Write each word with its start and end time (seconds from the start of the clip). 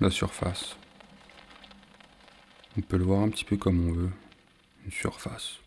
la 0.00 0.10
surface. 0.10 0.76
On 2.76 2.80
peut 2.80 2.96
le 2.96 3.04
voir 3.04 3.22
un 3.22 3.28
petit 3.30 3.44
peu 3.44 3.56
comme 3.56 3.88
on 3.88 3.92
veut. 3.92 4.12
Une 4.84 4.92
surface. 4.92 5.58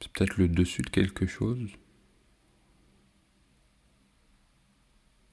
C'est 0.00 0.10
peut-être 0.12 0.36
le 0.36 0.48
dessus 0.48 0.82
de 0.82 0.90
quelque 0.90 1.26
chose. 1.26 1.70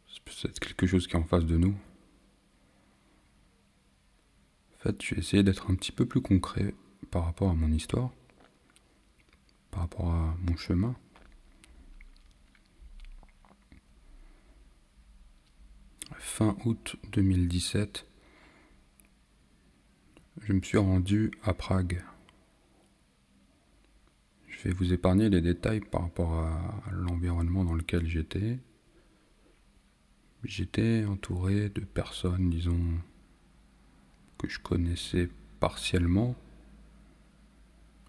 C'est 0.08 0.24
peut-être 0.24 0.60
quelque 0.60 0.88
chose 0.88 1.08
qui 1.08 1.14
est 1.14 1.20
en 1.20 1.24
face 1.24 1.46
de 1.46 1.58
nous. 1.58 1.78
En 4.76 4.80
fait, 4.80 5.02
je 5.02 5.16
vais 5.16 5.22
essayer 5.22 5.44
d'être 5.44 5.70
un 5.70 5.76
petit 5.76 5.92
peu 5.92 6.06
plus 6.06 6.22
concret 6.22 6.74
par 7.12 7.26
rapport 7.26 7.50
à 7.50 7.54
mon 7.54 7.72
histoire, 7.72 8.12
par 9.72 9.82
rapport 9.82 10.12
à 10.12 10.36
mon 10.42 10.58
chemin. 10.58 10.96
Fin 16.38 16.56
août 16.66 16.98
2017, 17.14 18.06
je 20.44 20.54
me 20.54 20.62
suis 20.62 20.78
rendu 20.78 21.32
à 21.42 21.56
Prague. 21.56 22.04
Je 24.48 24.68
vais 24.68 24.72
vous 24.76 24.94
épargner 24.94 25.30
les 25.30 25.42
détails 25.42 25.80
par 25.80 26.04
rapport 26.04 26.34
à 26.36 26.92
l'environnement 26.92 27.64
dans 27.64 27.74
lequel 27.74 28.06
j'étais. 28.06 28.60
J'étais 30.44 31.06
entouré 31.06 31.70
de 31.70 31.82
personnes, 31.82 32.52
disons, 32.52 32.86
que 34.38 34.48
je 34.48 34.60
connaissais 34.60 35.30
partiellement, 35.60 36.36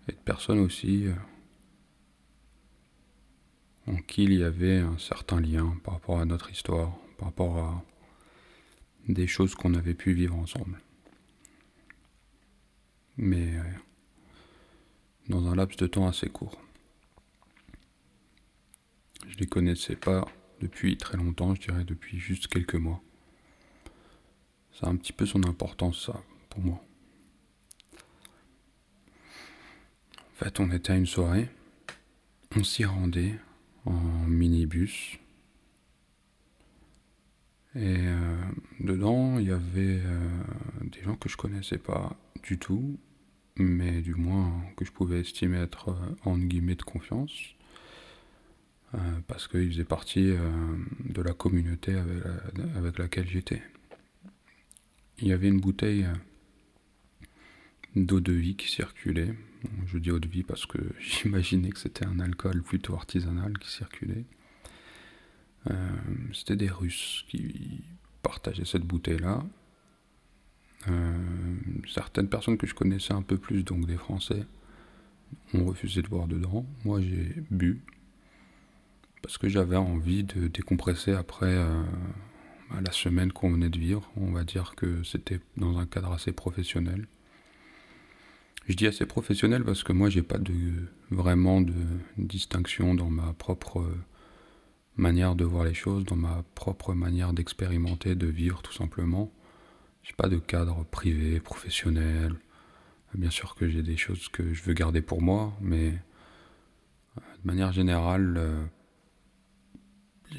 et 0.06 0.12
de 0.12 0.18
personnes 0.18 0.60
aussi 0.60 1.06
euh, 1.06 1.14
en 3.86 3.96
qui 3.96 4.24
il 4.24 4.34
y 4.34 4.44
avait 4.44 4.80
un 4.80 4.98
certain 4.98 5.40
lien 5.40 5.78
par 5.82 5.94
rapport 5.94 6.20
à 6.20 6.26
notre 6.26 6.50
histoire, 6.50 6.92
par 7.16 7.28
rapport 7.28 7.56
à 7.56 7.82
des 9.06 9.26
choses 9.26 9.54
qu'on 9.54 9.74
avait 9.74 9.94
pu 9.94 10.12
vivre 10.12 10.36
ensemble. 10.36 10.80
Mais 13.16 13.56
euh, 13.56 13.62
dans 15.28 15.46
un 15.48 15.54
laps 15.54 15.76
de 15.78 15.86
temps 15.86 16.08
assez 16.08 16.28
court. 16.28 16.58
Je 19.28 19.36
les 19.38 19.46
connaissais 19.46 19.96
pas 19.96 20.26
depuis 20.60 20.96
très 20.96 21.16
longtemps, 21.16 21.54
je 21.54 21.60
dirais 21.60 21.84
depuis 21.84 22.18
juste 22.18 22.48
quelques 22.48 22.74
mois. 22.74 23.02
Ça 24.72 24.86
a 24.86 24.90
un 24.90 24.96
petit 24.96 25.12
peu 25.12 25.26
son 25.26 25.44
importance, 25.44 26.06
ça, 26.06 26.22
pour 26.50 26.60
moi. 26.60 26.82
En 30.16 30.44
fait, 30.44 30.60
on 30.60 30.70
était 30.70 30.92
à 30.92 30.96
une 30.96 31.06
soirée, 31.06 31.48
on 32.56 32.62
s'y 32.62 32.84
rendait 32.84 33.34
en 33.84 34.00
minibus. 34.26 35.18
Et 37.78 37.96
euh, 37.96 38.36
dedans, 38.80 39.38
il 39.38 39.46
y 39.46 39.52
avait 39.52 40.00
euh, 40.04 40.30
des 40.82 41.00
gens 41.02 41.14
que 41.14 41.28
je 41.28 41.36
connaissais 41.36 41.78
pas 41.78 42.16
du 42.42 42.58
tout, 42.58 42.98
mais 43.56 44.00
du 44.02 44.16
moins 44.16 44.52
que 44.76 44.84
je 44.84 44.90
pouvais 44.90 45.20
estimer 45.20 45.58
être 45.58 45.90
euh, 45.90 46.14
en 46.24 46.36
guillemets 46.36 46.74
de 46.74 46.82
confiance, 46.82 47.54
parce 49.26 49.46
qu'ils 49.48 49.70
faisaient 49.70 49.84
partie 49.84 50.32
de 51.04 51.20
la 51.20 51.34
communauté 51.34 51.94
avec 52.74 52.98
laquelle 52.98 53.28
j'étais 53.28 53.60
il 55.20 55.28
y 55.28 55.32
avait 55.32 55.48
une 55.48 55.60
bouteille 55.60 56.06
d'eau 57.96 58.20
de 58.20 58.32
vie 58.32 58.56
qui 58.56 58.70
circulait. 58.70 59.34
je 59.86 59.98
dis 59.98 60.10
eau 60.10 60.18
de 60.18 60.28
vie 60.28 60.42
parce 60.42 60.64
que 60.64 60.78
j'imaginais 61.00 61.70
que 61.70 61.78
c'était 61.78 62.06
un 62.06 62.20
alcool 62.20 62.62
plutôt 62.62 62.94
artisanal 62.94 63.58
qui 63.58 63.70
circulait. 63.70 64.24
Euh, 65.70 65.74
c'était 66.32 66.56
des 66.56 66.68
Russes 66.68 67.24
qui 67.28 67.84
partageaient 68.22 68.64
cette 68.64 68.84
bouteille-là. 68.84 69.42
Euh, 70.88 71.18
certaines 71.92 72.28
personnes 72.28 72.56
que 72.56 72.66
je 72.66 72.74
connaissais 72.74 73.12
un 73.12 73.22
peu 73.22 73.36
plus, 73.36 73.62
donc 73.62 73.86
des 73.86 73.96
Français, 73.96 74.46
ont 75.54 75.64
refusé 75.64 76.02
de 76.02 76.08
boire 76.08 76.26
dedans. 76.26 76.64
Moi, 76.84 77.00
j'ai 77.00 77.34
bu 77.50 77.82
parce 79.22 79.36
que 79.36 79.48
j'avais 79.48 79.76
envie 79.76 80.22
de 80.22 80.46
décompresser 80.46 81.12
après 81.12 81.56
à 82.70 82.80
la 82.80 82.92
semaine 82.92 83.32
qu'on 83.32 83.50
venait 83.50 83.68
de 83.68 83.78
vivre. 83.78 84.10
On 84.16 84.30
va 84.30 84.44
dire 84.44 84.74
que 84.76 85.02
c'était 85.02 85.40
dans 85.56 85.78
un 85.78 85.86
cadre 85.86 86.12
assez 86.12 86.32
professionnel. 86.32 87.06
Je 88.68 88.74
dis 88.74 88.86
assez 88.86 89.06
professionnel 89.06 89.64
parce 89.64 89.82
que 89.82 89.92
moi 89.92 90.08
j'ai 90.08 90.22
pas 90.22 90.38
vraiment 91.10 91.60
de 91.60 91.74
distinction 92.16 92.94
dans 92.94 93.10
ma 93.10 93.32
propre 93.32 93.84
manière 94.98 95.34
de 95.34 95.44
voir 95.44 95.64
les 95.64 95.74
choses, 95.74 96.04
dans 96.04 96.16
ma 96.16 96.44
propre 96.54 96.94
manière 96.94 97.32
d'expérimenter, 97.32 98.14
de 98.14 98.26
vivre 98.26 98.62
tout 98.62 98.72
simplement. 98.72 99.32
J'ai 100.02 100.14
pas 100.14 100.28
de 100.28 100.38
cadre 100.38 100.84
privé, 100.84 101.40
professionnel. 101.40 102.34
Bien 103.14 103.30
sûr 103.30 103.54
que 103.54 103.68
j'ai 103.68 103.82
des 103.82 103.96
choses 103.96 104.28
que 104.28 104.52
je 104.52 104.62
veux 104.64 104.74
garder 104.74 105.00
pour 105.00 105.22
moi, 105.22 105.54
mais 105.60 105.92
de 107.16 107.44
manière 107.44 107.72
générale, 107.72 108.34
euh, 108.36 108.64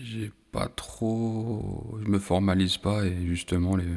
j'ai 0.03 0.31
pas 0.51 0.67
trop. 0.67 1.97
Je 2.03 2.09
me 2.09 2.19
formalise 2.19 2.77
pas 2.77 3.05
et 3.05 3.25
justement, 3.25 3.75
les, 3.75 3.87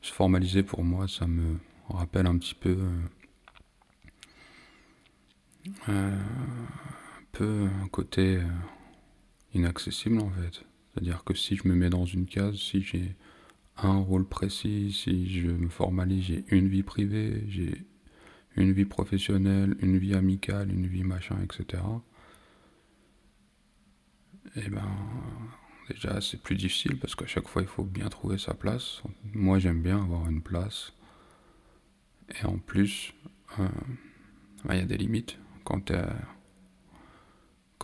se 0.00 0.12
formaliser 0.12 0.62
pour 0.62 0.84
moi, 0.84 1.08
ça 1.08 1.26
me 1.26 1.56
rappelle 1.88 2.26
un 2.26 2.38
petit 2.38 2.54
peu. 2.54 2.78
Euh, 5.88 6.16
un 6.16 7.24
peu 7.32 7.68
un 7.82 7.88
côté 7.88 8.36
euh, 8.36 8.42
inaccessible 9.54 10.20
en 10.20 10.30
fait. 10.30 10.64
C'est-à-dire 10.92 11.24
que 11.24 11.34
si 11.34 11.56
je 11.56 11.68
me 11.68 11.74
mets 11.74 11.90
dans 11.90 12.04
une 12.04 12.26
case, 12.26 12.56
si 12.56 12.82
j'ai 12.82 13.14
un 13.76 13.98
rôle 13.98 14.26
précis, 14.26 14.92
si 14.92 15.40
je 15.40 15.48
me 15.48 15.68
formalise, 15.68 16.24
j'ai 16.24 16.44
une 16.48 16.68
vie 16.68 16.82
privée, 16.82 17.44
j'ai 17.48 17.84
une 18.56 18.72
vie 18.72 18.84
professionnelle, 18.84 19.76
une 19.80 19.98
vie 19.98 20.14
amicale, 20.14 20.70
une 20.70 20.86
vie 20.86 21.04
machin, 21.04 21.36
etc. 21.42 21.82
Et 24.56 24.62
eh 24.66 24.68
ben, 24.68 24.82
Déjà, 25.90 26.20
c'est 26.20 26.40
plus 26.40 26.54
difficile 26.54 26.98
parce 26.98 27.16
qu'à 27.16 27.26
chaque 27.26 27.48
fois, 27.48 27.62
il 27.62 27.68
faut 27.68 27.82
bien 27.82 28.08
trouver 28.08 28.38
sa 28.38 28.54
place. 28.54 29.02
Moi, 29.34 29.58
j'aime 29.58 29.82
bien 29.82 30.00
avoir 30.00 30.28
une 30.28 30.40
place. 30.40 30.92
Et 32.40 32.44
en 32.44 32.58
plus, 32.58 33.12
euh, 33.58 33.66
bah, 34.64 34.76
il 34.76 34.80
y 34.80 34.82
a 34.82 34.86
des 34.86 34.96
limites. 34.96 35.36
Quand 35.64 35.86
tu 35.86 35.94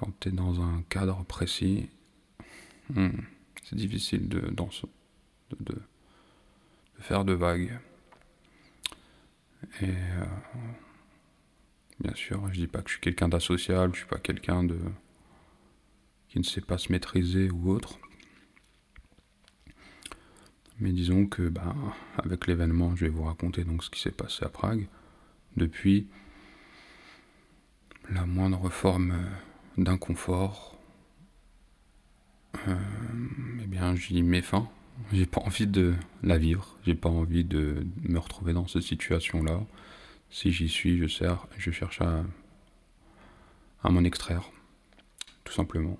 es, 0.02 0.28
es, 0.28 0.32
dans 0.32 0.60
un 0.60 0.82
cadre 0.88 1.24
précis, 1.24 1.88
hmm, 2.90 3.08
c'est 3.64 3.76
difficile 3.76 4.28
de, 4.28 4.42
faire 7.00 7.24
de 7.24 7.32
vagues. 7.32 7.78
Et 9.80 9.88
euh, 9.88 10.24
bien 12.00 12.14
sûr, 12.14 12.48
je 12.52 12.60
dis 12.60 12.66
pas 12.66 12.82
que 12.82 12.88
je 12.88 12.94
suis 12.94 13.00
quelqu'un 13.00 13.28
d'associable, 13.28 13.94
je 13.94 14.00
suis 14.00 14.08
pas 14.08 14.18
quelqu'un 14.18 14.64
de 14.64 14.78
qui 16.28 16.38
ne 16.38 16.44
sait 16.44 16.60
pas 16.60 16.78
se 16.78 16.92
maîtriser 16.92 17.50
ou 17.50 17.70
autre. 17.70 17.98
Mais 20.78 20.92
disons 20.92 21.26
que 21.26 21.48
bah, 21.48 21.74
avec 22.18 22.46
l'événement, 22.46 22.94
je 22.94 23.06
vais 23.06 23.10
vous 23.10 23.24
raconter 23.24 23.64
donc 23.64 23.82
ce 23.82 23.90
qui 23.90 24.00
s'est 24.00 24.10
passé 24.10 24.44
à 24.44 24.48
Prague. 24.48 24.86
Depuis 25.56 26.06
la 28.10 28.26
moindre 28.26 28.68
forme 28.68 29.14
d'inconfort, 29.78 30.76
euh, 32.68 32.76
eh 33.62 33.66
bien 33.66 33.94
j'y 33.94 34.22
mets 34.22 34.42
fin. 34.42 34.68
J'ai 35.12 35.26
pas 35.26 35.40
envie 35.42 35.66
de 35.66 35.94
la 36.22 36.38
vivre, 36.38 36.76
j'ai 36.84 36.94
pas 36.94 37.10
envie 37.10 37.44
de 37.44 37.86
me 38.02 38.18
retrouver 38.18 38.52
dans 38.54 38.66
cette 38.66 38.82
situation-là. 38.82 39.60
Si 40.30 40.52
j'y 40.52 40.68
suis, 40.68 40.98
je, 40.98 41.06
sers, 41.06 41.46
je 41.58 41.70
cherche 41.70 42.00
à, 42.00 42.24
m'en 43.84 44.02
extraire, 44.02 44.50
tout 45.44 45.52
simplement. 45.52 45.98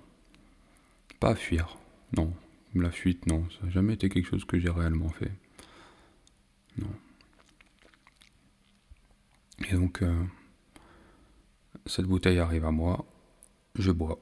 Pas 1.19 1.29
à 1.29 1.35
fuir, 1.35 1.77
non. 2.15 2.33
La 2.75 2.91
fuite, 2.91 3.25
non. 3.27 3.47
Ça 3.51 3.65
n'a 3.65 3.71
jamais 3.71 3.93
été 3.93 4.09
quelque 4.09 4.27
chose 4.27 4.45
que 4.45 4.59
j'ai 4.59 4.69
réellement 4.69 5.09
fait. 5.09 5.31
Non. 6.77 6.91
Et 9.69 9.73
donc, 9.73 10.01
euh, 10.03 10.23
cette 11.85 12.05
bouteille 12.05 12.39
arrive 12.39 12.65
à 12.65 12.71
moi. 12.71 13.05
Je 13.77 13.91
bois. 13.91 14.19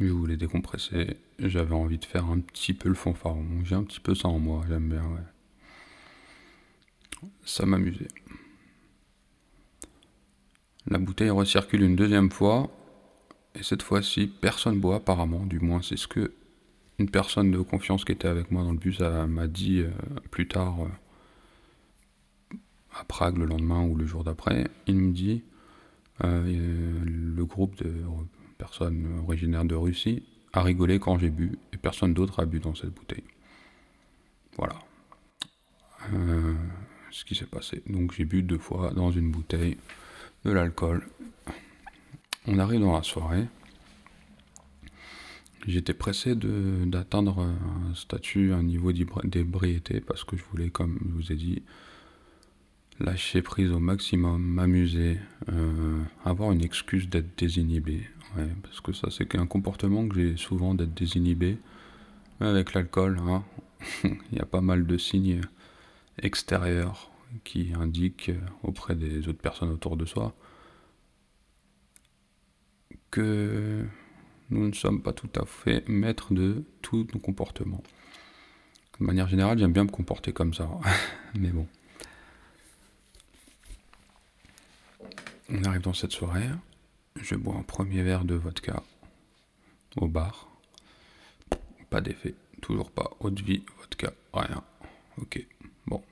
Je 0.00 0.06
voulais 0.06 0.36
décompresser. 0.36 1.16
J'avais 1.38 1.74
envie 1.74 1.98
de 1.98 2.04
faire 2.04 2.26
un 2.26 2.40
petit 2.40 2.74
peu 2.74 2.88
le 2.88 2.94
fanfaron. 2.94 3.46
J'ai 3.64 3.74
un 3.74 3.84
petit 3.84 4.00
peu 4.00 4.14
ça 4.14 4.28
en 4.28 4.38
moi. 4.38 4.64
J'aime 4.68 4.88
bien. 4.88 5.04
Ça 7.44 7.66
m'amusait. 7.66 8.08
La 10.86 10.98
bouteille 10.98 11.30
recircule 11.30 11.82
une 11.82 11.96
deuxième 11.96 12.30
fois 12.30 12.70
et 13.54 13.62
cette 13.62 13.82
fois-ci, 13.82 14.26
personne 14.26 14.80
boit 14.80 14.96
apparemment, 14.96 15.44
du 15.44 15.60
moins 15.60 15.82
c'est 15.82 15.96
ce 15.96 16.06
que 16.06 16.32
une 16.98 17.10
personne 17.10 17.50
de 17.50 17.58
confiance 17.58 18.04
qui 18.04 18.12
était 18.12 18.28
avec 18.28 18.50
moi 18.50 18.62
dans 18.62 18.72
le 18.72 18.78
bus 18.78 19.00
m'a 19.00 19.46
dit 19.46 19.80
euh, 19.80 19.90
plus 20.30 20.46
tard, 20.46 20.82
euh, 20.82 22.56
à 22.94 23.04
Prague 23.04 23.38
le 23.38 23.46
lendemain 23.46 23.82
ou 23.82 23.96
le 23.96 24.04
jour 24.06 24.22
d'après. 24.22 24.68
Il 24.86 24.96
me 24.96 25.12
dit, 25.12 25.42
euh, 26.24 27.00
le 27.04 27.44
groupe 27.46 27.76
de 27.82 27.90
personnes 28.60 29.22
originaires 29.26 29.64
de 29.64 29.74
Russie 29.74 30.22
a 30.52 30.62
rigolé 30.62 30.98
quand 30.98 31.18
j'ai 31.18 31.30
bu 31.30 31.58
et 31.72 31.78
personne 31.78 32.12
d'autre 32.12 32.40
a 32.40 32.44
bu 32.44 32.60
dans 32.60 32.74
cette 32.74 32.90
bouteille. 32.90 33.24
Voilà. 34.58 34.78
Euh, 36.12 36.54
ce 37.10 37.24
qui 37.24 37.34
s'est 37.34 37.46
passé. 37.46 37.82
Donc 37.86 38.12
j'ai 38.12 38.26
bu 38.26 38.42
deux 38.42 38.58
fois 38.58 38.90
dans 38.90 39.10
une 39.10 39.30
bouteille 39.30 39.78
de 40.44 40.50
l'alcool. 40.50 41.08
On 42.46 42.58
arrive 42.58 42.80
dans 42.80 42.92
la 42.92 43.02
soirée. 43.02 43.46
J'étais 45.66 45.94
pressé 45.94 46.34
d'atteindre 46.34 47.40
un 47.40 47.94
statut, 47.94 48.52
un 48.52 48.62
niveau 48.62 48.92
d'ébriété 48.92 50.00
parce 50.00 50.24
que 50.24 50.36
je 50.36 50.42
voulais, 50.50 50.70
comme 50.70 50.98
je 51.02 51.14
vous 51.14 51.32
ai 51.32 51.36
dit, 51.36 51.62
lâcher 52.98 53.42
prise 53.42 53.70
au 53.70 53.78
maximum, 53.78 54.42
m'amuser, 54.42 55.18
euh, 55.50 56.02
avoir 56.24 56.52
une 56.52 56.64
excuse 56.64 57.08
d'être 57.08 57.38
désinhibé. 57.38 58.06
Parce 58.62 58.80
que 58.80 58.92
ça, 58.92 59.08
c'est 59.10 59.34
un 59.36 59.46
comportement 59.46 60.06
que 60.08 60.14
j'ai 60.16 60.36
souvent 60.36 60.74
d'être 60.74 60.94
désinhibé. 60.94 61.58
Avec 62.40 62.72
l'alcool, 62.72 63.18
hein, 63.20 63.44
il 64.04 64.38
y 64.38 64.40
a 64.40 64.46
pas 64.46 64.62
mal 64.62 64.86
de 64.86 64.96
signes 64.96 65.42
extérieurs 66.22 67.10
qui 67.44 67.72
indiquent 67.78 68.32
auprès 68.62 68.94
des 68.94 69.28
autres 69.28 69.40
personnes 69.40 69.70
autour 69.70 69.96
de 69.96 70.04
soi 70.04 70.34
que 73.10 73.84
nous 74.50 74.68
ne 74.68 74.72
sommes 74.72 75.02
pas 75.02 75.12
tout 75.12 75.30
à 75.36 75.44
fait 75.44 75.88
maîtres 75.88 76.32
de 76.32 76.64
tous 76.82 77.06
nos 77.12 77.20
comportements. 77.20 77.82
De 78.98 79.04
manière 79.04 79.28
générale, 79.28 79.58
j'aime 79.58 79.72
bien 79.72 79.84
me 79.84 79.90
comporter 79.90 80.32
comme 80.32 80.54
ça. 80.54 80.68
Mais 81.34 81.50
bon. 81.50 81.66
On 85.50 85.64
arrive 85.64 85.82
dans 85.82 85.94
cette 85.94 86.12
soirée. 86.12 86.48
Je 87.22 87.34
bois 87.34 87.56
un 87.56 87.62
premier 87.62 88.02
verre 88.02 88.24
de 88.24 88.34
vodka 88.34 88.82
au 89.96 90.08
bar. 90.08 90.48
Pas 91.90 92.00
d'effet. 92.00 92.34
Toujours 92.62 92.90
pas. 92.90 93.10
Eau 93.20 93.30
de 93.30 93.42
vie, 93.42 93.62
vodka, 93.78 94.12
rien. 94.32 94.64
Ok. 95.18 95.46
Bon. 95.86 96.02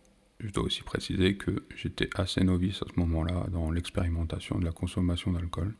Je 0.40 0.50
dois 0.50 0.64
aussi 0.64 0.82
préciser 0.82 1.36
que 1.36 1.64
j'étais 1.74 2.10
assez 2.14 2.42
novice 2.44 2.82
à 2.82 2.86
ce 2.92 3.00
moment-là 3.00 3.46
dans 3.50 3.70
l'expérimentation 3.70 4.58
de 4.58 4.64
la 4.64 4.72
consommation 4.72 5.32
d'alcool. 5.32 5.74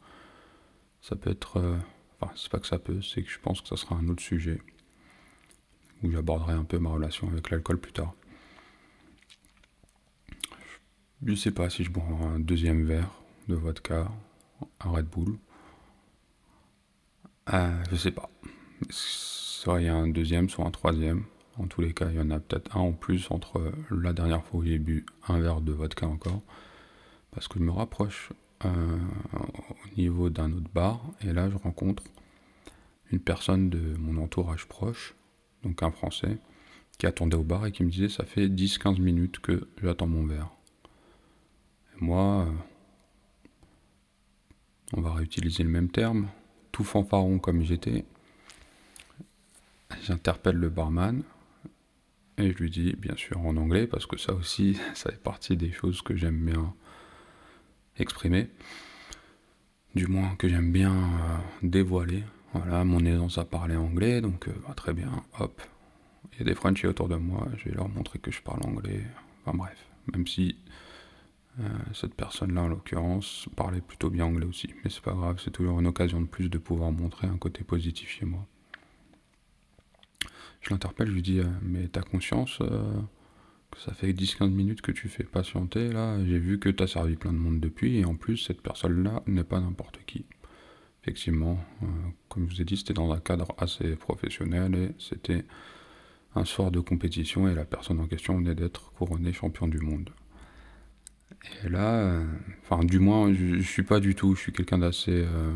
Ça 1.03 1.15
peut 1.15 1.31
être. 1.31 1.59
Euh, 1.59 1.77
enfin, 2.21 2.33
c'est 2.37 2.51
pas 2.51 2.59
que 2.59 2.67
ça 2.67 2.79
peut, 2.79 3.03
c'est 3.03 3.23
que 3.23 3.31
je 3.31 3.39
pense 3.39 3.61
que 3.61 3.69
ça 3.69 3.77
sera 3.77 3.97
un 3.97 4.09
autre 4.09 4.23
sujet. 4.23 4.61
Où 6.03 6.11
j'aborderai 6.11 6.55
un 6.55 6.65
peu 6.65 6.79
ma 6.79 6.91
relation 6.91 7.29
avec 7.29 7.51
l'alcool 7.51 7.79
plus 7.79 7.93
tard. 7.93 8.15
Je 11.25 11.35
sais 11.35 11.51
pas 11.51 11.69
si 11.69 11.85
je 11.85 11.91
bois 11.91 12.05
un 12.05 12.39
deuxième 12.39 12.85
verre 12.85 13.11
de 13.49 13.57
vodka, 13.57 14.09
un 14.81 14.91
Red 14.91 15.07
Bull. 15.07 15.39
Euh, 17.53 17.83
je 17.91 17.97
sais 17.97 18.11
pas. 18.11 18.31
Soit 18.91 19.81
il 19.81 19.87
y 19.87 19.89
a 19.89 19.95
un 19.95 20.09
deuxième, 20.09 20.49
soit 20.49 20.67
un 20.67 20.71
troisième. 20.71 21.25
En 21.59 21.67
tous 21.67 21.81
les 21.81 21.93
cas, 21.93 22.09
il 22.11 22.17
y 22.17 22.21
en 22.21 22.31
a 22.31 22.39
peut-être 22.39 22.77
un 22.77 22.81
en 22.81 22.93
plus 22.93 23.31
entre 23.31 23.73
la 23.91 24.13
dernière 24.13 24.45
fois 24.45 24.61
où 24.61 24.65
j'ai 24.65 24.79
bu 24.79 25.05
un 25.27 25.41
verre 25.41 25.61
de 25.61 25.73
vodka 25.73 26.07
encore. 26.07 26.43
Parce 27.33 27.49
que 27.49 27.59
je 27.59 27.65
me 27.65 27.73
rapproche 27.73 28.33
euh, 28.65 28.99
au 29.35 29.97
niveau 29.97 30.31
d'un 30.31 30.53
autre 30.53 30.71
bar. 30.73 31.01
Et 31.23 31.33
là, 31.33 31.51
je 31.51 31.57
rencontre 31.57 32.05
une 33.11 33.21
personne 33.21 33.71
de 33.71 33.97
mon 33.99 34.23
entourage 34.23 34.67
proche, 34.67 35.15
donc 35.63 35.83
un 35.83 35.91
Français, 35.91 36.39
qui 36.99 37.07
attendait 37.07 37.37
au 37.37 37.43
bar 37.43 37.67
et 37.67 37.73
qui 37.73 37.85
me 37.85 37.91
disait 37.91 38.09
ça 38.09 38.25
fait 38.25 38.49
10-15 38.49 39.01
minutes 39.01 39.39
que 39.39 39.69
j'attends 39.83 40.07
mon 40.07 40.27
verre. 40.27 40.51
Et 41.95 42.05
moi, 42.05 42.47
euh, 42.47 42.53
on 44.97 45.01
va 45.01 45.13
réutiliser 45.13 45.63
le 45.63 45.69
même 45.69 45.91
terme, 45.91 46.29
tout 46.73 46.85
fanfaron 46.85 47.39
comme 47.39 47.63
j'étais. 47.63 48.05
J'interpelle 50.03 50.57
le 50.57 50.69
barman 50.69 51.23
et 52.39 52.53
je 52.53 52.59
lui 52.59 52.71
dis, 52.71 52.95
bien 52.97 53.17
sûr 53.17 53.41
en 53.45 53.57
anglais, 53.57 53.87
parce 53.87 54.07
que 54.07 54.17
ça 54.17 54.33
aussi, 54.33 54.79
ça 54.95 55.11
fait 55.11 55.23
partie 55.23 55.57
des 55.57 55.73
choses 55.73 56.03
que 56.03 56.17
j'aime 56.17 56.45
bien 56.45 56.75
exprimer, 57.99 58.49
du 59.95 60.07
moins 60.07 60.37
que 60.37 60.49
j'aime 60.49 60.73
bien 60.73 60.95
euh, 60.95 61.37
dévoiler. 61.63 62.25
Voilà, 62.55 62.83
mon 62.85 63.05
aisance 63.05 63.37
à 63.37 63.45
parler 63.45 63.77
anglais, 63.77 64.21
donc 64.21 64.49
euh, 64.49 64.53
bah, 64.67 64.75
très 64.75 64.95
bien, 64.95 65.11
hop. 65.39 65.61
Il 66.33 66.39
y 66.39 66.43
a 66.43 66.45
des 66.45 66.55
Frenchies 66.55 66.87
autour 66.87 67.09
de 67.09 67.17
moi, 67.17 67.47
je 67.57 67.69
vais 67.69 67.75
leur 67.75 67.89
montrer 67.89 68.19
que 68.19 68.31
je 68.31 68.41
parle 68.41 68.61
anglais. 68.65 69.05
Enfin 69.45 69.57
bref, 69.57 69.77
même 70.15 70.27
si 70.27 70.57
cette 71.93 72.15
personne-là, 72.15 72.63
en 72.63 72.69
l'occurrence, 72.69 73.49
parlait 73.57 73.81
plutôt 73.81 74.11
bien 74.11 74.25
anglais 74.27 74.47
aussi. 74.47 74.69
Mais 74.85 74.91
c'est 74.91 75.03
pas 75.03 75.13
grave, 75.13 75.41
c'est 75.45 75.51
toujours 75.51 75.81
une 75.81 75.87
occasion 75.87 76.21
de 76.21 76.27
plus 76.27 76.49
de 76.49 76.59
pouvoir 76.59 76.93
montrer 76.93 77.27
un 77.27 77.37
côté 77.37 77.65
positif 77.65 78.09
chez 78.09 78.27
moi. 78.27 78.47
Je 80.61 80.71
l'interpelle, 80.71 81.09
je 81.09 81.13
lui 81.13 81.23
dis 81.23 81.41
Mais 81.63 81.89
t'as 81.89 82.03
conscience 82.03 82.61
ça 83.77 83.93
fait 83.93 84.13
10-15 84.13 84.51
minutes 84.51 84.81
que 84.81 84.93
tu 84.93 85.09
fais 85.09 85.25
patienter, 85.25 85.93
là, 85.93 86.19
j'ai 86.25 86.39
vu 86.39 86.59
que 86.59 86.69
tu 86.69 86.83
as 86.83 86.87
servi 86.87 87.17
plein 87.17 87.33
de 87.33 87.39
monde 87.39 87.61
depuis, 87.61 87.99
et 87.99 88.05
en 88.05 88.15
plus, 88.15 88.39
cette 88.39 88.63
personne-là 88.63 89.23
n'est 89.27 89.45
pas 89.45 89.61
n'importe 89.61 90.01
qui. 90.07 90.25
Effectivement, 91.03 91.59
euh, 91.83 91.87
comme 92.29 92.49
je 92.49 92.57
vous 92.57 92.63
ai 92.63 92.65
dit, 92.65 92.77
c'était 92.77 92.95
dans 92.95 93.13
un 93.13 93.21
cadre 93.21 93.55
assez 93.59 93.97
professionnel, 93.97 94.75
et 94.75 94.91
c'était 94.99 95.45
un 96.35 96.45
soir 96.45 96.71
de 96.71 96.81
compétition, 96.81 97.49
et 97.49 97.55
la 97.55 97.65
personne 97.65 98.01
en 98.01 98.07
question 98.07 98.37
venait 98.37 98.55
d'être 98.55 98.93
couronnée 98.93 99.33
champion 99.33 99.69
du 99.69 99.79
monde. 99.79 100.11
Et 101.65 101.69
là, 101.69 101.95
euh, 101.95 102.27
enfin, 102.63 102.85
du 102.85 102.99
moins, 102.99 103.33
je, 103.33 103.59
je, 103.59 103.69
suis 103.69 103.83
pas 103.83 104.01
du 104.01 104.15
tout, 104.15 104.35
je 104.35 104.41
suis 104.41 104.53
quelqu'un 104.53 104.79
d'assez 104.79 105.25
euh, 105.25 105.55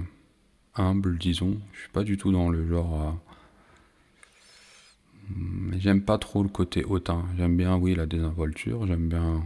humble, 0.74 1.19
disons, 1.19 1.60
je 1.72 1.80
suis 1.80 1.90
pas 1.90 2.04
du 2.04 2.16
tout 2.16 2.32
dans 2.32 2.48
le 2.48 2.66
genre 2.69 3.19
mais 5.36 5.80
j'aime 5.80 6.02
pas 6.02 6.19
trop 6.19 6.42
le 6.42 6.48
côté 6.48 6.84
hautain. 6.84 7.24
J'aime 7.36 7.56
bien, 7.56 7.76
oui, 7.76 7.94
la 7.94 8.06
désinvolture. 8.06 8.86
J'aime 8.86 9.08
bien. 9.08 9.44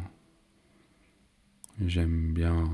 J'aime 1.85 2.33
bien 2.33 2.65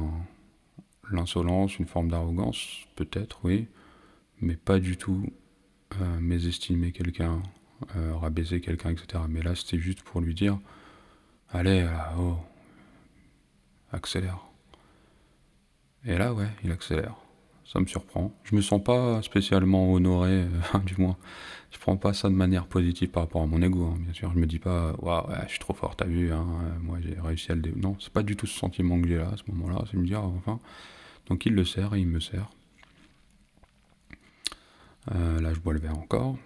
l'insolence, 1.10 1.78
une 1.78 1.87
forme 1.87 2.08
d'arrogance, 2.08 2.87
peut-être, 2.94 3.40
oui. 3.44 3.66
Mais 4.40 4.56
pas 4.56 4.78
du 4.78 4.96
tout 4.96 5.26
euh, 6.00 6.20
mésestimer 6.20 6.93
quelqu'un, 6.93 7.43
euh, 7.96 8.14
rabaisser 8.16 8.60
quelqu'un, 8.60 8.90
etc. 8.90 9.25
Mais 9.28 9.43
là, 9.43 9.54
c'était 9.54 9.78
juste 9.78 10.02
pour 10.02 10.20
lui 10.20 10.34
dire 10.34 10.58
Allez, 11.50 11.87
oh, 12.19 12.37
accélère. 13.93 14.39
Et 16.05 16.19
là, 16.19 16.35
ouais, 16.35 16.49
il 16.65 16.73
accélère 16.73 17.17
ça 17.73 17.81
me 17.81 17.87
surprend. 17.87 18.33
Je 18.44 18.55
me 18.55 18.61
sens 18.61 18.83
pas 18.83 19.23
spécialement 19.23 19.93
honoré, 19.93 20.31
euh, 20.31 20.79
du 20.85 20.94
moins, 20.99 21.17
je 21.71 21.79
prends 21.79 21.97
pas 21.97 22.12
ça 22.12 22.29
de 22.29 22.35
manière 22.35 22.67
positive 22.67 23.09
par 23.09 23.23
rapport 23.23 23.43
à 23.43 23.47
mon 23.47 23.62
ego, 23.62 23.87
hein, 23.87 23.99
bien 23.99 24.12
sûr. 24.12 24.31
Je 24.35 24.39
me 24.39 24.47
dis 24.47 24.59
pas, 24.59 24.95
waouh, 24.99 25.26
je 25.45 25.50
suis 25.50 25.59
trop 25.59 25.73
fort, 25.73 25.97
t'as 25.97 26.05
vu, 26.05 26.33
hein, 26.33 26.47
euh, 26.64 26.78
moi 26.83 26.99
j'ai 27.00 27.16
réussi 27.19 27.50
à 27.50 27.55
le 27.55 27.62
dé... 27.62 27.73
Non, 27.75 27.97
c'est 27.99 28.12
pas 28.12 28.23
du 28.23 28.37
tout 28.37 28.47
ce 28.47 28.59
sentiment 28.59 29.00
que 29.00 29.09
j'ai 29.09 29.16
là, 29.16 29.31
à 29.33 29.37
ce 29.37 29.45
moment-là, 29.50 29.85
c'est 29.90 29.97
me 29.97 30.07
dire, 30.07 30.23
enfin. 30.23 30.61
Donc 31.28 31.47
il 31.47 31.55
le 31.55 31.64
sert 31.64 31.95
et 31.95 32.00
il 32.00 32.09
me 32.09 32.21
sert. 32.21 32.50
Euh, 35.14 35.40
là, 35.40 35.55
je 35.55 35.61
bois 35.61 35.73
le 35.73 35.81
verre 35.81 35.97
encore. 35.97 36.37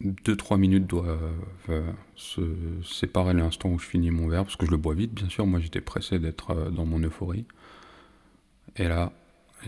Deux, 0.00 0.36
trois 0.36 0.58
minutes 0.58 0.86
doivent 0.86 1.32
se 2.16 2.40
séparer 2.84 3.32
l'instant 3.32 3.70
où 3.70 3.78
je 3.78 3.86
finis 3.86 4.10
mon 4.10 4.28
verre, 4.28 4.44
parce 4.44 4.56
que 4.56 4.66
je 4.66 4.70
le 4.70 4.76
bois 4.76 4.94
vite, 4.94 5.14
bien 5.14 5.28
sûr. 5.28 5.46
Moi, 5.46 5.60
j'étais 5.60 5.80
pressé 5.80 6.18
d'être 6.18 6.70
dans 6.70 6.84
mon 6.84 6.98
euphorie. 7.02 7.46
Et 8.76 8.88
là, 8.88 9.12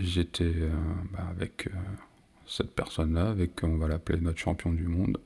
j'étais 0.00 0.44
euh, 0.44 0.70
bah, 1.12 1.26
avec 1.30 1.68
euh, 1.68 1.70
cette 2.46 2.74
personne-là, 2.74 3.30
avec, 3.30 3.62
on 3.62 3.76
va 3.76 3.88
l'appeler 3.88 4.20
notre 4.20 4.38
champion 4.38 4.72
du 4.72 4.86
monde, 4.88 5.18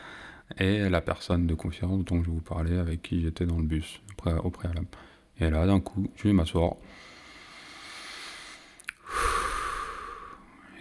et 0.58 0.88
la 0.88 1.00
personne 1.00 1.46
de 1.46 1.54
confiance 1.54 2.04
dont 2.04 2.22
je 2.22 2.30
vous 2.30 2.40
parlais, 2.40 2.78
avec 2.78 3.02
qui 3.02 3.22
j'étais 3.22 3.46
dans 3.46 3.58
le 3.58 3.64
bus 3.64 4.00
au 4.42 4.50
préalable. 4.50 4.88
Et 5.38 5.48
là, 5.48 5.66
d'un 5.66 5.80
coup, 5.80 6.10
je 6.16 6.24
vais 6.24 6.34
m'asseoir. 6.34 6.74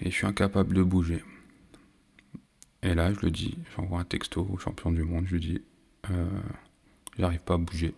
Et 0.02 0.10
je 0.12 0.16
suis 0.16 0.28
incapable 0.28 0.74
de 0.74 0.84
bouger. 0.84 1.24
Et 2.82 2.94
là, 2.94 3.14
je 3.14 3.20
le 3.22 3.32
dis, 3.32 3.58
j'envoie 3.76 4.00
un 4.00 4.06
texto 4.06 4.48
au 4.50 4.58
champion 4.58 4.92
du 4.92 5.04
monde, 5.04 5.26
je 5.28 5.36
lui 5.36 5.42
dis, 5.42 5.62
euh, 6.12 6.30
j'arrive 7.18 7.42
pas 7.42 7.56
à 7.56 7.58
bouger. 7.58 7.94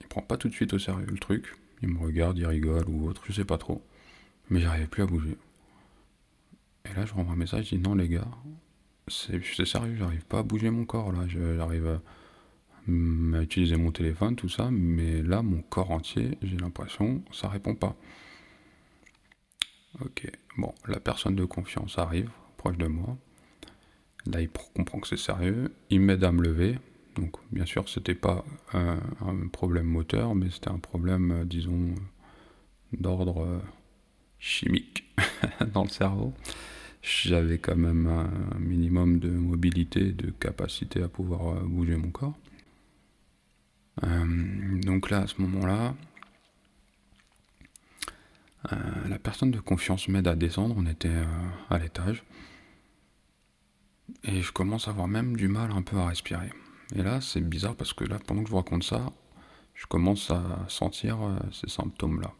Il 0.00 0.06
prend 0.08 0.22
pas 0.22 0.36
tout 0.36 0.48
de 0.48 0.54
suite 0.54 0.72
au 0.72 0.78
sérieux 0.78 1.06
le 1.08 1.18
truc. 1.18 1.54
Il 1.82 1.88
me 1.88 2.00
regarde, 2.00 2.36
il 2.38 2.46
rigole 2.46 2.88
ou 2.88 3.08
autre, 3.08 3.22
je 3.26 3.32
sais 3.32 3.44
pas 3.44 3.58
trop. 3.58 3.82
Mais 4.50 4.60
j'arrivais 4.60 4.88
plus 4.88 5.04
à 5.04 5.06
bouger. 5.06 5.36
Et 6.84 6.94
là, 6.94 7.06
je 7.06 7.12
renvoie 7.14 7.34
un 7.34 7.36
message, 7.36 7.66
je 7.66 7.76
dis 7.76 7.82
non, 7.82 7.94
les 7.94 8.08
gars, 8.08 8.26
c'est 9.08 9.64
sérieux, 9.64 9.94
j'arrive 9.96 10.24
pas 10.24 10.40
à 10.40 10.42
bouger 10.42 10.70
mon 10.70 10.84
corps 10.84 11.12
là. 11.12 11.26
J'arrive 11.28 11.86
à, 11.86 12.00
à, 13.36 13.42
utiliser 13.42 13.76
mon 13.76 13.92
téléphone, 13.92 14.34
tout 14.34 14.48
ça, 14.48 14.70
mais 14.70 15.22
là, 15.22 15.42
mon 15.42 15.62
corps 15.62 15.92
entier, 15.92 16.38
j'ai 16.42 16.56
l'impression, 16.56 17.22
ça 17.32 17.48
répond 17.48 17.74
pas. 17.74 17.96
Ok, 19.98 20.30
bon, 20.56 20.72
la 20.86 21.00
personne 21.00 21.34
de 21.34 21.44
confiance 21.44 21.98
arrive, 21.98 22.30
proche 22.56 22.78
de 22.78 22.86
moi. 22.86 23.16
Là, 24.26 24.40
il 24.40 24.48
comprend 24.74 25.00
que 25.00 25.08
c'est 25.08 25.16
sérieux. 25.18 25.74
Il 25.90 26.00
m'aide 26.00 26.24
à 26.24 26.32
me 26.32 26.42
lever. 26.42 26.78
Donc, 27.16 27.36
bien 27.50 27.66
sûr, 27.66 27.88
c'était 27.88 28.14
pas 28.14 28.44
un, 28.72 28.98
problème 29.52 29.86
moteur, 29.86 30.34
mais 30.34 30.48
c'était 30.50 30.70
un 30.70 30.78
problème, 30.78 31.32
euh, 31.32 31.44
disons, 31.44 31.94
d'ordre 32.92 33.44
euh, 33.44 33.58
chimique 34.38 35.04
dans 35.74 35.82
le 35.82 35.88
cerveau. 35.88 36.32
j'avais 37.02 37.58
quand 37.58 37.76
même 37.76 38.06
un 38.06 38.58
minimum 38.58 39.18
de 39.18 39.30
mobilité, 39.30 40.12
de 40.12 40.30
capacité 40.30 41.02
à 41.02 41.08
pouvoir 41.08 41.56
euh, 41.56 41.60
bouger 41.64 41.96
mon 41.96 42.10
corps. 42.10 42.38
Euh, 44.04 44.80
donc 44.82 45.10
là, 45.10 45.22
à 45.22 45.26
ce 45.26 45.40
moment-là, 45.42 45.94
euh, 48.72 48.76
la 49.08 49.18
personne 49.18 49.50
de 49.50 49.60
confiance 49.60 50.08
m'aide 50.08 50.28
à 50.28 50.34
descendre, 50.34 50.74
on 50.78 50.86
était 50.86 51.22
à 51.70 51.78
l'étage. 51.78 52.24
Et 54.24 54.42
je 54.42 54.52
commence 54.52 54.88
à 54.88 54.90
avoir 54.90 55.08
même 55.08 55.36
du 55.36 55.48
mal 55.48 55.70
un 55.72 55.82
peu 55.82 55.96
à 55.96 56.06
respirer. 56.06 56.50
Et 56.94 57.02
là, 57.02 57.20
c'est 57.20 57.40
bizarre 57.40 57.76
parce 57.76 57.92
que 57.92 58.04
là, 58.04 58.18
pendant 58.26 58.42
que 58.42 58.48
je 58.48 58.50
vous 58.50 58.58
raconte 58.58 58.84
ça, 58.84 59.06
je 59.74 59.86
commence 59.86 60.30
à 60.30 60.42
sentir 60.68 61.18
ces 61.52 61.70
symptômes-là. 61.70 62.32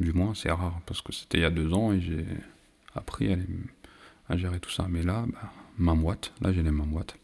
Du 0.00 0.12
moins, 0.12 0.34
c'est 0.34 0.50
rare 0.50 0.80
parce 0.86 1.02
que 1.02 1.12
c'était 1.12 1.38
il 1.38 1.40
y 1.42 1.44
a 1.44 1.50
deux 1.50 1.74
ans 1.74 1.92
et 1.92 2.00
j'ai 2.00 2.24
appris 2.94 3.36
à 4.28 4.36
gérer 4.36 4.60
tout 4.60 4.70
ça. 4.70 4.86
Mais 4.88 5.02
là, 5.02 5.26
bah, 5.28 5.52
main 5.78 5.94
moite, 5.94 6.32
là 6.40 6.52
j'ai 6.52 6.62
les 6.62 6.70
mains 6.70 6.86
moites. 6.86 7.16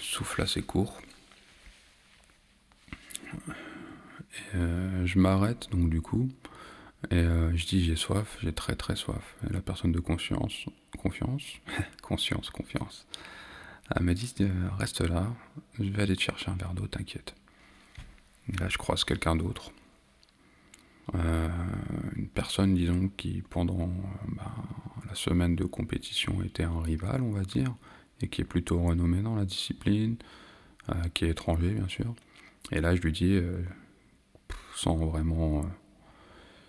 Souffle 0.00 0.42
assez 0.42 0.62
court. 0.62 1.00
Euh, 4.54 5.06
je 5.06 5.18
m'arrête 5.18 5.70
donc 5.70 5.90
du 5.90 6.00
coup 6.00 6.28
et 7.10 7.16
euh, 7.16 7.56
je 7.56 7.66
dis 7.66 7.84
j'ai 7.84 7.96
soif, 7.96 8.38
j'ai 8.42 8.52
très 8.52 8.74
très 8.74 8.96
soif. 8.96 9.36
La 9.50 9.60
personne 9.60 9.92
de 9.92 10.00
conscience, 10.00 10.66
confiance, 10.98 11.44
conscience, 12.02 12.50
confiance, 12.50 13.06
elle 13.94 14.02
me 14.02 14.14
dit 14.14 14.34
euh, 14.40 14.68
reste 14.78 15.00
là, 15.00 15.32
je 15.78 15.90
vais 15.90 16.02
aller 16.02 16.16
te 16.16 16.22
chercher 16.22 16.50
un 16.50 16.54
verre 16.54 16.74
d'eau, 16.74 16.86
t'inquiète. 16.86 17.34
Là 18.58 18.68
je 18.68 18.78
croise 18.78 19.04
quelqu'un 19.04 19.36
d'autre 19.36 19.72
une 21.14 22.28
personne, 22.28 22.74
disons, 22.74 23.08
qui 23.16 23.42
pendant 23.48 23.90
bah, 24.36 24.52
la 25.08 25.14
semaine 25.14 25.56
de 25.56 25.64
compétition 25.64 26.42
était 26.42 26.64
un 26.64 26.82
rival, 26.82 27.22
on 27.22 27.30
va 27.30 27.44
dire, 27.44 27.74
et 28.20 28.28
qui 28.28 28.42
est 28.42 28.44
plutôt 28.44 28.82
renommé 28.82 29.22
dans 29.22 29.34
la 29.34 29.46
discipline, 29.46 30.16
qui 31.14 31.24
est 31.24 31.30
étranger, 31.30 31.70
bien 31.70 31.88
sûr. 31.88 32.14
Et 32.72 32.82
là, 32.82 32.94
je 32.94 33.00
lui 33.00 33.12
dis, 33.12 33.40
sans 34.78 34.96
vraiment. 34.96 35.64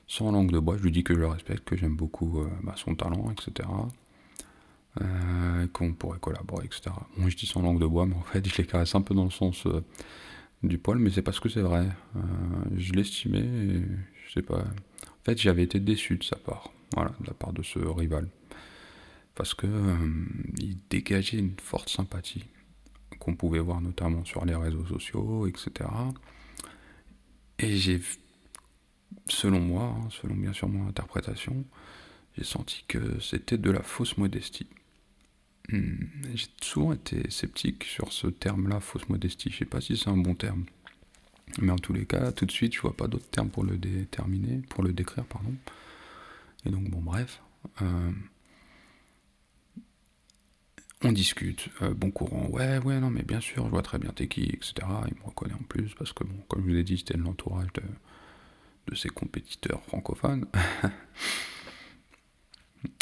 sans 0.07 0.31
langue 0.31 0.51
de 0.51 0.59
bois, 0.59 0.77
je 0.77 0.83
lui 0.83 0.91
dis 0.91 1.03
que 1.03 1.13
je 1.13 1.19
le 1.19 1.27
respecte, 1.27 1.63
que 1.63 1.75
j'aime 1.77 1.95
beaucoup 1.95 2.43
bah, 2.63 2.73
son 2.75 2.95
talent, 2.95 3.31
etc. 3.31 3.69
qu'on 5.73 5.93
pourrait 5.93 6.19
collaborer, 6.19 6.65
etc. 6.65 6.91
Moi, 7.17 7.29
je 7.29 7.37
dis 7.37 7.45
sans 7.45 7.61
langue 7.61 7.79
de 7.79 7.85
bois, 7.85 8.05
mais 8.05 8.15
en 8.15 8.23
fait, 8.23 8.47
je 8.47 8.57
les 8.57 8.65
caresse 8.65 8.95
un 8.95 9.01
peu 9.01 9.13
dans 9.13 9.25
le 9.25 9.29
sens 9.29 9.67
du 10.63 10.77
poil, 10.77 10.97
mais 10.97 11.11
c'est 11.11 11.21
parce 11.21 11.39
que 11.39 11.49
c'est 11.49 11.61
vrai. 11.61 11.87
je 12.75 12.93
l'estimais, 12.93 13.81
je 14.27 14.33
sais 14.33 14.41
pas. 14.41 14.63
En 15.19 15.23
fait, 15.25 15.37
j'avais 15.37 15.63
été 15.63 15.79
déçu 15.79 16.17
de 16.17 16.23
sa 16.23 16.37
part, 16.37 16.71
voilà, 16.95 17.11
de 17.19 17.27
la 17.27 17.33
part 17.33 17.51
de 17.51 17.61
ce 17.61 17.79
rival, 17.79 18.27
parce 19.35 19.53
que 19.53 19.67
euh, 19.67 19.95
il 20.57 20.77
dégageait 20.89 21.39
une 21.39 21.59
forte 21.61 21.89
sympathie 21.89 22.45
qu'on 23.19 23.35
pouvait 23.35 23.59
voir 23.59 23.81
notamment 23.81 24.23
sur 24.23 24.45
les 24.45 24.55
réseaux 24.55 24.85
sociaux, 24.85 25.45
etc. 25.45 25.89
Et 27.59 27.75
j'ai, 27.75 28.01
selon 29.27 29.59
moi, 29.59 29.95
hein, 29.97 30.07
selon 30.09 30.35
bien 30.35 30.53
sûr 30.53 30.69
mon 30.69 30.87
interprétation, 30.87 31.65
j'ai 32.37 32.43
senti 32.43 32.85
que 32.87 33.19
c'était 33.19 33.57
de 33.57 33.69
la 33.69 33.83
fausse 33.83 34.17
modestie. 34.17 34.67
Hmm, 35.69 36.05
j'ai 36.33 36.47
souvent 36.61 36.93
été 36.93 37.29
sceptique 37.29 37.83
sur 37.83 38.11
ce 38.13 38.27
terme-là, 38.27 38.79
fausse 38.79 39.07
modestie. 39.09 39.51
Je 39.51 39.57
sais 39.59 39.65
pas 39.65 39.81
si 39.81 39.97
c'est 39.97 40.09
un 40.09 40.17
bon 40.17 40.35
terme. 40.35 40.65
Mais 41.61 41.71
en 41.71 41.77
tous 41.77 41.93
les 41.93 42.05
cas, 42.05 42.31
tout 42.31 42.45
de 42.45 42.51
suite, 42.51 42.73
je 42.75 42.81
vois 42.81 42.95
pas 42.95 43.07
d'autres 43.07 43.29
termes 43.29 43.49
pour 43.49 43.63
le 43.63 43.77
déterminer, 43.77 44.61
pour 44.69 44.83
le 44.83 44.93
décrire, 44.93 45.25
pardon. 45.25 45.53
Et 46.65 46.69
donc, 46.69 46.89
bon, 46.89 47.01
bref. 47.01 47.41
Euh, 47.81 48.11
on 51.03 51.11
discute, 51.11 51.69
euh, 51.81 51.93
bon 51.93 52.11
courant, 52.11 52.47
ouais, 52.47 52.77
ouais, 52.79 52.99
non, 52.99 53.09
mais 53.09 53.23
bien 53.23 53.39
sûr, 53.39 53.65
je 53.65 53.69
vois 53.69 53.81
très 53.81 53.99
bien 53.99 54.11
t'es 54.11 54.25
etc. 54.25 54.73
Il 55.07 55.17
me 55.17 55.23
reconnaît 55.23 55.53
en 55.53 55.63
plus, 55.63 55.93
parce 55.95 56.13
que, 56.13 56.23
bon, 56.23 56.37
comme 56.47 56.63
je 56.65 56.71
vous 56.71 56.77
ai 56.77 56.83
dit, 56.83 56.97
c'était 56.97 57.17
l'entourage 57.17 57.71
de, 57.73 57.83
de 58.87 58.95
ses 58.95 59.09
compétiteurs 59.09 59.81
francophones. 59.83 60.45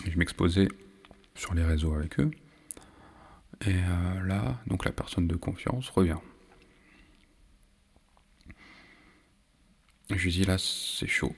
je 0.06 0.18
m'exposais 0.18 0.68
sur 1.36 1.54
les 1.54 1.64
réseaux 1.64 1.94
avec 1.94 2.20
eux. 2.20 2.32
Et 3.66 3.74
euh, 3.74 4.24
là, 4.24 4.60
donc 4.68 4.86
la 4.86 4.92
personne 4.92 5.28
de 5.28 5.36
confiance 5.36 5.90
revient. 5.90 6.18
Je 10.10 10.24
lui 10.24 10.32
dis 10.32 10.46
là, 10.46 10.58
c'est 10.58 11.08
chaud. 11.08 11.36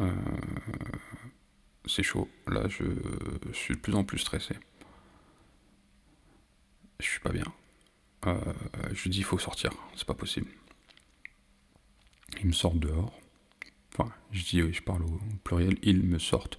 Euh, 0.00 0.12
c'est 1.86 2.02
chaud. 2.02 2.28
Là, 2.48 2.68
je, 2.68 2.84
suis 3.52 3.74
de 3.74 3.80
plus 3.80 3.94
en 3.94 4.04
plus 4.04 4.18
stressé. 4.18 4.54
Je 7.00 7.06
suis 7.06 7.20
pas 7.20 7.32
bien. 7.32 7.52
Euh, 8.26 8.52
je 8.92 9.08
dis, 9.08 9.18
il 9.18 9.24
faut 9.24 9.38
sortir. 9.38 9.72
C'est 9.94 10.06
pas 10.06 10.14
possible. 10.14 10.50
Il 12.40 12.46
me 12.46 12.52
sort 12.52 12.74
dehors. 12.74 13.12
Enfin, 13.92 14.12
je 14.32 14.44
dis, 14.44 14.72
je 14.72 14.82
parle 14.82 15.02
au 15.02 15.20
pluriel. 15.44 15.76
Ils 15.82 16.02
me 16.02 16.18
sortent. 16.18 16.58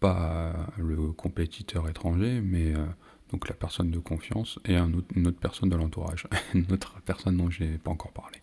Pas 0.00 0.66
le 0.76 1.12
compétiteur 1.12 1.88
étranger, 1.88 2.42
mais 2.42 2.74
euh, 2.74 2.84
donc 3.30 3.48
la 3.48 3.54
personne 3.54 3.90
de 3.90 3.98
confiance 3.98 4.58
et 4.66 4.76
une 4.76 5.26
autre 5.26 5.40
personne 5.40 5.70
de 5.70 5.76
l'entourage. 5.76 6.26
une 6.54 6.70
autre 6.72 7.00
personne 7.06 7.38
dont 7.38 7.48
je 7.48 7.64
n'ai 7.64 7.78
pas 7.78 7.90
encore 7.90 8.12
parlé. 8.12 8.38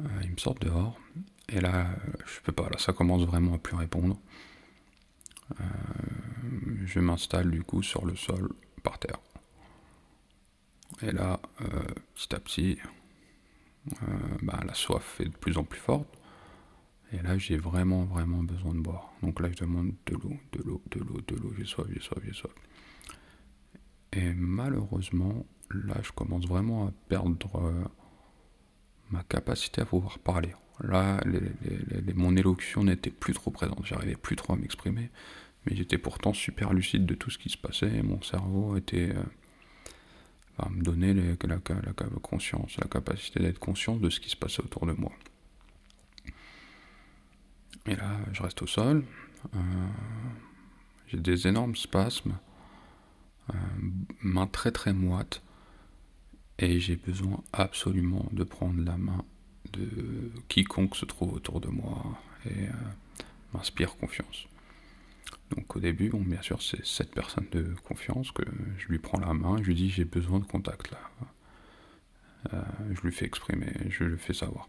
Euh, 0.00 0.04
il 0.24 0.32
me 0.32 0.36
sort 0.36 0.56
dehors. 0.56 0.98
Et 1.48 1.60
là, 1.60 1.94
je 2.26 2.40
peux 2.40 2.52
pas. 2.52 2.68
Là, 2.70 2.78
ça 2.78 2.92
commence 2.92 3.22
vraiment 3.24 3.54
à 3.54 3.58
plus 3.58 3.76
répondre. 3.76 4.18
Je 6.84 7.00
m'installe 7.00 7.50
du 7.50 7.62
coup 7.62 7.82
sur 7.82 8.06
le 8.06 8.16
sol, 8.16 8.50
par 8.82 8.98
terre. 8.98 9.18
Et 11.02 11.10
là, 11.12 11.40
petit 12.14 12.34
à 12.34 12.40
petit, 12.40 12.78
bah, 14.42 14.60
la 14.66 14.74
soif 14.74 15.20
est 15.20 15.28
de 15.28 15.36
plus 15.36 15.58
en 15.58 15.64
plus 15.64 15.80
forte. 15.80 16.08
Et 17.12 17.22
là, 17.22 17.38
j'ai 17.38 17.56
vraiment, 17.56 18.04
vraiment 18.04 18.42
besoin 18.42 18.74
de 18.74 18.80
boire. 18.80 19.12
Donc 19.22 19.40
là, 19.40 19.48
je 19.50 19.56
demande 19.56 19.92
de 20.06 20.14
l'eau, 20.14 20.36
de 20.52 20.62
l'eau, 20.62 20.82
de 20.90 21.00
l'eau, 21.00 21.20
de 21.26 21.36
l'eau. 21.36 21.52
J'ai 21.56 21.64
soif, 21.64 21.86
j'ai 21.92 22.00
soif, 22.00 22.18
j'ai 22.24 22.32
soif. 22.32 22.52
Et 24.12 24.32
malheureusement, 24.32 25.44
là, 25.70 25.96
je 26.02 26.12
commence 26.12 26.46
vraiment 26.46 26.88
à 26.88 26.92
perdre 27.08 27.36
ma 29.10 29.22
capacité 29.24 29.82
à 29.82 29.84
pouvoir 29.84 30.18
parler. 30.18 30.54
Là, 30.82 31.20
mon 32.14 32.36
élocution 32.36 32.84
n'était 32.84 33.10
plus 33.10 33.32
trop 33.32 33.50
présente, 33.50 33.84
j'arrivais 33.84 34.16
plus 34.16 34.34
trop 34.34 34.54
à 34.54 34.56
m'exprimer, 34.56 35.10
mais 35.64 35.76
j'étais 35.76 35.98
pourtant 35.98 36.32
super 36.32 36.72
lucide 36.72 37.06
de 37.06 37.14
tout 37.14 37.30
ce 37.30 37.38
qui 37.38 37.48
se 37.48 37.58
passait, 37.58 38.02
mon 38.02 38.20
cerveau 38.22 38.76
était... 38.76 39.10
Euh, 39.10 39.22
me 40.70 40.82
donner 40.82 41.14
la, 41.14 41.22
la, 41.46 41.58
conscience, 42.22 42.76
la 42.78 42.86
capacité 42.86 43.40
d'être 43.40 43.58
conscient 43.58 43.96
de 43.96 44.08
ce 44.10 44.20
qui 44.20 44.30
se 44.30 44.36
passait 44.36 44.62
autour 44.62 44.86
de 44.86 44.92
moi. 44.92 45.12
Et 47.86 47.96
là, 47.96 48.18
je 48.32 48.42
reste 48.42 48.62
au 48.62 48.66
sol, 48.66 49.04
euh, 49.54 49.58
j'ai 51.08 51.18
des 51.18 51.46
énormes 51.46 51.76
spasmes, 51.76 52.38
euh, 53.50 53.56
main 54.22 54.46
très 54.46 54.70
très 54.70 54.92
moite, 54.92 55.42
et 56.58 56.80
j'ai 56.80 56.96
besoin 56.96 57.42
absolument 57.52 58.26
de 58.32 58.44
prendre 58.44 58.82
la 58.82 58.96
main 58.96 59.24
de 59.72 60.30
quiconque 60.48 60.96
se 60.96 61.04
trouve 61.04 61.34
autour 61.34 61.60
de 61.60 61.68
moi 61.68 62.18
et 62.46 62.68
euh, 62.68 62.72
m'inspire 63.52 63.96
confiance. 63.96 64.46
Donc 65.54 65.76
au 65.76 65.80
début, 65.80 66.08
bon, 66.10 66.20
bien 66.20 66.42
sûr, 66.42 66.62
c'est 66.62 66.84
cette 66.84 67.14
personne 67.14 67.46
de 67.52 67.74
confiance 67.84 68.30
que 68.32 68.42
je 68.78 68.88
lui 68.88 68.98
prends 68.98 69.20
la 69.20 69.32
main 69.34 69.58
je 69.58 69.64
lui 69.64 69.74
dis 69.74 69.90
j'ai 69.90 70.04
besoin 70.04 70.40
de 70.40 70.44
contact 70.44 70.90
là. 70.90 70.98
Euh, 72.52 72.62
je 72.92 73.00
lui 73.00 73.12
fais 73.12 73.24
exprimer, 73.24 73.72
je 73.88 74.04
lui 74.04 74.18
fais 74.18 74.34
savoir. 74.34 74.68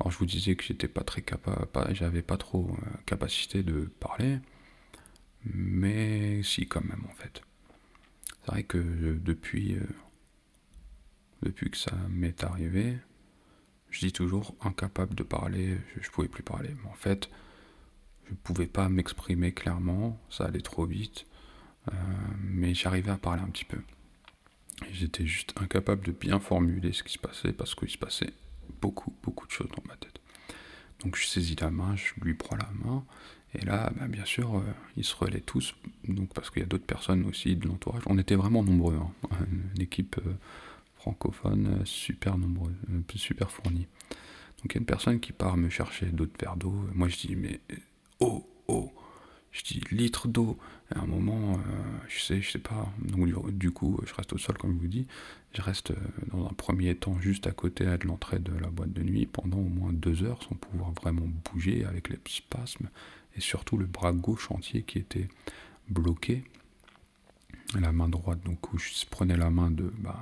Alors 0.00 0.10
je 0.10 0.18
vous 0.18 0.26
disais 0.26 0.56
que 0.56 0.64
j'étais 0.64 0.88
pas 0.88 1.02
très 1.04 1.22
capable, 1.22 1.68
j'avais 1.94 2.22
pas 2.22 2.36
trop 2.36 2.70
euh, 2.70 2.86
capacité 3.06 3.62
de 3.62 3.90
parler, 4.00 4.38
mais 5.44 6.42
si 6.42 6.66
quand 6.66 6.84
même 6.84 7.04
en 7.08 7.14
fait. 7.14 7.42
C'est 8.44 8.50
vrai 8.50 8.62
que 8.62 8.78
depuis 8.78 9.78
depuis 11.42 11.70
que 11.70 11.76
ça 11.76 11.94
m'est 12.08 12.42
arrivé, 12.42 12.96
je 13.90 14.00
dis 14.00 14.12
toujours 14.12 14.54
incapable 14.60 15.14
de 15.14 15.22
parler, 15.22 15.78
je 16.00 16.08
ne 16.08 16.12
pouvais 16.12 16.28
plus 16.28 16.42
parler. 16.42 16.70
Mais 16.82 16.90
en 16.90 16.94
fait, 16.94 17.30
je 18.28 18.34
pouvais 18.42 18.66
pas 18.66 18.88
m'exprimer 18.88 19.52
clairement, 19.52 20.18
ça 20.30 20.44
allait 20.44 20.60
trop 20.60 20.86
vite, 20.86 21.26
euh, 21.88 21.96
mais 22.40 22.74
j'arrivais 22.74 23.10
à 23.10 23.16
parler 23.16 23.42
un 23.42 23.48
petit 23.48 23.64
peu. 23.64 23.78
J'étais 24.92 25.26
juste 25.26 25.52
incapable 25.60 26.04
de 26.04 26.12
bien 26.12 26.40
formuler 26.40 26.92
ce 26.92 27.02
qui 27.02 27.12
se 27.12 27.18
passait 27.18 27.52
parce 27.52 27.74
qu'il 27.74 27.90
se 27.90 27.98
passait 27.98 28.32
beaucoup, 28.80 29.14
beaucoup 29.22 29.46
de 29.46 29.52
choses 29.52 29.68
dans 29.68 29.82
ma 29.86 29.96
tête. 29.96 30.20
Donc 31.00 31.16
je 31.16 31.26
saisis 31.26 31.56
la 31.60 31.70
main, 31.70 31.96
je 31.96 32.12
lui 32.22 32.34
prends 32.34 32.56
la 32.56 32.70
main, 32.84 33.04
et 33.54 33.64
là, 33.64 33.92
bah, 33.96 34.08
bien 34.08 34.24
sûr, 34.24 34.56
euh, 34.56 34.62
ils 34.96 35.04
se 35.04 35.14
relaient 35.14 35.40
tous, 35.40 35.74
donc 36.08 36.32
parce 36.34 36.50
qu'il 36.50 36.62
y 36.62 36.64
a 36.64 36.68
d'autres 36.68 36.86
personnes 36.86 37.24
aussi 37.26 37.56
de 37.56 37.68
l'entourage. 37.68 38.02
On 38.06 38.18
était 38.18 38.34
vraiment 38.34 38.62
nombreux, 38.62 38.96
hein. 38.96 39.36
une 39.74 39.82
équipe. 39.82 40.16
Euh, 40.26 40.34
francophones 41.04 41.80
euh, 41.80 41.84
super 41.84 42.38
nombreux, 42.38 42.72
euh, 42.90 43.02
super 43.16 43.50
fournis. 43.50 43.86
Donc 44.58 44.70
il 44.70 44.74
y 44.74 44.78
a 44.78 44.80
une 44.80 44.86
personne 44.86 45.20
qui 45.20 45.32
part 45.32 45.58
me 45.58 45.68
chercher 45.68 46.06
d'autres 46.06 46.38
verres 46.40 46.56
d'eau. 46.56 46.74
Moi 46.94 47.08
je 47.08 47.18
dis 47.18 47.36
mais 47.36 47.60
oh 48.68 48.90
litres 49.90 50.28
d'eau. 50.28 50.58
Et 50.90 50.98
à 50.98 51.02
un 51.02 51.06
moment, 51.06 51.58
je 52.08 52.20
sais, 52.20 52.42
je 52.42 52.50
sais 52.50 52.58
pas. 52.58 52.92
Donc 52.98 53.28
du, 53.56 53.70
coup, 53.70 53.98
je 54.06 54.14
reste 54.14 54.32
au 54.32 54.38
sol, 54.38 54.58
comme 54.58 54.74
je 54.74 54.78
vous 54.78 54.88
dis. 54.88 55.06
Je 55.52 55.62
reste 55.62 55.92
dans 56.32 56.46
un 56.46 56.52
premier 56.52 56.94
temps 56.96 57.18
juste 57.20 57.46
à 57.46 57.52
côté 57.52 57.84
de 57.84 58.06
l'entrée 58.06 58.40
de 58.40 58.52
la 58.58 58.68
boîte 58.68 58.92
de 58.92 59.02
nuit 59.02 59.26
pendant 59.26 59.58
au 59.58 59.68
moins 59.68 59.92
deux 59.92 60.24
heures 60.24 60.42
sans 60.42 60.56
pouvoir 60.56 60.90
vraiment 60.92 61.26
bouger 61.52 61.84
avec 61.84 62.08
les 62.08 62.18
spasmes 62.26 62.88
et 63.36 63.40
surtout 63.40 63.76
le 63.76 63.86
bras 63.86 64.12
gauche 64.12 64.50
entier 64.50 64.82
qui 64.82 64.98
était 64.98 65.28
bloqué 65.88 66.44
la 67.80 67.92
main 67.92 68.08
droite, 68.08 68.40
donc 68.44 68.72
où 68.72 68.78
je 68.78 68.90
prenais 69.10 69.36
la 69.36 69.50
main 69.50 69.70
de 69.70 69.92
bah, 69.98 70.20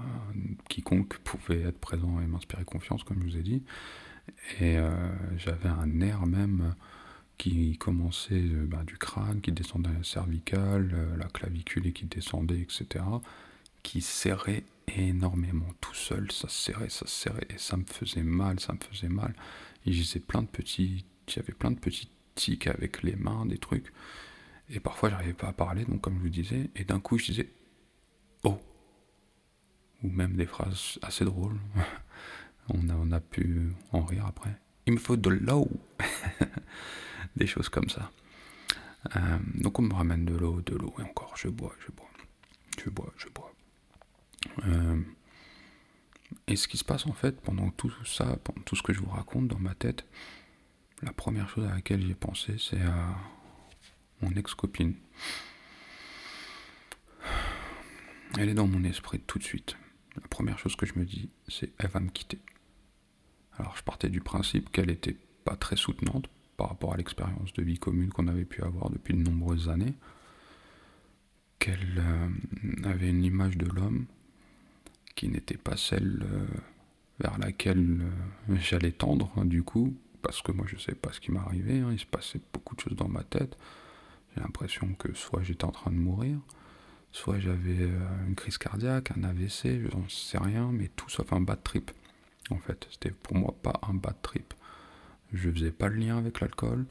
quiconque 0.69 1.19
pouvait 1.19 1.63
être 1.63 1.79
présent 1.79 2.21
et 2.21 2.27
m'inspirer 2.27 2.65
confiance, 2.65 3.05
comme 3.05 3.21
je 3.21 3.25
vous 3.25 3.37
ai 3.37 3.43
dit. 3.43 3.63
Et 4.61 4.79
euh, 4.79 4.91
j'avais 5.37 5.69
un 5.69 5.87
nerf 5.87 6.27
même 6.27 6.75
qui 7.39 7.77
commençait 7.79 8.35
euh, 8.35 8.67
bah, 8.67 8.83
du 8.87 8.97
crâne, 8.99 9.41
qui 9.41 9.53
descendait 9.53 9.91
à 9.91 9.95
la 9.95 10.05
cervicale, 10.05 10.91
euh, 10.95 11.17
la 11.17 11.27
clavicule 11.27 11.87
et 11.87 11.93
qui 11.93 12.07
descendait, 12.07 12.61
etc., 12.61 13.05
qui 13.83 14.01
serrait 14.01 14.65
énormément 14.97 15.69
tout 15.81 15.95
seul, 15.95 16.31
ça 16.31 16.49
serrait, 16.49 16.89
ça 16.89 17.07
serrait, 17.07 17.47
et 17.51 17.59
ça 17.59 17.77
me 17.77 17.85
faisait 17.85 18.23
mal, 18.23 18.61
ça 18.61 18.73
me 18.73 18.79
faisait 18.79 19.09
mal. 19.09 19.35
Et 19.87 19.93
j'avais 19.93 20.21
plein 20.21 20.43
de 20.43 20.47
petits, 20.47 21.05
j'avais 21.27 21.53
plein 21.53 21.71
de 21.71 21.79
petits 21.79 22.09
tics 22.35 22.67
avec 22.69 23.03
les 23.03 23.17
mains, 23.17 23.47
des 23.47 23.59
trucs. 23.59 23.93
Et 24.71 24.81
parfois, 24.81 25.11
j'arrivais 25.11 25.33
pas 25.33 25.49
à 25.49 25.53
parler, 25.53 25.85
donc 25.85 26.01
comme 26.01 26.17
je 26.19 26.23
vous 26.23 26.29
disais, 26.29 26.71
et 26.77 26.85
d'un 26.85 27.01
coup, 27.01 27.19
je 27.19 27.27
disais 27.27 27.51
Oh 28.45 28.61
Ou 30.03 30.09
même 30.09 30.37
des 30.37 30.47
phrases 30.47 30.99
assez 31.03 31.25
drôles. 31.25 31.59
on, 32.69 32.89
a, 32.89 32.95
on 32.95 33.11
a 33.13 33.21
pu 33.21 33.73
en 33.93 34.05
rire 34.05 34.27
après. 34.27 34.57
Il 34.87 34.95
me 34.95 34.99
faut 34.99 35.17
de 35.17 35.31
l'eau 35.31 35.69
Des 37.37 37.47
choses 37.47 37.69
comme 37.69 37.89
ça. 37.89 38.11
Euh, 39.17 39.39
donc 39.55 39.79
on 39.79 39.83
me 39.83 39.95
ramène 39.95 40.25
de 40.25 40.35
l'eau, 40.35 40.61
de 40.61 40.77
l'eau, 40.77 40.95
et 40.99 41.03
encore, 41.03 41.37
je 41.37 41.49
bois, 41.49 41.75
je 41.85 41.93
bois, 41.93 42.11
je 42.83 42.91
bois, 42.91 43.13
je 43.17 43.29
bois. 43.29 43.53
Euh, 44.67 45.01
et 46.47 46.57
ce 46.57 46.69
qui 46.69 46.77
se 46.77 46.85
passe 46.85 47.07
en 47.07 47.13
fait 47.13 47.41
pendant 47.41 47.71
tout 47.71 47.93
ça, 48.05 48.37
pendant 48.45 48.63
tout 48.63 48.77
ce 48.77 48.83
que 48.83 48.93
je 48.93 49.01
vous 49.01 49.11
raconte 49.11 49.49
dans 49.49 49.59
ma 49.59 49.75
tête, 49.75 50.07
la 51.03 51.13
première 51.13 51.49
chose 51.49 51.67
à 51.67 51.75
laquelle 51.75 52.07
j'ai 52.07 52.15
pensé, 52.15 52.57
c'est 52.59 52.81
à 52.81 53.17
mon 54.21 54.31
ex-copine. 54.33 54.95
Elle 58.39 58.49
est 58.49 58.55
dans 58.55 58.67
mon 58.67 58.85
esprit 58.85 59.21
tout 59.21 59.39
de 59.39 59.45
suite. 59.45 59.77
La 60.17 60.27
première 60.29 60.59
chose 60.59 60.77
que 60.77 60.87
je 60.87 60.95
me 60.97 61.05
dis, 61.05 61.29
c'est 61.49 61.73
elle 61.79 61.91
va 61.91 62.01
me 62.01 62.11
quitter. 62.11 62.39
Alors 63.59 63.77
je 63.77 63.83
partais 63.83 64.09
du 64.09 64.21
principe 64.21 64.71
qu'elle 64.71 64.87
n'était 64.87 65.17
pas 65.45 65.57
très 65.57 65.77
soutenante 65.77 66.29
par 66.57 66.69
rapport 66.69 66.95
à 66.95 66.97
l'expérience 66.97 67.53
de 67.53 67.63
vie 67.63 67.79
commune 67.79 68.11
qu'on 68.11 68.29
avait 68.29 68.45
pu 68.45 68.63
avoir 68.63 68.91
depuis 68.91 69.15
de 69.15 69.23
nombreuses 69.23 69.69
années, 69.69 69.95
qu'elle 71.59 71.99
euh, 71.99 72.29
avait 72.85 73.11
une 73.11 73.25
image 73.25 73.57
de 73.57 73.67
l'homme 73.67 74.07
qui 75.15 75.29
n'était 75.29 75.57
pas 75.57 75.77
celle 75.77 76.25
euh, 76.25 76.47
vers 77.21 77.39
laquelle 77.39 78.01
euh, 78.51 78.57
j'allais 78.57 78.93
tendre, 78.93 79.31
hein, 79.37 79.45
du 79.45 79.63
coup, 79.63 79.95
parce 80.23 80.43
que 80.43 80.51
moi 80.51 80.67
je 80.69 80.77
sais 80.77 80.95
pas 80.95 81.13
ce 81.13 81.21
qui 81.21 81.31
m'arrivait, 81.31 81.79
hein, 81.79 81.91
il 81.93 82.01
se 82.01 82.07
passait 82.07 82.41
beaucoup 82.53 82.75
de 82.75 82.81
choses 82.81 82.97
dans 82.97 83.09
ma 83.09 83.23
tête. 83.23 83.57
J'ai 84.35 84.41
l'impression 84.41 84.95
que 84.95 85.15
soit 85.15 85.43
j'étais 85.43 85.65
en 85.65 85.73
train 85.73 85.91
de 85.91 85.97
mourir, 85.97 86.39
soit 87.13 87.39
j'avais 87.39 87.89
une 88.27 88.35
crise 88.35 88.57
cardiaque, 88.57 89.13
un 89.17 89.25
AVC, 89.25 89.83
je 89.83 89.89
n'en 89.95 90.09
sais 90.09 90.39
rien, 90.39 90.71
mais 90.73 90.89
tout 90.97 91.11
sauf 91.11 91.33
un 91.33 91.43
bad 91.43 91.63
trip. 91.63 91.91
En 92.51 92.57
fait, 92.57 92.89
c'était 92.91 93.11
pour 93.11 93.37
moi 93.37 93.55
pas 93.63 93.79
un 93.89 93.95
bad 93.95 94.17
trip. 94.23 94.55
Je 95.33 95.51
faisais 95.51 95.71
pas 95.73 95.89
le 95.89 95.97
lien 95.97 96.19
avec 96.19 96.41
l'alcool, 96.41 96.87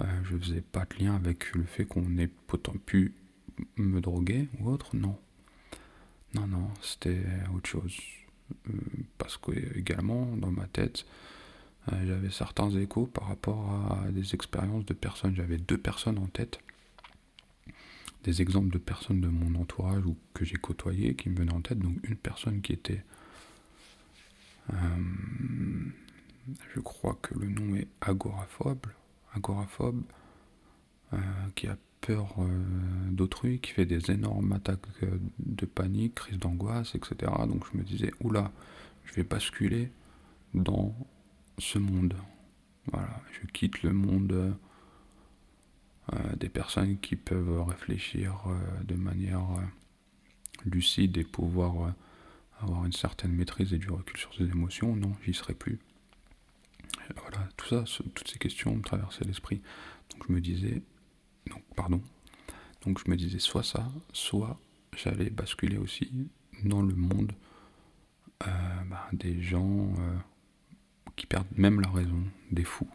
euh, 0.00 0.04
je 0.24 0.36
faisais 0.36 0.60
pas 0.60 0.86
de 0.86 1.04
lien 1.04 1.14
avec 1.14 1.54
le 1.54 1.64
fait 1.64 1.84
qu'on 1.84 2.18
ait 2.18 2.30
pourtant 2.46 2.74
pu 2.84 3.14
me 3.76 4.00
droguer 4.00 4.48
ou 4.58 4.70
autre, 4.70 4.96
non. 4.96 5.18
Non, 6.34 6.46
non, 6.46 6.68
c'était 6.80 7.22
autre 7.54 7.68
chose. 7.68 7.96
Euh, 8.68 8.72
parce 9.18 9.36
que 9.36 9.52
également, 9.76 10.26
dans 10.36 10.50
ma 10.50 10.66
tête, 10.66 11.04
euh, 11.92 12.06
j'avais 12.06 12.30
certains 12.30 12.70
échos 12.70 13.06
par 13.06 13.28
rapport 13.28 13.70
à 13.92 14.10
des 14.10 14.34
expériences 14.34 14.84
de 14.86 14.94
personnes. 14.94 15.34
J'avais 15.34 15.58
deux 15.58 15.78
personnes 15.78 16.18
en 16.18 16.26
tête, 16.26 16.60
des 18.24 18.42
exemples 18.42 18.70
de 18.70 18.78
personnes 18.78 19.20
de 19.20 19.28
mon 19.28 19.58
entourage 19.60 20.04
ou 20.06 20.16
que 20.34 20.44
j'ai 20.44 20.56
côtoyées 20.56 21.14
qui 21.14 21.30
me 21.30 21.36
venaient 21.36 21.54
en 21.54 21.62
tête. 21.62 21.78
Donc 21.78 21.96
une 22.04 22.16
personne 22.16 22.60
qui 22.60 22.72
était, 22.72 23.02
euh, 24.72 24.74
je 26.74 26.80
crois 26.80 27.18
que 27.22 27.34
le 27.34 27.48
nom 27.48 27.76
est 27.76 27.88
agoraphobe, 28.00 28.86
agoraphobe, 29.34 30.02
euh, 31.12 31.18
qui 31.54 31.66
a 31.66 31.76
peur 32.00 32.36
d'autrui, 33.10 33.60
qui 33.60 33.72
fait 33.72 33.84
des 33.84 34.10
énormes 34.10 34.52
attaques 34.52 35.04
de 35.38 35.66
panique, 35.66 36.14
crise 36.14 36.38
d'angoisse, 36.38 36.94
etc. 36.94 37.30
Donc 37.46 37.64
je 37.70 37.76
me 37.76 37.82
disais, 37.82 38.10
oula, 38.22 38.50
je 39.04 39.14
vais 39.14 39.22
basculer 39.22 39.90
dans 40.54 40.94
ce 41.58 41.78
monde. 41.78 42.14
Voilà, 42.90 43.20
je 43.32 43.46
quitte 43.48 43.82
le 43.82 43.92
monde 43.92 44.56
euh, 46.12 46.36
des 46.36 46.48
personnes 46.48 46.98
qui 46.98 47.14
peuvent 47.14 47.62
réfléchir 47.68 48.42
euh, 48.46 48.82
de 48.84 48.94
manière 48.94 49.46
euh, 49.58 49.62
lucide 50.64 51.16
et 51.18 51.24
pouvoir 51.24 51.94
avoir 52.60 52.84
une 52.84 52.92
certaine 52.92 53.32
maîtrise 53.32 53.72
et 53.72 53.78
du 53.78 53.90
recul 53.90 54.16
sur 54.16 54.34
ses 54.34 54.44
émotions. 54.44 54.96
Non, 54.96 55.12
j'y 55.24 55.34
serai 55.34 55.54
plus. 55.54 55.78
Voilà, 57.16 57.48
tout 57.56 57.66
ça, 57.66 57.84
toutes 58.14 58.28
ces 58.28 58.38
questions 58.38 58.74
me 58.74 58.82
traversaient 58.82 59.24
l'esprit. 59.24 59.60
Donc 60.10 60.26
je 60.28 60.32
me 60.32 60.40
disais, 60.40 60.82
donc 61.48 61.62
pardon, 61.76 62.00
donc 62.82 63.00
je 63.04 63.10
me 63.10 63.16
disais 63.16 63.38
soit 63.38 63.62
ça, 63.62 63.90
soit 64.12 64.58
j'allais 64.96 65.30
basculer 65.30 65.76
aussi 65.76 66.28
dans 66.64 66.82
le 66.82 66.94
monde 66.94 67.32
bah, 68.40 69.08
des 69.12 69.42
gens 69.42 69.92
qui 71.20 71.26
perdent 71.26 71.46
même 71.56 71.80
la 71.82 71.90
raison, 71.90 72.24
des 72.50 72.64
fous, 72.64 72.88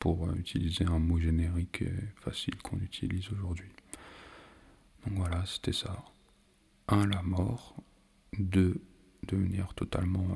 pour 0.00 0.26
euh, 0.26 0.34
utiliser 0.34 0.84
un 0.84 0.98
mot 0.98 1.20
générique 1.20 1.82
et 1.82 1.92
facile 2.16 2.56
qu'on 2.56 2.78
utilise 2.78 3.30
aujourd'hui. 3.30 3.68
Donc 5.06 5.18
voilà, 5.18 5.46
c'était 5.46 5.72
ça. 5.72 6.04
Un, 6.88 7.06
la 7.06 7.22
mort. 7.22 7.76
Deux, 8.36 8.82
devenir 9.28 9.72
totalement 9.74 10.26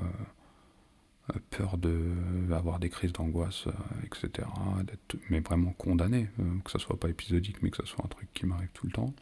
euh, 1.30 1.36
euh, 1.36 1.40
peur 1.50 1.78
de 1.78 2.52
avoir 2.52 2.78
des 2.78 2.88
crises 2.88 3.12
d'angoisse, 3.12 3.66
etc. 4.04 4.48
D'être, 4.84 5.16
mais 5.30 5.40
vraiment 5.40 5.72
condamné, 5.72 6.28
que 6.64 6.70
ça 6.70 6.78
soit 6.78 6.98
pas 6.98 7.08
épisodique, 7.08 7.62
mais 7.62 7.70
que 7.70 7.76
ça 7.76 7.86
soit 7.86 8.04
un 8.04 8.08
truc 8.08 8.28
qui 8.32 8.46
m'arrive 8.46 8.70
tout 8.72 8.86
le 8.86 8.92
temps. 8.92 9.14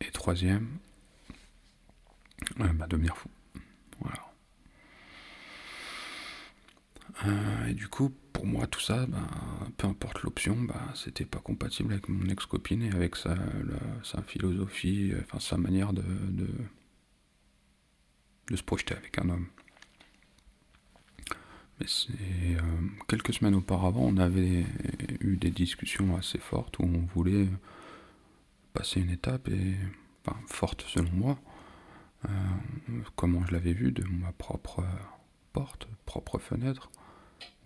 Et 0.00 0.10
troisième, 0.10 0.68
bah, 2.56 2.86
devenir 2.88 3.16
fou. 3.16 3.28
Voilà. 4.00 4.34
Euh, 7.26 7.66
et 7.66 7.74
du 7.74 7.88
coup, 7.88 8.12
pour 8.32 8.46
moi, 8.46 8.66
tout 8.66 8.80
ça, 8.80 9.06
ben, 9.06 9.28
peu 9.76 9.86
importe 9.86 10.22
l'option, 10.22 10.56
ben, 10.56 10.74
c'était 10.94 11.24
pas 11.24 11.38
compatible 11.38 11.92
avec 11.92 12.08
mon 12.08 12.28
ex-copine 12.28 12.82
et 12.82 12.90
avec 12.90 13.16
sa, 13.16 13.36
sa 14.02 14.22
philosophie, 14.22 15.12
enfin 15.22 15.38
sa 15.38 15.56
manière 15.56 15.92
de, 15.92 16.02
de, 16.30 16.46
se 18.56 18.62
projeter 18.62 18.94
avec 18.94 19.18
un 19.18 19.28
homme. 19.30 19.46
C'est 21.80 22.12
euh, 22.12 22.60
quelques 23.08 23.34
semaines 23.34 23.56
auparavant, 23.56 24.02
on 24.02 24.16
avait 24.16 24.64
eu 25.20 25.36
des 25.36 25.50
discussions 25.50 26.16
assez 26.16 26.38
fortes 26.38 26.78
où 26.78 26.84
on 26.84 27.04
voulait 27.14 27.48
passer 28.72 29.00
une 29.00 29.10
étape 29.10 29.48
et 29.48 29.74
enfin, 30.24 30.38
forte 30.46 30.84
selon 30.86 31.10
moi, 31.12 31.38
euh, 32.26 32.28
comment 33.16 33.44
je 33.44 33.52
l'avais 33.52 33.72
vu 33.72 33.90
de 33.90 34.04
ma 34.04 34.32
propre 34.32 34.84
porte, 35.52 35.88
propre 36.06 36.38
fenêtre 36.38 36.90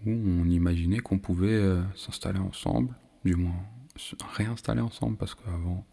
où 0.07 0.11
on 0.11 0.49
imaginait 0.49 0.99
qu'on 0.99 1.19
pouvait 1.19 1.55
euh, 1.55 1.83
s'installer 1.95 2.39
ensemble, 2.39 2.95
du 3.25 3.35
moins 3.35 3.61
réinstaller 4.35 4.81
ensemble, 4.81 5.17
parce 5.17 5.35
qu'avant 5.35 5.85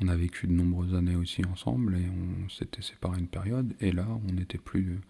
on 0.00 0.08
a 0.08 0.16
vécu 0.16 0.48
de 0.48 0.52
nombreuses 0.52 0.94
années 0.94 1.14
aussi 1.14 1.44
ensemble 1.44 1.96
et 1.96 2.08
on 2.08 2.48
s'était 2.48 2.82
séparés 2.82 3.20
une 3.20 3.28
période, 3.28 3.74
et 3.80 3.92
là 3.92 4.06
on 4.28 4.32
n'était 4.32 4.58
plus 4.58 5.00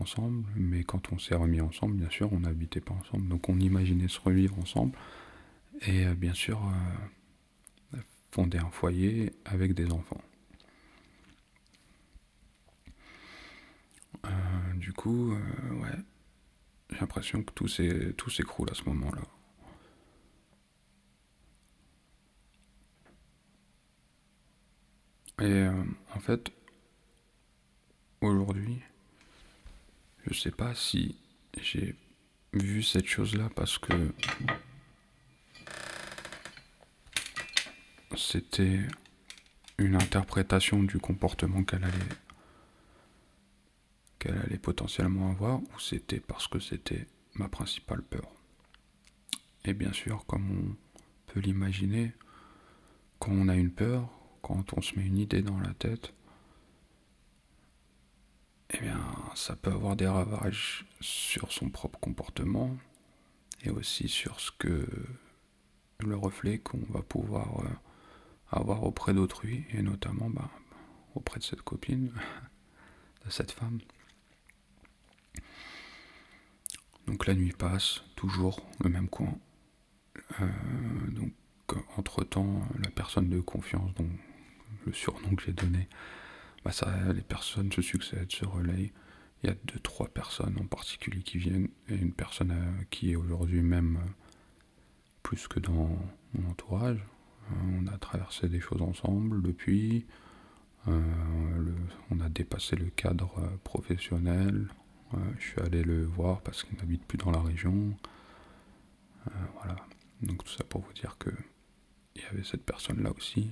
ensemble, 0.00 0.44
mais 0.56 0.84
quand 0.84 1.12
on 1.12 1.18
s'est 1.18 1.34
remis 1.34 1.60
ensemble, 1.60 1.96
bien 1.96 2.10
sûr, 2.10 2.32
on 2.32 2.40
n'habitait 2.40 2.80
pas 2.80 2.94
ensemble, 2.94 3.28
donc 3.28 3.48
on 3.48 3.58
imaginait 3.58 4.08
se 4.08 4.20
revivre 4.20 4.58
ensemble, 4.58 4.96
et 5.82 6.06
euh, 6.06 6.14
bien 6.14 6.34
sûr 6.34 6.60
fonder 8.30 8.58
un 8.58 8.70
foyer 8.70 9.32
avec 9.44 9.74
des 9.74 9.90
enfants. 9.90 10.20
du 14.76 14.92
coup, 14.92 15.32
ouais, 15.32 15.98
j'ai 16.90 16.98
l'impression 16.98 17.42
que 17.42 17.52
tout 17.52 18.30
s'écroule 18.30 18.70
à 18.70 18.74
ce 18.74 18.84
moment-là. 18.84 19.22
Et 25.40 25.44
euh, 25.44 25.84
en 26.14 26.18
fait, 26.20 26.50
aujourd'hui, 28.20 28.80
je 30.26 30.34
sais 30.34 30.50
pas 30.50 30.74
si 30.74 31.16
j'ai 31.60 31.94
vu 32.52 32.82
cette 32.82 33.06
chose-là 33.06 33.50
parce 33.54 33.78
que 33.78 34.12
c'était 38.16 38.80
une 39.78 39.94
interprétation 39.94 40.82
du 40.82 40.98
comportement 40.98 41.62
qu'elle 41.62 41.84
allait 41.84 42.16
qu'elle 44.18 44.38
allait 44.38 44.58
potentiellement 44.58 45.30
avoir 45.30 45.60
ou 45.60 45.78
c'était 45.78 46.20
parce 46.20 46.48
que 46.48 46.58
c'était 46.58 47.06
ma 47.34 47.48
principale 47.48 48.02
peur. 48.02 48.28
Et 49.64 49.74
bien 49.74 49.92
sûr, 49.92 50.24
comme 50.26 50.50
on 50.50 51.32
peut 51.32 51.40
l'imaginer, 51.40 52.12
quand 53.20 53.30
on 53.30 53.48
a 53.48 53.54
une 53.54 53.70
peur, 53.70 54.10
quand 54.42 54.72
on 54.76 54.80
se 54.80 54.98
met 54.98 55.06
une 55.06 55.18
idée 55.18 55.42
dans 55.42 55.60
la 55.60 55.72
tête, 55.74 56.12
eh 58.70 58.78
bien, 58.80 59.00
ça 59.34 59.56
peut 59.56 59.72
avoir 59.72 59.96
des 59.96 60.06
ravages 60.06 60.84
sur 61.00 61.52
son 61.52 61.70
propre 61.70 61.98
comportement 61.98 62.76
et 63.62 63.70
aussi 63.70 64.08
sur 64.08 64.40
ce 64.40 64.50
que 64.50 64.86
le 66.00 66.16
reflet 66.16 66.58
qu'on 66.58 66.84
va 66.90 67.02
pouvoir 67.02 67.60
euh, 67.64 67.68
avoir 68.50 68.84
auprès 68.84 69.14
d'autrui 69.14 69.64
et 69.72 69.82
notamment 69.82 70.30
bah, 70.30 70.50
auprès 71.14 71.38
de 71.38 71.44
cette 71.44 71.62
copine, 71.62 72.12
de 73.24 73.30
cette 73.30 73.52
femme. 73.52 73.80
Donc 77.06 77.26
la 77.26 77.34
nuit 77.34 77.52
passe, 77.52 78.02
toujours 78.16 78.60
le 78.80 78.90
même 78.90 79.08
coin. 79.08 79.34
Euh, 80.40 80.48
donc 81.08 81.32
entre 81.96 82.22
temps, 82.22 82.62
la 82.82 82.90
personne 82.90 83.30
de 83.30 83.40
confiance, 83.40 83.92
dont 83.94 84.10
le 84.84 84.92
surnom 84.92 85.34
que 85.34 85.42
j'ai 85.42 85.52
donné, 85.52 85.88
bah 86.64 86.72
ça, 86.72 86.92
les 87.12 87.22
personnes 87.22 87.72
se 87.72 87.82
succèdent, 87.82 88.32
se 88.32 88.44
relayent. 88.44 88.92
Il 89.42 89.50
y 89.50 89.52
a 89.52 89.56
deux, 89.64 89.78
trois 89.78 90.08
personnes 90.08 90.56
en 90.60 90.66
particulier 90.66 91.22
qui 91.22 91.38
viennent, 91.38 91.68
et 91.88 91.94
une 91.94 92.12
personne 92.12 92.50
euh, 92.50 92.84
qui 92.90 93.12
est 93.12 93.16
aujourd'hui 93.16 93.62
même 93.62 93.96
euh, 93.96 94.10
plus 95.22 95.46
que 95.46 95.60
dans 95.60 95.98
mon 96.34 96.50
entourage. 96.50 97.04
on 97.64 97.86
a 97.86 97.96
traversé 97.98 98.48
des 98.48 98.60
choses 98.60 98.82
ensemble 98.82 99.42
depuis. 99.42 100.06
on 100.86 102.20
a 102.20 102.28
dépassé 102.30 102.76
le 102.76 102.88
cadre 102.90 103.58
professionnel, 103.62 104.68
je 105.38 105.44
suis 105.44 105.60
allé 105.60 105.82
le 105.82 106.04
voir 106.04 106.40
parce 106.40 106.64
qu'il 106.64 106.76
n'habite 106.78 107.04
plus 107.04 107.18
dans 107.18 107.30
la 107.30 107.40
région. 107.40 107.94
Euh, 109.26 109.30
voilà. 109.56 109.76
Donc 110.22 110.44
tout 110.44 110.52
ça 110.52 110.64
pour 110.64 110.82
vous 110.82 110.92
dire 110.92 111.16
que 111.18 111.30
il 112.16 112.22
y 112.22 112.26
avait 112.26 112.44
cette 112.44 112.64
personne-là 112.64 113.12
aussi. 113.16 113.50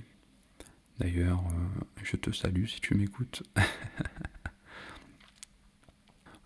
D'ailleurs, 0.99 1.43
euh, 1.47 1.85
je 2.03 2.15
te 2.15 2.31
salue 2.31 2.65
si 2.65 2.81
tu 2.81 2.95
m'écoutes. 2.95 3.43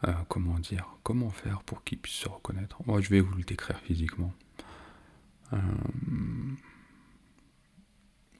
Euh, 0.07 0.13
comment 0.29 0.57
dire 0.57 0.87
Comment 1.03 1.29
faire 1.29 1.61
pour 1.61 1.83
qu'il 1.83 1.99
puisse 1.99 2.15
se 2.15 2.27
reconnaître? 2.27 2.81
Moi, 2.87 3.01
je 3.01 3.09
vais 3.11 3.21
vous 3.21 3.35
le 3.35 3.43
décrire 3.43 3.77
physiquement. 3.81 4.33
il 5.53 5.61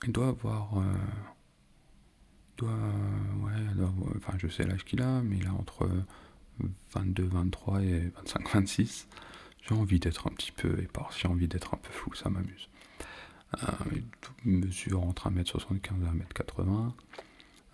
doit 0.08 0.30
avoir. 0.30 0.84
doit, 2.58 2.72
ouais, 2.72 3.86
enfin, 4.18 4.34
je 4.40 4.48
sais 4.48 4.64
l'âge 4.64 4.84
qu'il 4.86 5.04
a, 5.04 5.22
mais 5.22 5.38
il 5.38 5.46
a 5.46 5.54
entre 5.54 5.88
22, 6.96 7.26
23 7.26 7.84
et 7.84 8.12
25, 8.16 8.50
26. 8.56 9.08
J'ai 9.62 9.76
envie 9.76 10.00
d'être 10.00 10.26
un 10.26 10.32
petit 10.32 10.52
peu 10.52 10.80
éparse, 10.80 11.20
j'ai 11.20 11.28
envie 11.28 11.48
d'être 11.48 11.76
un 11.76 11.78
peu 11.78 11.92
fou, 11.92 12.16
ça 12.16 12.32
m'amuse. 12.32 12.70
Euh, 13.56 13.68
il 14.46 14.52
mesure 14.52 15.04
entre 15.04 15.30
1m75 15.30 15.76
et 15.76 16.42
1m80. 16.42 16.92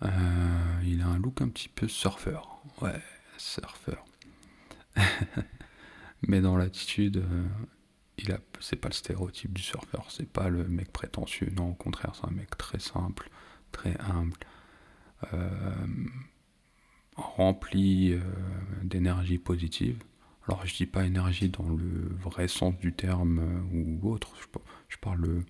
Euh, 0.02 0.08
il 0.84 1.02
a 1.02 1.06
un 1.06 1.18
look 1.18 1.40
un 1.40 1.48
petit 1.48 1.68
peu 1.68 1.88
surfeur. 1.88 2.60
Ouais, 2.80 3.02
surfeur. 3.36 4.04
Mais 6.26 6.40
dans 6.40 6.56
l'attitude, 6.56 7.18
euh, 7.18 7.44
c'est 8.60 8.76
pas 8.76 8.88
le 8.88 8.94
stéréotype 8.94 9.52
du 9.52 9.62
surfeur, 9.62 10.06
c'est 10.10 10.28
pas 10.28 10.48
le 10.48 10.64
mec 10.64 10.92
prétentieux. 10.92 11.50
Non, 11.56 11.70
au 11.70 11.74
contraire, 11.74 12.14
c'est 12.14 12.26
un 12.26 12.34
mec 12.34 12.56
très 12.56 12.80
simple, 12.80 13.30
très 13.72 13.96
humble. 14.00 14.36
Euh, 15.32 15.74
rempli 17.16 18.12
euh, 18.12 18.20
d'énergie 18.84 19.38
positive. 19.38 20.02
Alors 20.46 20.64
je 20.64 20.74
dis 20.74 20.86
pas 20.86 21.04
énergie 21.04 21.48
dans 21.48 21.68
le 21.68 22.16
vrai 22.22 22.48
sens 22.48 22.78
du 22.78 22.92
terme 22.92 23.38
euh, 23.40 23.76
ou 23.76 24.08
autre, 24.08 24.32
je, 24.88 24.96
parle 24.98 25.42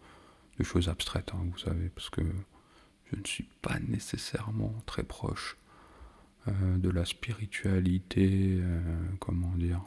de 0.59 0.65
choses 0.65 0.89
abstraites, 0.89 1.31
hein, 1.35 1.47
vous 1.51 1.59
savez, 1.59 1.89
parce 1.91 2.11
que 2.11 2.23
je 3.13 3.17
ne 3.17 3.25
suis 3.25 3.49
pas 3.63 3.79
nécessairement 3.81 4.75
très 4.87 5.03
proche 5.03 5.57
euh, 6.49 6.79
de 6.79 6.91
la 6.91 7.05
spiritualité, 7.05 8.61
comment 9.21 9.55
dire, 9.57 9.85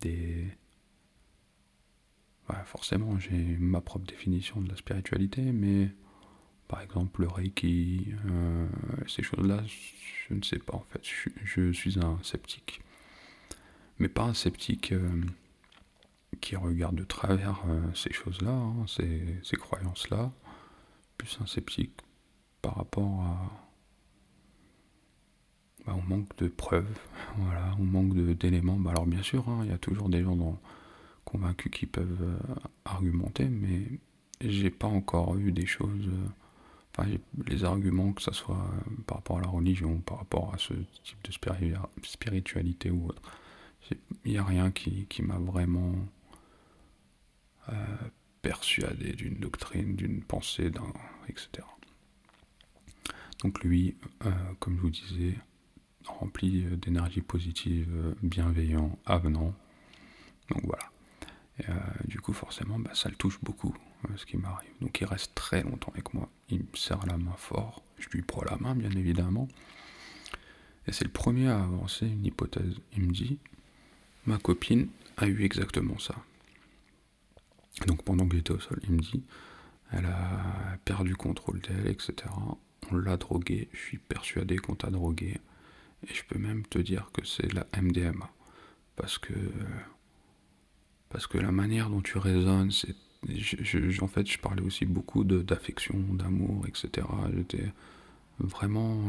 des... 0.00 0.46
forcément 2.64 3.18
j'ai 3.18 3.56
ma 3.58 3.80
propre 3.80 4.06
définition 4.06 4.60
de 4.60 4.68
la 4.68 4.76
spiritualité, 4.76 5.40
mais 5.52 5.90
par 6.68 6.80
exemple 6.80 7.20
le 7.22 7.28
Reiki, 7.28 8.14
euh, 8.26 8.66
ces 9.06 9.22
choses-là, 9.22 9.62
je 10.28 10.34
ne 10.34 10.42
sais 10.42 10.58
pas 10.58 10.74
en 10.74 10.84
fait. 10.90 11.02
Je, 11.44 11.72
suis 11.72 11.98
un 11.98 12.18
sceptique. 12.22 12.80
Mais 13.98 14.08
pas 14.08 14.24
un 14.24 14.34
sceptique 14.34 14.92
euh, 14.92 15.22
qui 16.40 16.56
regarde 16.56 16.96
de 16.96 17.04
travers 17.04 17.62
euh, 17.68 17.80
ces 17.94 18.12
choses-là, 18.12 18.52
hein, 18.52 18.84
ces, 18.86 19.56
croyances-là. 19.56 20.32
Plus 21.18 21.38
un 21.40 21.46
sceptique 21.46 21.92
par 22.62 22.76
rapport 22.76 23.20
à, 23.22 23.50
bah, 25.86 25.94
au 25.94 26.08
manque 26.08 26.36
de 26.38 26.48
preuves, 26.48 26.98
voilà, 27.36 27.74
au 27.78 27.84
manque 27.84 28.14
d'éléments. 28.14 28.76
Bah, 28.76 28.90
alors 28.90 29.06
bien 29.06 29.22
sûr, 29.22 29.48
hein, 29.48 29.60
il 29.64 29.70
y 29.70 29.74
a 29.74 29.78
toujours 29.78 30.08
des 30.08 30.22
gens 30.22 30.58
convaincus 31.24 31.72
qui 31.72 31.86
peuvent 31.86 32.38
argumenter, 32.84 33.46
mais 33.46 33.82
j'ai 34.40 34.70
pas 34.70 34.88
encore 34.88 35.36
eu 35.36 35.52
des 35.52 35.66
choses 35.66 36.10
les 37.46 37.64
arguments, 37.64 38.12
que 38.12 38.22
ce 38.22 38.32
soit 38.32 38.56
euh, 38.56 39.02
par 39.06 39.18
rapport 39.18 39.38
à 39.38 39.42
la 39.42 39.48
religion, 39.48 39.98
par 39.98 40.18
rapport 40.18 40.52
à 40.54 40.58
ce 40.58 40.74
type 41.02 41.18
de 41.24 41.32
spiritualité 42.02 42.90
ou 42.90 43.08
autre, 43.08 43.22
il 44.24 44.32
n'y 44.32 44.38
a 44.38 44.44
rien 44.44 44.70
qui, 44.70 45.06
m'a 45.22 45.38
vraiment 45.38 45.92
euh, 47.68 47.72
persuadé 48.42 49.12
d'une 49.12 49.36
doctrine, 49.36 49.96
d'une 49.96 50.22
pensée, 50.22 50.70
etc. 51.28 51.66
Donc 53.42 53.62
lui, 53.62 53.96
euh, 54.24 54.30
comme 54.58 54.76
je 54.76 54.80
vous 54.80 54.90
disais, 54.90 55.34
rempli 56.06 56.62
d'énergie 56.76 57.22
positive, 57.22 58.14
bienveillant, 58.22 58.98
avenant. 59.06 59.54
Donc 60.50 60.62
voilà. 60.64 60.90
Et, 61.60 62.08
du 62.08 62.20
coup, 62.20 62.32
forcément, 62.32 62.78
bah, 62.78 62.90
ça 62.94 63.08
le 63.08 63.14
touche 63.14 63.38
beaucoup 63.42 63.74
ce 64.16 64.26
qui 64.26 64.36
m'arrive. 64.36 64.70
Donc 64.80 65.00
il 65.00 65.06
reste 65.06 65.34
très 65.34 65.62
longtemps 65.62 65.92
avec 65.92 66.14
moi. 66.14 66.28
Il 66.48 66.60
me 66.60 66.76
serre 66.76 67.04
la 67.06 67.16
main 67.16 67.34
fort. 67.36 67.82
Je 67.98 68.08
lui 68.10 68.22
prends 68.22 68.44
la 68.44 68.56
main, 68.56 68.74
bien 68.74 68.90
évidemment. 68.90 69.48
Et 70.86 70.92
c'est 70.92 71.04
le 71.04 71.10
premier 71.10 71.48
à 71.48 71.62
avancer 71.62 72.06
une 72.06 72.24
hypothèse. 72.24 72.74
Il 72.96 73.04
me 73.04 73.12
dit 73.12 73.38
Ma 74.26 74.38
copine 74.38 74.88
a 75.16 75.26
eu 75.26 75.42
exactement 75.44 75.98
ça. 75.98 76.14
Donc 77.86 78.02
pendant 78.04 78.28
que 78.28 78.36
j'étais 78.36 78.52
au 78.52 78.60
sol, 78.60 78.80
il 78.84 78.92
me 78.92 79.00
dit 79.00 79.22
Elle 79.92 80.06
a 80.06 80.78
perdu 80.84 81.16
contrôle 81.16 81.60
d'elle, 81.60 81.88
etc. 81.88 82.14
On 82.90 82.96
l'a 82.96 83.16
droguée. 83.16 83.68
Je 83.72 83.78
suis 83.78 83.98
persuadé 83.98 84.56
qu'on 84.56 84.74
t'a 84.74 84.90
drogué. 84.90 85.40
Et 86.06 86.14
je 86.14 86.22
peux 86.24 86.38
même 86.38 86.64
te 86.66 86.78
dire 86.78 87.10
que 87.12 87.24
c'est 87.24 87.52
la 87.52 87.66
MDMA. 87.80 88.30
Parce 88.96 89.18
que. 89.18 89.34
Parce 91.08 91.26
que 91.26 91.38
la 91.38 91.52
manière 91.52 91.90
dont 91.90 92.00
tu 92.00 92.18
raisonnes, 92.18 92.70
c'est 92.72 92.96
en 94.02 94.08
fait, 94.08 94.26
je 94.26 94.38
parlais 94.38 94.62
aussi 94.62 94.84
beaucoup 94.84 95.24
d'affection, 95.24 95.98
d'amour, 96.10 96.66
etc. 96.66 97.06
J'étais 97.34 97.72
vraiment, 98.38 99.08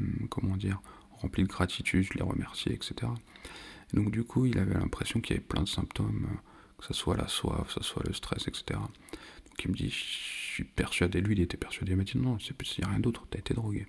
euh, 0.00 0.04
hmm, 0.04 0.26
comment 0.28 0.56
dire, 0.56 0.80
rempli 1.12 1.42
de 1.42 1.48
gratitude, 1.48 2.04
je 2.04 2.14
les 2.14 2.22
remerciais, 2.22 2.72
etc. 2.72 3.12
donc 3.92 4.10
du 4.10 4.24
coup, 4.24 4.46
il 4.46 4.58
avait 4.58 4.74
l'impression 4.74 5.20
qu'il 5.20 5.36
y 5.36 5.38
avait 5.38 5.46
plein 5.46 5.62
de 5.62 5.68
symptômes, 5.68 6.26
euh, 6.30 6.36
que 6.78 6.86
ce 6.86 6.94
soit 6.94 7.16
la 7.16 7.28
soif, 7.28 7.66
que 7.66 7.72
ce 7.72 7.82
soit 7.82 8.02
le 8.06 8.12
stress, 8.12 8.48
etc. 8.48 8.78
Donc 8.80 9.64
il 9.64 9.70
me 9.70 9.76
dit, 9.76 9.90
je 9.90 10.04
suis 10.04 10.64
persuadé, 10.64 11.20
lui 11.20 11.34
il 11.34 11.40
était 11.40 11.56
persuadé, 11.56 11.92
il 11.92 11.96
m'a 11.98 12.04
dit 12.04 12.18
non, 12.18 12.38
il 12.38 12.54
n'y 12.78 12.84
a 12.84 12.88
rien 12.88 13.00
d'autre, 13.00 13.26
t'as 13.30 13.38
été 13.38 13.54
drogué. 13.54 13.86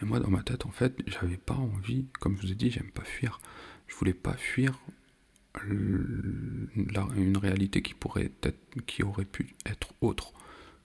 Mais 0.00 0.08
moi 0.08 0.20
dans 0.20 0.30
ma 0.30 0.42
tête, 0.42 0.66
en 0.66 0.70
fait, 0.70 0.96
j'avais 1.06 1.36
pas 1.36 1.54
envie, 1.54 2.06
comme 2.20 2.36
je 2.36 2.42
vous 2.42 2.52
ai 2.52 2.54
dit, 2.54 2.70
j'aime 2.70 2.90
pas 2.90 3.04
fuir. 3.04 3.40
Je 3.86 3.94
voulais 3.96 4.14
pas 4.14 4.34
fuir 4.34 4.78
une 5.60 7.36
réalité 7.36 7.82
qui 7.82 7.94
pourrait 7.94 8.32
être, 8.42 8.56
qui 8.86 9.02
aurait 9.02 9.24
pu 9.24 9.54
être 9.66 9.92
autre, 10.00 10.32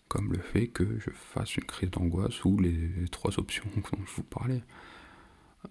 comme 0.07 0.33
le 0.33 0.39
fait 0.39 0.67
que 0.67 0.99
je 0.99 1.09
fasse 1.11 1.55
une 1.55 1.63
crise 1.63 1.91
d'angoisse 1.91 2.43
ou 2.45 2.59
les, 2.59 3.05
trois 3.11 3.39
options 3.39 3.65
dont 3.75 4.05
je 4.05 4.15
vous 4.15 4.23
parlais. 4.23 4.63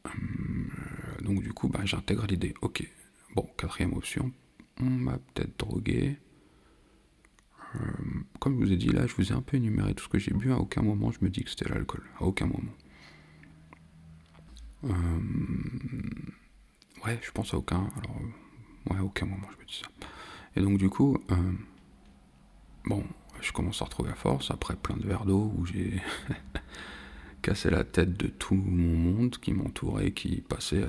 Hum, 0.04 0.70
donc 1.22 1.42
du 1.42 1.52
coup, 1.52 1.68
bah, 1.68 1.80
j'intègre 1.84 2.26
l'idée. 2.26 2.54
Ok, 2.62 2.88
bon, 3.36 3.48
quatrième 3.56 3.92
option, 3.92 4.32
on 4.80 4.84
m'a 4.86 5.18
peut-être 5.18 5.58
drogué. 5.58 6.18
Hum, 7.74 8.24
comme 8.40 8.54
je 8.58 8.64
vous 8.66 8.72
ai 8.72 8.76
dit 8.76 8.88
là, 8.88 9.06
je 9.06 9.14
vous 9.14 9.30
ai 9.30 9.32
un 9.32 9.42
peu 9.42 9.58
énuméré 9.58 9.94
tout 9.94 10.04
ce 10.04 10.08
que 10.08 10.18
j'ai 10.18 10.32
bu. 10.32 10.50
À 10.52 10.58
aucun 10.58 10.82
moment, 10.82 11.12
je 11.12 11.18
me 11.20 11.28
dis 11.28 11.44
que 11.44 11.50
c'était 11.50 11.68
l'alcool. 11.68 12.02
À 12.18 12.24
aucun 12.24 12.46
moment. 12.46 12.72
Hum, 14.82 16.32
ouais, 17.04 17.18
je 17.22 17.30
pense 17.30 17.52
à 17.54 17.58
aucun. 17.58 17.88
Alors, 17.98 18.16
Ouais, 18.88 18.98
à 18.98 19.02
aucun 19.02 19.26
moment 19.26 19.48
je 19.52 19.60
me 19.60 19.66
dis 19.66 19.82
ça. 19.82 19.88
Et 20.54 20.60
donc 20.60 20.78
du 20.78 20.88
coup, 20.88 21.18
euh, 21.32 21.52
bon, 22.84 23.04
je 23.40 23.50
commence 23.52 23.82
à 23.82 23.84
retrouver 23.84 24.10
la 24.10 24.14
force 24.14 24.50
après 24.52 24.76
plein 24.76 24.96
de 24.96 25.04
verres 25.06 25.24
d'eau 25.24 25.52
où 25.56 25.66
j'ai 25.66 26.00
cassé 27.42 27.70
la 27.70 27.84
tête 27.84 28.16
de 28.16 28.28
tout 28.28 28.54
mon 28.54 28.96
monde 28.96 29.36
qui 29.38 29.52
m'entourait, 29.52 30.12
qui 30.12 30.40
passait 30.40 30.84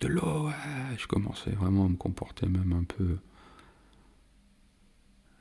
de 0.00 0.08
l'eau. 0.08 0.50
Je 0.96 1.06
commençais 1.06 1.50
vraiment 1.50 1.86
à 1.86 1.88
me 1.88 1.96
comporter 1.96 2.46
même 2.46 2.72
un 2.72 2.84
peu 2.84 3.18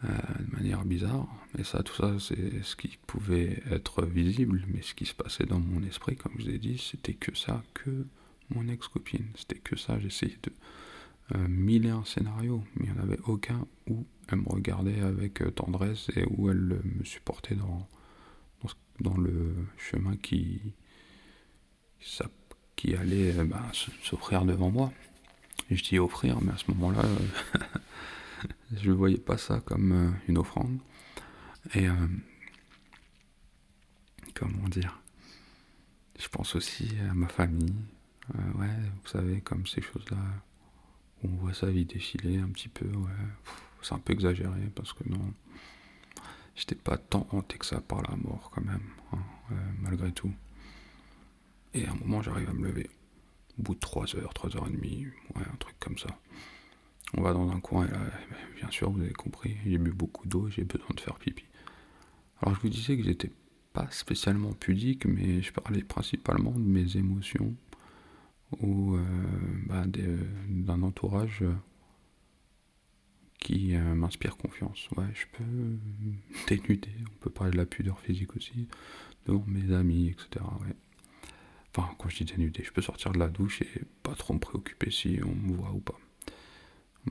euh, 0.03 0.07
de 0.39 0.55
manière 0.55 0.85
bizarre. 0.85 1.27
Et 1.57 1.63
ça, 1.63 1.81
tout 1.81 1.95
ça, 1.95 2.13
c'est 2.19 2.63
ce 2.63 2.75
qui 2.75 2.99
pouvait 3.07 3.63
être 3.71 4.05
visible, 4.05 4.63
mais 4.67 4.83
ce 4.83 4.93
qui 4.93 5.05
se 5.05 5.15
passait 5.15 5.45
dans 5.45 5.59
mon 5.59 5.81
esprit, 5.81 6.15
comme 6.15 6.33
je 6.37 6.43
vous 6.43 6.49
ai 6.51 6.59
dit, 6.59 6.77
c'était 6.77 7.15
que 7.15 7.35
ça, 7.35 7.63
que 7.73 8.05
mon 8.53 8.67
ex-copine. 8.67 9.25
C'était 9.35 9.57
que 9.57 9.75
ça, 9.75 9.99
j'essayais 9.99 10.37
de 10.43 10.51
euh, 11.35 11.47
mille 11.47 11.87
et 11.87 11.89
un 11.89 12.05
scénarios, 12.05 12.63
mais 12.75 12.85
il 12.85 12.93
n'y 12.93 12.99
en 12.99 13.01
avait 13.01 13.19
aucun 13.25 13.65
où 13.89 14.05
elle 14.29 14.37
me 14.37 14.49
regardait 14.49 15.01
avec 15.01 15.41
euh, 15.41 15.49
tendresse 15.49 16.09
et 16.15 16.25
où 16.29 16.51
elle 16.51 16.79
me 16.83 17.03
supportait 17.03 17.55
dans, 17.55 17.87
dans, 18.99 19.17
le 19.17 19.55
chemin 19.77 20.15
qui, 20.17 20.61
qui 22.75 22.95
allait 22.95 23.33
bah, 23.43 23.63
s'offrir 24.03 24.45
devant 24.45 24.71
moi. 24.71 24.91
Et 25.69 25.75
je 25.75 25.83
dis 25.83 25.99
offrir, 25.99 26.39
mais 26.41 26.53
à 26.53 26.57
ce 26.57 26.71
moment-là, 26.71 27.03
je 28.75 28.89
ne 28.89 28.95
voyais 28.95 29.17
pas 29.17 29.37
ça 29.37 29.59
comme 29.59 30.15
une 30.27 30.37
offrande. 30.37 30.79
Et 31.75 31.87
comment 34.33 34.69
dire 34.69 35.01
Je 36.17 36.27
pense 36.29 36.55
aussi 36.55 36.89
à 37.09 37.13
ma 37.13 37.27
famille. 37.27 37.73
ouais, 38.33 38.75
vous 39.01 39.07
savez, 39.07 39.41
comme 39.41 39.65
ces 39.67 39.81
choses-là 39.81 40.17
on 41.23 41.27
voit 41.27 41.53
sa 41.53 41.67
vie 41.67 41.85
défiler 41.85 42.37
un 42.37 42.49
petit 42.49 42.69
peu, 42.69 42.85
ouais. 42.85 43.11
C'est 43.81 43.93
un 43.93 43.99
peu 43.99 44.13
exagéré 44.13 44.71
parce 44.75 44.91
que 44.93 45.07
non, 45.07 45.33
j'étais 46.57 46.75
pas 46.75 46.97
tant 46.97 47.27
hanté 47.31 47.57
que 47.57 47.65
ça 47.65 47.79
par 47.79 48.01
la 48.01 48.15
mort 48.17 48.51
quand 48.53 48.65
même, 48.65 48.83
hein, 49.13 49.19
malgré 49.79 50.11
tout. 50.11 50.33
Et 51.73 51.85
à 51.85 51.91
un 51.91 51.95
moment, 51.95 52.21
j'arrive 52.21 52.49
à 52.49 52.53
me 52.53 52.67
lever. 52.67 52.89
Au 53.57 53.63
bout 53.63 53.75
de 53.75 53.79
3 53.79 54.15
heures, 54.15 54.33
3 54.33 54.57
heures 54.57 54.67
et 54.67 54.71
demie, 54.71 55.05
ouais, 55.35 55.43
un 55.51 55.55
truc 55.57 55.75
comme 55.79 55.97
ça. 55.97 56.09
On 57.13 57.21
va 57.21 57.31
dans 57.33 57.49
un 57.51 57.59
coin 57.59 57.87
et 57.87 57.91
là, 57.91 57.99
bien 58.57 58.69
sûr, 58.69 58.91
vous 58.91 59.01
avez 59.01 59.13
compris, 59.13 59.55
j'ai 59.65 59.77
bu 59.77 59.91
beaucoup 59.91 60.27
d'eau 60.27 60.49
j'ai 60.49 60.63
besoin 60.65 60.89
de 60.93 60.99
faire 60.99 61.15
pipi. 61.15 61.45
Alors 62.41 62.55
je 62.55 62.61
vous 62.61 62.69
disais 62.69 62.97
que 62.97 63.03
j'étais 63.03 63.31
pas 63.73 63.87
spécialement 63.91 64.51
pudique, 64.53 65.05
mais 65.05 65.41
je 65.41 65.53
parlais 65.53 65.83
principalement 65.83 66.51
de 66.51 66.59
mes 66.59 66.97
émotions 66.97 67.55
ou 68.59 68.95
euh, 68.95 69.03
bah, 69.67 69.83
d'un 70.49 70.81
entourage 70.81 71.43
qui 73.39 73.75
euh, 73.75 73.95
m'inspire 73.95 74.37
confiance. 74.37 74.89
Ouais, 74.97 75.05
je 75.13 75.25
peux 75.37 75.77
dénuder, 76.47 76.89
on 77.05 77.19
peut 77.19 77.29
parler 77.29 77.51
de 77.51 77.57
la 77.57 77.65
pudeur 77.65 77.99
physique 77.99 78.35
aussi, 78.35 78.67
devant 79.25 79.43
mes 79.47 79.73
amis, 79.73 80.09
etc. 80.09 80.45
Ouais. 80.61 80.75
Enfin, 81.75 81.93
quand 81.99 82.09
je 82.09 82.17
dis 82.17 82.25
dénuder, 82.25 82.63
je 82.63 82.71
peux 82.71 82.81
sortir 82.81 83.11
de 83.11 83.19
la 83.19 83.27
douche 83.27 83.61
et 83.61 83.81
pas 84.03 84.15
trop 84.15 84.33
me 84.33 84.39
préoccuper 84.39 84.89
si 84.89 85.19
on 85.23 85.35
me 85.35 85.55
voit 85.55 85.71
ou 85.71 85.79
pas. 85.79 85.99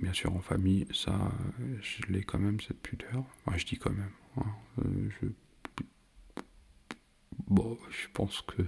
Bien 0.01 0.13
sûr, 0.13 0.35
en 0.35 0.41
famille, 0.41 0.87
ça, 0.93 1.33
je 1.81 2.13
l'ai 2.13 2.23
quand 2.23 2.39
même, 2.39 2.61
cette 2.61 2.81
pudeur. 2.83 3.25
Enfin, 3.47 3.57
je 3.57 3.65
dis 3.65 3.77
quand 3.77 3.93
même. 3.93 4.11
Hein. 4.37 4.47
Euh. 4.85 5.11
Bon, 7.47 7.79
je 7.91 8.09
pense 8.13 8.43
que 8.43 8.63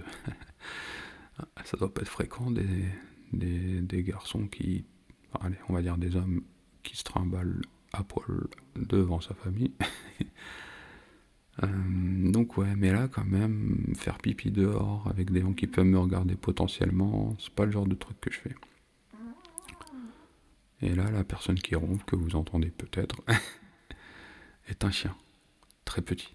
ça 1.65 1.77
doit 1.77 1.93
pas 1.93 2.01
être 2.01 2.09
fréquent 2.09 2.49
des, 2.49 2.85
des, 3.33 4.03
garçons 4.03 4.47
qui, 4.47 4.85
allez, 5.39 5.57
on 5.67 5.73
va 5.73 5.81
dire 5.81 5.97
des 5.97 6.15
hommes 6.15 6.41
qui 6.83 6.97
se 6.97 7.03
trimballent 7.03 7.61
à 7.93 8.03
poil 8.03 8.47
devant 8.75 9.21
sa 9.21 9.33
famille. 9.33 9.73
Euh, 11.61 12.31
donc 12.31 12.55
ouais, 12.57 12.73
mais 12.77 12.93
là 12.93 13.09
quand 13.09 13.25
même, 13.25 13.93
faire 13.97 14.17
pipi 14.19 14.49
dehors 14.49 15.05
avec 15.09 15.29
des 15.29 15.41
gens 15.41 15.51
qui 15.51 15.67
peuvent 15.67 15.83
me 15.83 15.99
regarder 15.99 16.35
potentiellement, 16.35 17.35
c'est 17.37 17.53
pas 17.53 17.65
le 17.65 17.71
genre 17.71 17.85
de 17.85 17.95
truc 17.95 18.17
que 18.21 18.31
je 18.31 18.39
fais. 18.39 18.55
Et 20.81 20.95
là, 20.95 21.11
la 21.11 21.23
personne 21.23 21.59
qui 21.59 21.75
ronfle, 21.75 22.05
que 22.05 22.15
vous 22.15 22.35
entendez 22.35 22.69
peut-être, 22.69 23.21
est 24.69 24.85
un 24.85 24.91
chien. 24.91 25.15
Très 25.83 26.01
petit. 26.01 26.33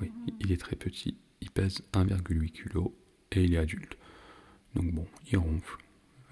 Oui, 0.00 0.10
il 0.40 0.50
est 0.50 0.56
très 0.56 0.74
petit. 0.74 1.16
Il 1.40 1.50
pèse 1.50 1.82
1,8 1.92 2.50
kg 2.50 2.90
et 3.32 3.44
il 3.44 3.54
est 3.54 3.58
adulte. 3.58 3.96
Donc 4.74 4.92
bon, 4.92 5.06
il 5.30 5.38
ronfle. 5.38 5.78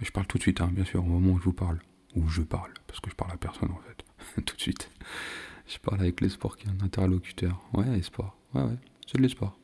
Je 0.01 0.11
parle 0.11 0.27
tout 0.27 0.39
de 0.39 0.43
suite, 0.43 0.61
hein, 0.61 0.71
bien 0.73 0.85
sûr, 0.85 1.05
au 1.05 1.09
moment 1.09 1.35
où 1.35 1.39
je 1.39 1.45
vous 1.45 1.53
parle. 1.53 1.79
Ou 2.17 2.29
je 2.29 2.43
parle, 2.43 2.73
parce 2.87 3.01
que 3.01 3.11
je 3.11 3.15
parle 3.15 3.33
à 3.33 3.37
personne 3.37 3.71
en 3.71 3.79
fait. 3.79 4.43
tout 4.45 4.57
de 4.57 4.61
suite. 4.61 4.91
Je 5.67 5.79
parle 5.79 6.01
avec 6.01 6.21
l'espoir 6.21 6.57
qui 6.57 6.67
est 6.67 6.71
un 6.71 6.85
interlocuteur. 6.85 7.61
Ouais, 7.73 7.99
espoir. 7.99 8.37
Ouais, 8.55 8.63
ouais, 8.63 8.79
c'est 9.07 9.19
de 9.19 9.23
l'espoir. 9.23 9.57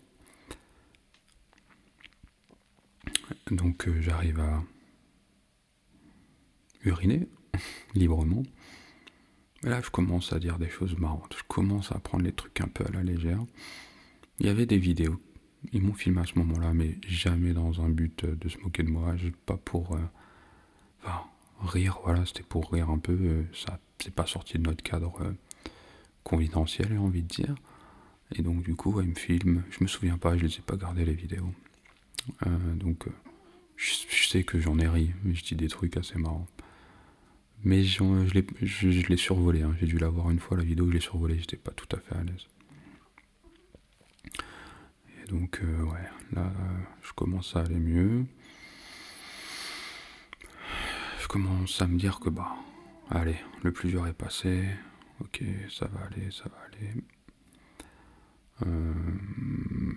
Donc 3.50 3.88
euh, 3.88 4.00
j'arrive 4.00 4.40
à 4.40 4.62
uriner 6.84 7.28
librement. 7.94 8.42
Et 9.64 9.68
là, 9.68 9.80
je 9.80 9.90
commence 9.90 10.32
à 10.32 10.38
dire 10.38 10.58
des 10.58 10.68
choses 10.68 10.96
marrantes. 10.98 11.36
Je 11.38 11.44
commence 11.46 11.92
à 11.92 11.98
prendre 11.98 12.24
les 12.24 12.32
trucs 12.32 12.60
un 12.60 12.68
peu 12.68 12.84
à 12.84 12.90
la 12.90 13.02
légère. 13.02 13.44
Il 14.40 14.46
y 14.46 14.48
avait 14.48 14.66
des 14.66 14.78
vidéos 14.78 15.20
ils 15.72 15.82
m'ont 15.82 15.94
filmé 15.94 16.20
à 16.20 16.26
ce 16.26 16.38
moment-là, 16.38 16.74
mais 16.74 16.98
jamais 17.06 17.52
dans 17.52 17.80
un 17.82 17.88
but 17.88 18.24
de 18.24 18.48
se 18.48 18.58
moquer 18.58 18.82
de 18.82 18.90
moi. 18.90 19.14
Pas 19.46 19.56
pour. 19.56 19.94
Euh, 19.94 20.00
enfin, 21.02 21.22
rire, 21.64 22.00
voilà, 22.04 22.24
c'était 22.26 22.42
pour 22.42 22.72
rire 22.72 22.90
un 22.90 22.98
peu. 22.98 23.12
Euh, 23.12 23.44
ça, 23.54 23.78
c'est 23.98 24.14
pas 24.14 24.26
sorti 24.26 24.58
de 24.58 24.62
notre 24.62 24.82
cadre 24.82 25.20
euh, 25.22 25.32
confidentiel, 26.24 26.88
j'ai 26.90 26.98
envie 26.98 27.22
de 27.22 27.28
dire. 27.28 27.54
Et 28.34 28.42
donc, 28.42 28.62
du 28.62 28.74
coup, 28.74 29.00
ils 29.00 29.08
me 29.08 29.14
filment. 29.14 29.62
Je 29.70 29.82
me 29.82 29.88
souviens 29.88 30.18
pas, 30.18 30.36
je 30.36 30.44
les 30.44 30.54
ai 30.54 30.62
pas 30.62 30.76
gardé 30.76 31.04
les 31.04 31.14
vidéos. 31.14 31.52
donc, 32.76 33.06
je, 33.76 33.94
sais 34.28 34.44
que 34.44 34.60
j'en 34.60 34.78
ai 34.78 34.88
ri, 34.88 35.10
mais 35.24 35.34
je 35.34 35.44
dis 35.44 35.54
des 35.54 35.68
trucs 35.68 35.96
assez 35.96 36.18
marrants. 36.18 36.46
Mais 37.64 37.82
je, 37.84 39.08
l'ai 39.08 39.16
survolé, 39.16 39.62
hein. 39.62 39.74
j'ai 39.78 39.86
dû 39.86 39.98
la 39.98 40.08
voir 40.08 40.30
une 40.30 40.38
fois 40.38 40.56
la 40.56 40.64
vidéo, 40.64 40.88
je 40.88 40.94
l'ai 40.94 41.00
survolé, 41.00 41.38
j'étais 41.38 41.56
pas 41.56 41.72
tout 41.72 41.94
à 41.94 42.00
fait 42.00 42.14
à 42.14 42.24
l'aise 42.24 42.46
donc, 45.32 45.60
euh, 45.62 45.82
ouais, 45.84 46.08
là, 46.32 46.52
je 47.02 47.12
commence 47.12 47.56
à 47.56 47.60
aller 47.60 47.78
mieux. 47.78 48.26
Commence 51.32 51.80
à 51.80 51.86
me 51.86 51.96
dire 51.96 52.20
que, 52.20 52.28
bah, 52.28 52.54
allez, 53.08 53.38
le 53.62 53.72
plus 53.72 53.88
dur 53.88 54.06
est 54.06 54.12
passé. 54.12 54.68
Ok, 55.18 55.42
ça 55.70 55.86
va 55.86 56.04
aller, 56.04 56.30
ça 56.30 56.44
va 56.50 56.58
aller. 56.66 56.92
Euh, 58.66 59.94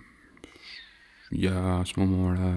il 1.32 1.40
y 1.40 1.46
a 1.46 1.80
à 1.80 1.84
ce 1.84 2.00
moment-là 2.00 2.54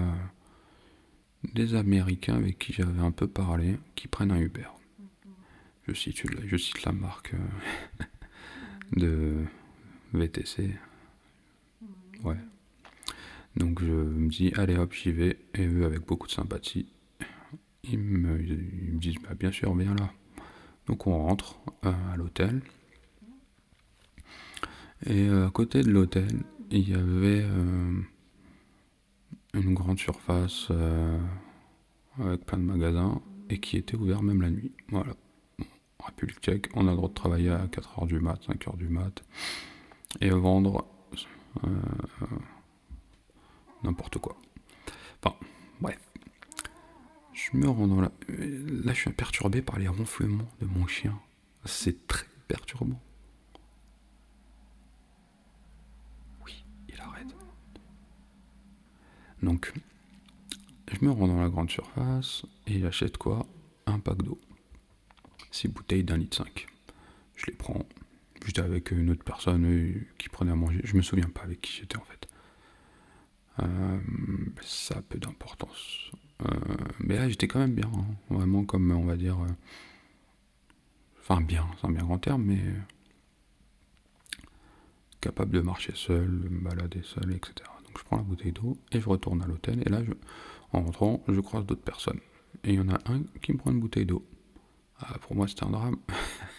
des 1.52 1.74
Américains 1.74 2.36
avec 2.36 2.58
qui 2.58 2.72
j'avais 2.72 3.00
un 3.00 3.10
peu 3.10 3.28
parlé 3.28 3.78
qui 3.96 4.08
prennent 4.08 4.32
un 4.32 4.40
Uber. 4.40 4.68
Je 5.86 5.92
cite, 5.92 6.22
je 6.46 6.56
cite 6.56 6.82
la 6.84 6.92
marque 6.92 7.34
euh, 7.34 8.04
de 8.96 9.44
VTC. 10.14 10.74
Ouais. 12.24 12.38
Donc 13.56 13.82
je 13.82 13.92
me 13.92 14.30
dis, 14.30 14.54
allez 14.56 14.78
hop, 14.78 14.94
j'y 14.94 15.12
vais. 15.12 15.38
Et 15.52 15.66
eux, 15.66 15.84
avec 15.84 16.06
beaucoup 16.06 16.28
de 16.28 16.32
sympathie, 16.32 16.86
ils 17.84 17.98
me, 17.98 18.98
disent, 18.98 19.16
bah, 19.22 19.34
bien 19.38 19.50
sûr, 19.50 19.74
viens 19.74 19.94
là. 19.94 20.10
Donc 20.86 21.06
on 21.06 21.16
rentre 21.22 21.60
euh, 21.84 21.92
à 22.12 22.16
l'hôtel. 22.16 22.62
Et 25.06 25.28
euh, 25.28 25.46
à 25.46 25.50
côté 25.50 25.82
de 25.82 25.90
l'hôtel, 25.90 26.42
il 26.70 26.88
y 26.88 26.94
avait 26.94 27.42
euh, 27.42 28.00
une 29.54 29.74
grande 29.74 29.98
surface 29.98 30.70
avec 32.18 32.44
plein 32.44 32.58
de 32.58 32.64
magasins 32.64 33.22
et 33.48 33.58
qui 33.58 33.76
était 33.76 33.96
ouvert 33.96 34.22
même 34.22 34.42
la 34.42 34.50
nuit. 34.50 34.72
Voilà. 34.88 35.14
République 36.04 36.40
tchèque, 36.40 36.68
on 36.74 36.86
a 36.86 36.90
le 36.90 36.96
droit 36.96 37.08
de 37.08 37.14
travailler 37.14 37.50
à 37.50 37.66
4h 37.66 38.06
du 38.06 38.20
mat, 38.20 38.40
5h 38.46 38.76
du 38.76 38.88
mat 38.88 39.22
et 40.20 40.30
vendre 40.30 40.86
n'importe 43.82 44.18
quoi. 44.18 44.36
Enfin, 45.22 45.36
bref. 45.80 46.09
Je 47.40 47.56
me 47.56 47.68
rends 47.68 47.86
dans 47.86 48.00
la... 48.00 48.12
Là, 48.28 48.92
je 48.92 49.00
suis 49.00 49.12
perturbé 49.12 49.62
par 49.62 49.78
les 49.78 49.88
ronflements 49.88 50.48
de 50.60 50.66
mon 50.66 50.86
chien. 50.86 51.18
C'est 51.64 52.06
très 52.06 52.26
perturbant. 52.48 53.00
Oui, 56.44 56.64
il 56.88 57.00
arrête. 57.00 57.34
Donc, 59.42 59.72
je 60.92 61.04
me 61.04 61.10
rends 61.10 61.28
dans 61.28 61.40
la 61.40 61.48
grande 61.48 61.70
surface 61.70 62.44
et 62.66 62.80
j'achète 62.80 63.16
quoi? 63.16 63.46
Un 63.86 64.00
pack 64.00 64.18
d'eau. 64.22 64.38
Six 65.50 65.68
bouteilles 65.68 66.04
d'un 66.04 66.18
litre 66.18 66.36
5. 66.36 66.66
Je 67.36 67.46
les 67.46 67.54
prends. 67.54 67.86
J'étais 68.44 68.60
avec 68.60 68.90
une 68.90 69.10
autre 69.10 69.24
personne 69.24 69.64
euh, 69.64 69.94
qui 70.18 70.28
prenait 70.28 70.52
à 70.52 70.56
manger. 70.56 70.80
Je 70.84 70.94
me 70.94 71.02
souviens 71.02 71.28
pas 71.28 71.42
avec 71.42 71.62
qui 71.62 71.72
j'étais 71.72 71.96
en 71.96 72.04
fait. 72.04 72.28
Euh, 73.60 73.98
ça 74.62 74.98
a 74.98 75.02
peu 75.02 75.18
d'importance. 75.18 76.10
Euh, 76.42 76.76
mais 77.00 77.16
là, 77.16 77.28
j'étais 77.28 77.48
quand 77.48 77.58
même 77.58 77.74
bien. 77.74 77.90
Hein. 77.94 78.04
Vraiment, 78.30 78.64
comme 78.64 78.90
on 78.90 79.04
va 79.04 79.16
dire. 79.16 79.38
Euh, 79.40 79.48
enfin, 81.20 81.40
bien, 81.40 81.66
c'est 81.80 81.86
un 81.86 81.90
bien 81.90 82.04
grand 82.04 82.18
terme, 82.18 82.44
mais. 82.44 82.60
capable 85.20 85.52
de 85.52 85.60
marcher 85.60 85.92
seul, 85.94 86.40
de 86.40 86.48
me 86.48 86.60
balader 86.60 87.02
seul, 87.02 87.32
etc. 87.34 87.54
Donc 87.84 87.98
je 87.98 88.04
prends 88.04 88.16
la 88.16 88.22
bouteille 88.22 88.52
d'eau 88.52 88.78
et 88.92 89.00
je 89.00 89.08
retourne 89.08 89.42
à 89.42 89.46
l'hôtel. 89.46 89.82
Et 89.84 89.90
là, 89.90 90.02
je, 90.02 90.12
en 90.72 90.82
rentrant, 90.82 91.22
je 91.28 91.40
croise 91.40 91.66
d'autres 91.66 91.82
personnes. 91.82 92.20
Et 92.64 92.74
il 92.74 92.76
y 92.76 92.80
en 92.80 92.88
a 92.88 92.98
un 93.10 93.22
qui 93.42 93.52
me 93.52 93.58
prend 93.58 93.70
une 93.70 93.80
bouteille 93.80 94.06
d'eau. 94.06 94.24
Ah, 94.98 95.18
pour 95.20 95.34
moi, 95.34 95.48
c'était 95.48 95.64
un 95.64 95.70
drame. 95.70 95.96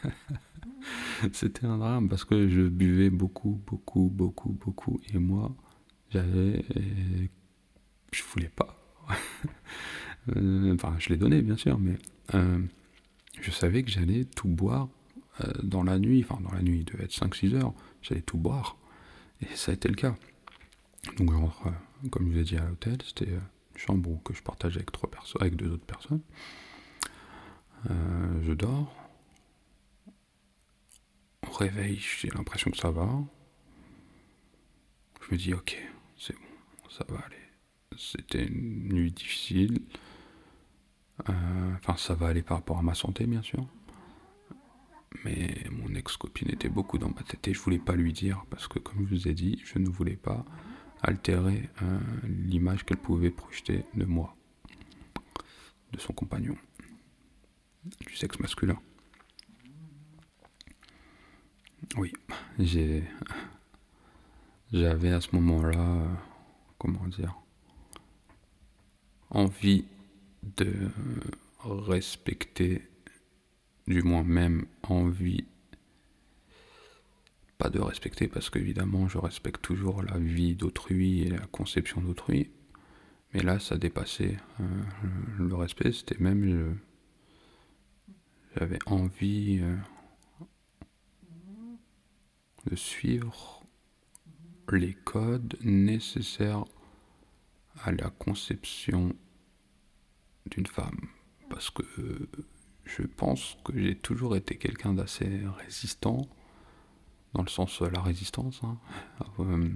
c'était 1.33 1.65
un 1.65 1.77
drame 1.77 2.09
parce 2.09 2.23
que 2.23 2.47
je 2.49 2.61
buvais 2.61 3.09
beaucoup, 3.09 3.61
beaucoup, 3.67 4.09
beaucoup, 4.13 4.49
beaucoup. 4.51 4.99
Et 5.13 5.17
moi, 5.19 5.55
j'avais. 6.09 6.65
Je 8.11 8.23
voulais 8.23 8.49
pas. 8.49 8.80
Euh, 10.35 10.75
enfin, 10.75 10.95
je 10.99 11.09
l'ai 11.09 11.17
donné, 11.17 11.41
bien 11.41 11.57
sûr, 11.57 11.79
mais 11.79 11.97
euh, 12.35 12.59
je 13.41 13.49
savais 13.49 13.81
que 13.81 13.89
j'allais 13.89 14.25
tout 14.25 14.47
boire 14.47 14.87
euh, 15.43 15.51
dans 15.63 15.83
la 15.83 15.97
nuit. 15.97 16.23
Enfin, 16.27 16.41
dans 16.41 16.51
la 16.51 16.61
nuit, 16.61 16.79
il 16.79 16.85
devait 16.85 17.05
être 17.05 17.13
5-6 17.13 17.55
heures. 17.55 17.73
J'allais 18.01 18.21
tout 18.21 18.37
boire. 18.37 18.77
Et 19.41 19.55
ça 19.55 19.71
a 19.71 19.73
été 19.73 19.87
le 19.87 19.95
cas. 19.95 20.15
Donc, 21.17 21.31
je 21.31 21.35
rentre, 21.35 21.63
comme 22.11 22.27
je 22.27 22.33
vous 22.33 22.37
ai 22.37 22.43
dit, 22.43 22.57
à 22.57 22.65
l'hôtel. 22.65 22.97
C'était 23.03 23.31
une 23.31 23.41
chambre 23.75 24.21
que 24.23 24.33
je 24.33 24.43
partageais 24.43 24.77
avec, 24.77 24.91
trois 24.91 25.09
avec 25.39 25.55
deux 25.55 25.71
autres 25.71 25.85
personnes. 25.85 26.21
je 27.89 28.53
dors. 28.53 28.95
Au 31.49 31.53
réveil, 31.53 31.99
j'ai 31.99 32.29
l'impression 32.29 32.69
que 32.69 32.77
ça 32.77 32.91
va. 32.91 33.09
Je 35.21 35.33
me 35.33 35.37
dis, 35.39 35.53
ok, 35.53 35.77
c'est 36.17 36.33
bon, 36.33 36.89
ça 36.89 37.05
va 37.09 37.17
aller. 37.25 37.40
C'était 37.97 38.45
une 38.45 38.93
nuit 38.93 39.11
difficile. 39.11 39.79
Euh, 41.29 41.73
enfin, 41.75 41.95
ça 41.97 42.13
va 42.15 42.27
aller 42.27 42.41
par 42.41 42.57
rapport 42.57 42.77
à 42.79 42.81
ma 42.81 42.95
santé, 42.95 43.25
bien 43.25 43.41
sûr. 43.41 43.65
Mais 45.25 45.53
mon 45.69 45.93
ex-copine 45.93 46.49
était 46.49 46.69
beaucoup 46.69 46.97
dans 46.97 47.09
ma 47.09 47.21
tête 47.23 47.47
et 47.47 47.53
je 47.53 47.59
voulais 47.59 47.79
pas 47.79 47.95
lui 47.95 48.13
dire 48.13 48.45
parce 48.49 48.67
que, 48.67 48.79
comme 48.79 49.05
je 49.07 49.15
vous 49.15 49.27
ai 49.27 49.33
dit, 49.33 49.61
je 49.65 49.77
ne 49.77 49.89
voulais 49.89 50.15
pas 50.15 50.45
altérer 51.01 51.69
euh, 51.81 51.99
l'image 52.23 52.85
qu'elle 52.85 52.97
pouvait 52.97 53.29
projeter 53.31 53.85
de 53.93 54.05
moi, 54.05 54.35
de 55.91 55.99
son 55.99 56.13
compagnon, 56.13 56.55
du 58.07 58.15
sexe 58.15 58.39
masculin. 58.39 58.79
Oui, 61.97 62.13
j'ai. 62.57 63.03
J'avais 64.71 65.11
à 65.11 65.19
ce 65.19 65.35
moment-là, 65.35 65.79
euh, 65.79 66.07
comment 66.77 67.05
dire, 67.07 67.35
envie 69.31 69.85
de 70.43 70.73
respecter, 71.63 72.81
du 73.87 74.03
moins 74.03 74.23
même 74.23 74.65
envie, 74.83 75.45
pas 77.57 77.69
de 77.69 77.79
respecter 77.79 78.27
parce 78.27 78.49
qu'évidemment 78.49 79.07
je 79.07 79.17
respecte 79.17 79.61
toujours 79.61 80.03
la 80.03 80.17
vie 80.17 80.55
d'autrui 80.55 81.21
et 81.21 81.29
la 81.29 81.45
conception 81.47 82.01
d'autrui, 82.01 82.51
mais 83.33 83.41
là 83.41 83.59
ça 83.59 83.77
dépassait 83.77 84.37
euh, 84.59 84.63
le 85.39 85.55
respect, 85.55 85.91
c'était 85.91 86.17
même 86.19 86.77
j'avais 88.57 88.79
envie 88.85 89.59
euh, 89.61 89.75
de 92.69 92.75
suivre 92.75 93.63
les 94.71 94.93
codes 94.93 95.57
nécessaires 95.61 96.65
à 97.83 97.91
la 97.91 98.09
conception 98.09 99.13
d'une 100.49 100.67
femme. 100.67 101.07
Parce 101.49 101.69
que 101.69 101.83
je 102.85 103.03
pense 103.03 103.57
que 103.63 103.77
j'ai 103.77 103.95
toujours 103.95 104.35
été 104.35 104.57
quelqu'un 104.57 104.93
d'assez 104.93 105.41
résistant, 105.57 106.27
dans 107.33 107.43
le 107.43 107.49
sens 107.49 107.81
de 107.81 107.87
la 107.87 108.01
résistance, 108.01 108.61
hein. 108.63 108.77
euh, 109.39 109.69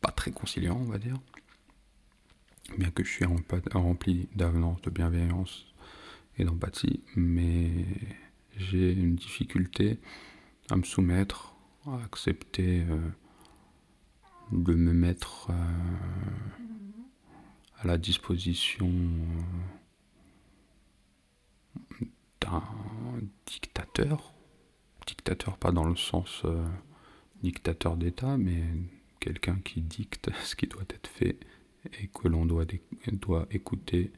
pas 0.00 0.10
très 0.10 0.30
conciliant, 0.30 0.78
on 0.80 0.84
va 0.84 0.98
dire. 0.98 1.18
Bien 2.76 2.90
que 2.90 3.02
je 3.02 3.10
suis 3.10 3.24
rempli 3.24 4.28
d'avenance, 4.34 4.80
de 4.82 4.90
bienveillance 4.90 5.66
et 6.36 6.44
d'empathie, 6.44 7.02
mais 7.16 7.70
j'ai 8.56 8.92
une 8.92 9.16
difficulté 9.16 9.98
à 10.70 10.76
me 10.76 10.82
soumettre, 10.82 11.54
à 11.86 11.96
accepter 12.04 12.82
euh, 12.88 12.98
de 14.52 14.74
me 14.74 14.92
mettre 14.92 15.50
euh, 15.50 15.54
à 17.80 17.86
la 17.86 17.98
disposition 17.98 18.90
euh, 22.02 22.06
d'un 22.40 22.62
dictateur. 23.46 24.34
Dictateur 25.06 25.56
pas 25.56 25.72
dans 25.72 25.84
le 25.84 25.96
sens 25.96 26.44
dictateur 27.42 27.96
d'État, 27.96 28.36
mais 28.36 28.62
quelqu'un 29.20 29.58
qui 29.64 29.80
dicte 29.80 30.30
ce 30.44 30.54
qui 30.56 30.66
doit 30.66 30.82
être 30.90 31.08
fait 31.08 31.38
et 32.00 32.08
que 32.08 32.28
l'on 32.28 32.44
doit, 32.44 32.66
doit 33.12 33.46
écouter 33.50 34.12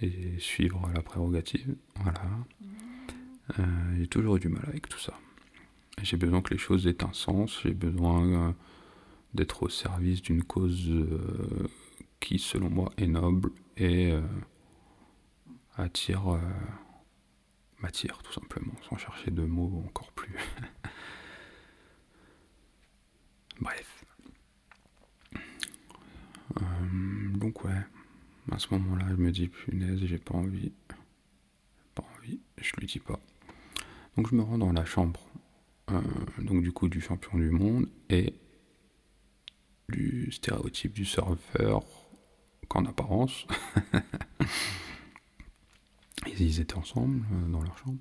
et 0.00 0.38
suivre 0.38 0.90
la 0.94 1.02
prérogative. 1.02 1.76
Voilà. 2.00 2.20
Euh, 3.58 3.62
j'ai 3.98 4.06
toujours 4.06 4.36
eu 4.36 4.40
du 4.40 4.48
mal 4.48 4.64
avec 4.66 4.88
tout 4.88 4.98
ça. 4.98 5.14
J'ai 6.02 6.16
besoin 6.16 6.42
que 6.42 6.52
les 6.52 6.58
choses 6.58 6.86
aient 6.86 7.04
un 7.04 7.12
sens, 7.12 7.60
j'ai 7.62 7.74
besoin 7.74 8.26
euh, 8.26 8.52
d'être 9.34 9.64
au 9.64 9.68
service 9.68 10.22
d'une 10.22 10.42
cause 10.42 10.88
euh, 10.88 11.68
qui, 12.20 12.38
selon 12.38 12.70
moi, 12.70 12.92
est 12.96 13.06
noble 13.06 13.50
et 13.76 14.12
attire, 15.76 16.38
m'attire 17.80 18.22
tout 18.22 18.32
simplement, 18.32 18.74
sans 18.88 18.96
chercher 18.96 19.30
de 19.32 19.42
mots 19.42 19.82
encore 19.86 20.12
plus. 20.12 20.34
Bref. 23.60 24.04
donc 27.34 27.64
ouais, 27.64 27.82
à 28.52 28.58
ce 28.58 28.68
moment-là, 28.74 29.06
je 29.10 29.16
me 29.16 29.32
dis 29.32 29.48
punaise, 29.48 30.00
j'ai 30.04 30.18
pas 30.18 30.34
envie. 30.34 30.72
Pas 31.94 32.04
envie, 32.18 32.40
je 32.58 32.72
lui 32.76 32.86
dis 32.86 33.00
pas. 33.00 33.18
Donc 34.16 34.28
je 34.30 34.34
me 34.36 34.42
rends 34.42 34.58
dans 34.58 34.72
la 34.72 34.84
chambre, 34.84 35.20
euh, 35.90 36.00
donc 36.38 36.62
du 36.62 36.72
coup 36.72 36.88
du 36.88 37.00
champion 37.00 37.36
du 37.36 37.50
monde 37.50 37.88
et 38.10 38.34
du 39.88 40.30
stéréotype 40.32 40.92
du 40.92 41.04
surfeur 41.04 41.82
qu'en 42.68 42.84
apparence. 42.84 43.46
ils 46.38 46.60
étaient 46.60 46.76
ensemble 46.76 47.24
euh, 47.32 47.48
dans 47.50 47.62
leur 47.62 47.76
chambre 47.78 47.98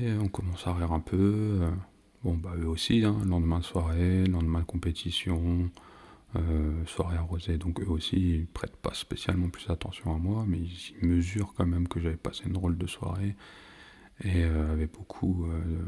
et 0.00 0.12
on 0.12 0.28
commence 0.28 0.66
à 0.66 0.74
rire 0.74 0.92
un 0.92 1.00
peu. 1.00 1.58
Euh, 1.62 1.70
bon 2.24 2.34
bah 2.34 2.52
eux 2.58 2.68
aussi, 2.68 3.04
hein, 3.04 3.16
lendemain 3.26 3.60
de 3.60 3.64
soirée, 3.64 4.24
lendemain 4.24 4.60
de 4.60 4.64
compétition, 4.64 5.70
soirée 6.86 7.18
arrosée, 7.18 7.58
donc 7.58 7.78
eux 7.80 7.90
aussi 7.90 8.16
ils 8.16 8.46
prêtent 8.46 8.76
pas 8.76 8.94
spécialement 8.94 9.50
plus 9.50 9.68
attention 9.68 10.14
à 10.14 10.18
moi, 10.18 10.46
mais 10.48 10.60
ils 10.60 11.06
mesurent 11.06 11.52
quand 11.54 11.66
même 11.66 11.88
que 11.88 12.00
j'avais 12.00 12.16
passé 12.16 12.44
une 12.46 12.54
drôle 12.54 12.78
de 12.78 12.86
soirée 12.86 13.36
et 14.24 14.44
euh, 14.44 14.72
avait 14.72 14.86
beaucoup 14.86 15.46
euh, 15.46 15.84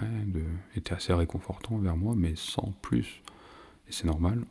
ouais, 0.00 0.24
de, 0.26 0.44
était 0.76 0.94
assez 0.94 1.12
réconfortant 1.12 1.78
vers 1.78 1.96
moi, 1.96 2.14
mais 2.16 2.34
sans 2.36 2.72
plus. 2.82 3.22
C'est 3.90 4.04
normal. 4.04 4.44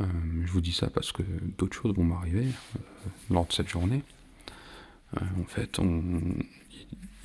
Euh, 0.00 0.06
je 0.44 0.50
vous 0.52 0.60
dis 0.60 0.72
ça 0.72 0.88
parce 0.88 1.12
que 1.12 1.22
d'autres 1.58 1.76
choses 1.76 1.94
vont 1.94 2.04
m'arriver 2.04 2.46
lors 3.30 3.46
de 3.46 3.52
cette 3.52 3.68
journée. 3.68 4.02
en 5.14 5.44
fait, 5.44 5.78
on, 5.78 6.20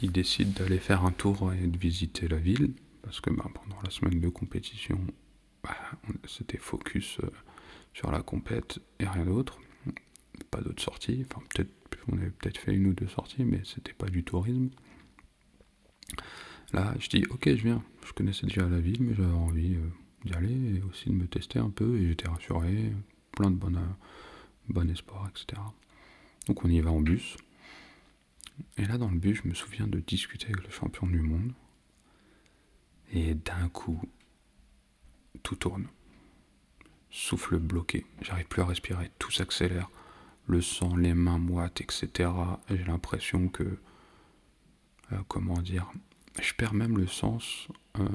il, 0.01 0.11
décide 0.11 0.53
d'aller 0.53 0.79
faire 0.79 1.05
un 1.05 1.11
tour 1.11 1.53
et 1.53 1.67
de 1.67 1.77
visiter 1.77 2.27
la 2.27 2.37
ville 2.37 2.73
parce 3.01 3.21
que 3.21 3.29
bah, 3.29 3.49
pendant 3.53 3.81
la 3.81 3.89
semaine 3.89 4.19
de 4.19 4.29
compétition, 4.29 4.99
bah, 5.63 5.77
c'était 6.27 6.57
focus 6.57 7.19
sur 7.93 8.11
la 8.11 8.21
compète 8.21 8.79
et 8.99 9.07
rien 9.07 9.25
d'autre. 9.25 9.59
Pas 10.51 10.61
d'autres 10.61 10.83
sorties, 10.83 11.25
enfin 11.29 11.41
peut-être 11.49 11.71
on 12.11 12.17
avait 12.17 12.29
peut-être 12.29 12.57
fait 12.57 12.73
une 12.73 12.87
ou 12.87 12.93
deux 12.93 13.07
sorties, 13.07 13.43
mais 13.43 13.61
c'était 13.65 13.93
pas 13.93 14.07
du 14.07 14.23
tourisme. 14.23 14.69
Là, 16.73 16.93
je 16.99 17.09
dis, 17.09 17.25
ok, 17.29 17.49
je 17.49 17.63
viens. 17.63 17.83
Je 18.05 18.13
connaissais 18.13 18.45
déjà 18.47 18.67
la 18.67 18.79
ville, 18.79 19.01
mais 19.01 19.15
j'avais 19.15 19.31
envie 19.31 19.75
euh, 19.75 19.89
d'y 20.27 20.33
aller 20.33 20.77
et 20.77 20.81
aussi 20.83 21.09
de 21.09 21.15
me 21.15 21.27
tester 21.27 21.59
un 21.59 21.69
peu. 21.69 21.97
Et 21.97 22.07
j'étais 22.07 22.27
rassuré, 22.27 22.93
plein 23.31 23.51
de 23.51 23.55
bon, 23.55 23.73
bon 24.69 24.89
espoir, 24.89 25.29
etc. 25.29 25.61
Donc 26.47 26.63
on 26.63 26.69
y 26.69 26.79
va 26.79 26.91
en 26.91 27.01
bus. 27.01 27.37
Et 28.77 28.85
là, 28.85 28.97
dans 28.97 29.09
le 29.09 29.17
bus, 29.17 29.41
je 29.43 29.49
me 29.49 29.53
souviens 29.53 29.87
de 29.87 29.99
discuter 29.99 30.47
avec 30.47 30.63
le 30.63 30.71
champion 30.71 31.07
du 31.07 31.21
monde. 31.21 31.51
Et 33.11 33.35
d'un 33.35 33.69
coup, 33.69 34.01
tout 35.43 35.55
tourne. 35.55 35.87
Souffle 37.09 37.57
bloqué. 37.57 38.05
J'arrive 38.21 38.47
plus 38.47 38.61
à 38.61 38.65
respirer. 38.65 39.11
Tout 39.19 39.31
s'accélère 39.31 39.89
le 40.47 40.61
sang, 40.61 40.95
les 40.95 41.13
mains 41.13 41.37
moites, 41.37 41.81
etc. 41.81 42.29
J'ai 42.69 42.83
l'impression 42.85 43.49
que, 43.49 43.63
euh, 45.11 45.17
comment 45.27 45.61
dire, 45.61 45.91
je 46.41 46.53
perds 46.53 46.73
même 46.73 46.97
le 46.97 47.07
sens 47.07 47.67
euh, 47.99 48.05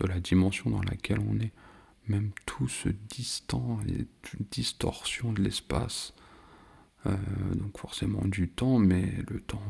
de 0.00 0.06
la 0.06 0.20
dimension 0.20 0.70
dans 0.70 0.82
laquelle 0.82 1.20
on 1.20 1.38
est. 1.40 1.52
Même 2.06 2.32
tout 2.44 2.68
ce 2.68 2.90
distant, 2.90 3.78
les 3.86 4.06
distorsions 4.50 5.32
de 5.32 5.40
l'espace, 5.42 6.12
euh, 7.06 7.16
donc 7.54 7.78
forcément 7.78 8.24
du 8.26 8.48
temps, 8.48 8.78
mais 8.78 9.10
le 9.28 9.40
temps, 9.40 9.62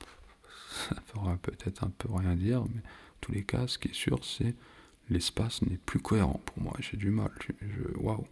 ça 0.88 0.96
fera 1.06 1.36
peut-être 1.36 1.84
un 1.84 1.90
peu 1.90 2.10
rien 2.10 2.36
dire, 2.36 2.62
mais 2.62 2.80
en 2.80 3.18
tous 3.20 3.32
les 3.32 3.44
cas, 3.44 3.66
ce 3.66 3.78
qui 3.78 3.88
est 3.88 3.94
sûr, 3.94 4.24
c'est 4.24 4.54
l'espace 5.10 5.62
n'est 5.62 5.76
plus 5.76 6.00
cohérent 6.00 6.40
pour 6.46 6.62
moi. 6.62 6.74
J'ai 6.80 6.96
du 6.96 7.10
mal. 7.10 7.30
Waouh. 7.96 8.26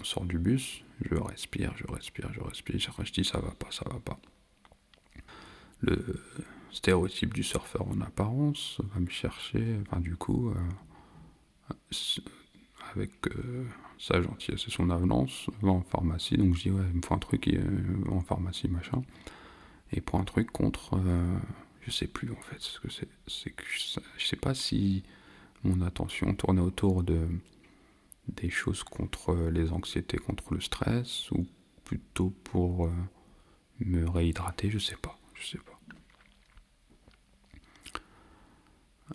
On 0.00 0.04
sort 0.04 0.24
du 0.24 0.38
bus, 0.38 0.82
je 1.00 1.14
respire, 1.14 1.74
je 1.76 1.84
respire, 1.92 2.32
je 2.32 2.40
respire. 2.40 2.78
Je 2.78 3.12
dis 3.12 3.24
ça 3.24 3.40
va 3.40 3.50
pas, 3.52 3.70
ça 3.70 3.84
va 3.90 3.98
pas. 3.98 4.20
Stéréotype 6.70 7.34
du 7.34 7.42
surfeur 7.42 7.86
en 7.88 8.00
apparence 8.00 8.80
va 8.94 9.00
me 9.00 9.08
chercher. 9.08 9.78
Enfin, 9.82 10.00
du 10.00 10.16
coup, 10.16 10.50
euh, 10.50 11.74
avec 12.92 13.10
euh, 13.28 13.66
sa 13.98 14.20
gentillesse 14.22 14.66
et 14.66 14.70
son 14.70 14.90
avenance, 14.90 15.50
va 15.62 15.70
en 15.70 15.82
pharmacie. 15.82 16.36
Donc 16.36 16.54
je 16.56 16.62
dis 16.62 16.70
ouais, 16.70 16.84
il 16.90 16.96
me 16.96 17.02
faut 17.02 17.14
un 17.14 17.18
truc 17.18 17.48
en 18.10 18.20
pharmacie, 18.20 18.68
machin. 18.68 19.02
Et 19.92 20.00
pour 20.00 20.18
un 20.18 20.24
truc 20.24 20.50
contre, 20.50 20.94
euh, 20.94 21.38
je 21.82 21.90
sais 21.90 22.06
plus 22.06 22.30
en 22.30 22.40
fait 22.42 22.60
ce 22.60 22.80
que 22.80 22.90
c'est. 22.90 23.08
C'est 23.26 23.50
que 23.50 23.64
je, 23.66 24.00
je 24.18 24.26
sais 24.26 24.36
pas 24.36 24.54
si 24.54 25.02
mon 25.64 25.80
attention 25.82 26.34
tournait 26.34 26.60
autour 26.60 27.02
de 27.02 27.26
des 28.28 28.50
choses 28.50 28.82
contre 28.84 29.34
les 29.50 29.72
anxiétés, 29.72 30.18
contre 30.18 30.54
le 30.54 30.60
stress, 30.60 31.30
ou 31.30 31.46
plutôt 31.84 32.30
pour 32.44 32.86
euh, 32.86 32.92
me 33.80 34.08
réhydrater, 34.08 34.70
je 34.70 34.78
sais 34.78 34.96
pas, 34.96 35.18
je 35.34 35.46
sais 35.46 35.58
pas. 35.58 35.77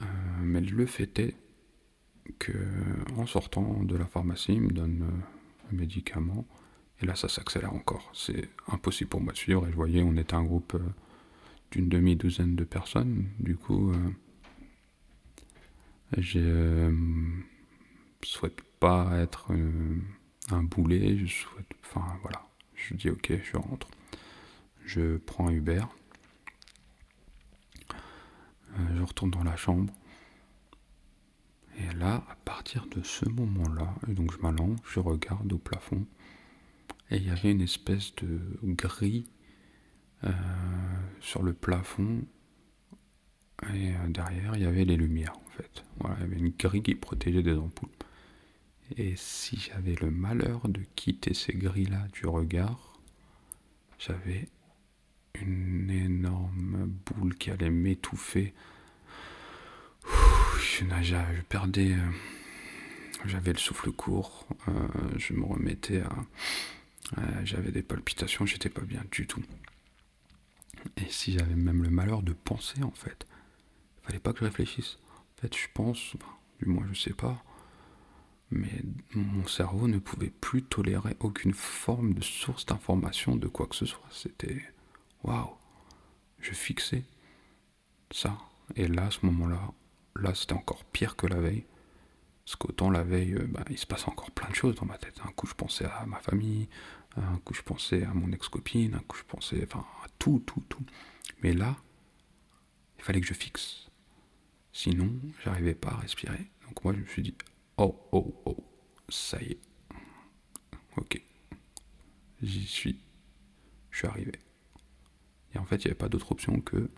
Euh, 0.01 0.05
mais 0.41 0.61
le 0.61 0.85
fait 0.85 1.19
est 1.19 1.35
que 2.39 2.53
en 3.17 3.25
sortant 3.25 3.83
de 3.83 3.95
la 3.95 4.05
pharmacie, 4.05 4.53
il 4.53 4.61
me 4.61 4.71
donne 4.71 5.03
euh, 5.03 5.71
un 5.71 5.75
médicament, 5.75 6.45
et 7.01 7.05
là 7.05 7.15
ça 7.15 7.27
s'accélère 7.29 7.73
encore. 7.73 8.09
C'est 8.13 8.49
impossible 8.67 9.09
pour 9.09 9.21
moi 9.21 9.33
de 9.33 9.37
suivre, 9.37 9.67
et 9.67 9.71
je 9.71 9.75
voyais, 9.75 10.03
on 10.03 10.15
était 10.15 10.35
un 10.35 10.43
groupe 10.43 10.77
d'une 11.71 11.89
demi-douzaine 11.89 12.55
de 12.55 12.63
personnes, 12.63 13.27
du 13.39 13.55
coup, 13.55 13.91
je 16.17 16.93
souhaite 18.21 18.61
pas 18.79 19.17
être 19.17 19.51
euh, 19.51 19.97
un 20.51 20.63
boulet, 20.63 21.17
je 21.17 21.25
souhaite. 21.25 21.67
Enfin 21.83 22.05
voilà. 22.21 22.45
Je 22.75 22.95
dis 22.95 23.09
ok, 23.09 23.33
je 23.43 23.57
rentre. 23.57 23.87
Je 24.85 25.17
prends 25.17 25.49
Uber. 25.49 25.83
Euh, 28.80 28.97
je 28.97 29.03
retourne 29.03 29.32
dans 29.32 29.43
la 29.43 29.55
chambre. 29.55 29.93
Et 31.78 31.91
là, 31.95 32.24
à 32.30 32.36
partir 32.45 32.86
de 32.88 33.01
ce 33.01 33.28
moment-là, 33.28 33.95
donc 34.07 34.32
je 34.32 34.38
m'allonge, 34.39 34.80
je 34.86 34.99
regarde 34.99 35.51
au 35.51 35.57
plafond, 35.57 36.05
et 37.09 37.17
il 37.17 37.28
y 37.28 37.32
avait 37.32 37.51
une 37.51 37.61
espèce 37.61 38.13
de 38.15 38.39
grille 38.63 39.26
euh, 40.24 40.32
sur 41.19 41.41
le 41.41 41.53
plafond, 41.53 42.21
et 43.74 43.93
derrière, 44.09 44.55
il 44.55 44.61
y 44.61 44.65
avait 44.65 44.86
les 44.86 44.97
lumières 44.97 45.36
en 45.38 45.49
fait. 45.49 45.84
Voilà, 45.99 46.17
il 46.19 46.21
y 46.21 46.26
avait 46.26 46.38
une 46.38 46.49
grille 46.49 46.84
qui 46.84 46.95
protégeait 46.95 47.43
des 47.43 47.55
ampoules. 47.55 47.89
Et 48.97 49.15
si 49.15 49.57
j'avais 49.57 49.95
le 49.95 50.11
malheur 50.11 50.67
de 50.67 50.82
quitter 50.95 51.34
ces 51.34 51.53
grilles-là 51.53 52.07
du 52.13 52.28
regard, 52.28 52.93
j'avais 53.97 54.47
une 55.41 55.89
énorme 55.89 56.91
boule 57.05 57.36
qui 57.36 57.51
allait 57.51 57.69
m'étouffer. 57.69 58.53
Je, 60.59 60.86
je, 61.01 61.41
perdais. 61.47 61.93
Euh, 61.93 62.11
j'avais 63.25 63.53
le 63.53 63.59
souffle 63.59 63.91
court. 63.91 64.47
Euh, 64.67 64.88
je 65.17 65.34
me 65.34 65.43
remettais 65.45 66.01
à. 66.01 66.15
j'avais 67.43 67.71
des 67.71 67.84
palpitations, 67.84 68.45
j'étais 68.45 68.69
pas 68.69 68.81
bien 68.81 69.03
du 69.11 69.27
tout. 69.27 69.43
Et 70.97 71.09
si 71.09 71.34
j'avais 71.34 71.55
même 71.55 71.84
le 71.84 71.89
malheur 71.89 72.23
de 72.23 72.34
penser, 72.34 72.84
en 72.84 72.91
fait, 72.91 73.25
il 74.01 74.07
fallait 74.07 74.19
pas 74.19 74.34
que 74.34 74.39
je 74.39 74.45
réfléchisse. 74.45 74.97
En 75.38 75.41
fait, 75.41 75.55
je 75.55 75.67
pense, 75.73 76.15
du 76.61 76.69
moins, 76.69 76.86
je 76.91 76.99
sais 76.99 77.13
pas 77.13 77.43
mais 78.53 78.81
mon 79.15 79.47
cerveau 79.47 79.88
ne 79.88 79.97
pouvait 79.97 80.29
plus 80.29 80.63
tolérer 80.63 81.15
aucune 81.19 81.53
forme 81.53 82.13
de 82.13 82.21
source 82.21 82.65
d'information 82.65 83.36
de 83.36 83.47
quoi 83.47 83.67
que 83.67 83.75
ce 83.75 83.86
soit. 83.86 84.05
C'était 84.11 84.61
waouh, 85.24 85.55
je 86.39 86.51
fixais 86.51 87.03
ça. 88.11 88.38
Et 88.76 88.88
là, 88.88 89.07
à 89.07 89.11
ce 89.11 89.26
moment-là, 89.26 89.59
là, 90.15 90.34
c'était 90.36 90.53
encore 90.53 90.84
pire 90.86 91.15
que 91.15 91.28
la 91.28 91.39
veille. 91.39 91.65
Parce 92.45 92.55
qu'autant 92.57 92.89
la 92.89 93.03
veille, 93.03 93.34
euh, 93.34 93.47
bah, 93.47 93.63
il 93.69 93.78
se 93.78 93.86
passe 93.86 94.07
encore 94.07 94.32
plein 94.32 94.49
de 94.49 94.55
choses 94.55 94.76
dans 94.76 94.86
ma 94.86 94.97
tête. 94.97 95.19
Un 95.26 95.32
coup, 95.32 95.47
je 95.47 95.53
pensais 95.53 95.86
à 95.86 96.05
ma 96.05 96.19
famille, 96.19 96.67
un 97.15 97.38
coup, 97.38 97.53
je 97.53 97.61
pensais 97.61 98.03
à 98.03 98.13
mon 98.13 98.32
ex-copine, 98.32 98.95
un 98.95 98.99
coup, 98.99 99.17
je 99.17 99.24
pensais 99.24 99.65
enfin, 99.65 99.86
à 100.03 100.07
tout, 100.19 100.43
tout, 100.45 100.63
tout. 100.67 100.86
Mais 101.41 101.53
là, 101.53 101.78
il 102.97 103.03
fallait 103.03 103.21
que 103.21 103.28
je 103.28 103.34
fixe. 103.34 103.89
Sinon, 104.74 105.09
j'arrivais 105.43 105.76
pas 105.76 105.91
à 105.91 105.97
respirer. 105.97 106.51
Donc 106.67 106.84
moi, 106.84 106.93
je 106.93 106.99
me 106.99 107.05
suis 107.05 107.21
dit, 107.21 107.36
Oh, 107.78 107.95
oh, 108.11 108.41
oh, 108.45 108.57
ça 109.09 109.41
y 109.41 109.51
est. 109.51 109.59
Ok. 110.97 111.21
J'y 112.41 112.67
suis. 112.67 112.99
Je 113.89 113.99
suis 113.99 114.07
arrivé. 114.07 114.34
Et 115.55 115.59
en 115.59 115.65
fait, 115.65 115.77
il 115.77 115.87
n'y 115.87 115.91
avait 115.91 115.95
pas 115.95 116.09
d'autre 116.09 116.31
option 116.31 116.59
que. 116.59 116.89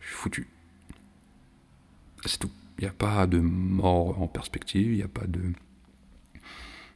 Je 0.00 0.06
suis 0.06 0.16
foutu. 0.16 0.48
C'est 2.26 2.38
tout. 2.38 2.50
Il 2.78 2.82
n'y 2.82 2.88
a 2.88 2.92
pas 2.92 3.26
de 3.26 3.38
mort 3.38 4.20
en 4.20 4.26
perspective, 4.26 4.92
il 4.92 4.96
n'y 4.96 5.02
a 5.02 5.08
pas 5.08 5.26
de. 5.26 5.40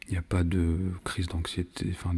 Il 0.09 0.13
n'y 0.13 0.19
a 0.19 0.23
pas 0.23 0.43
de 0.43 0.93
crise 1.05 1.27
d'anxiété, 1.27 1.89
enfin. 1.93 2.17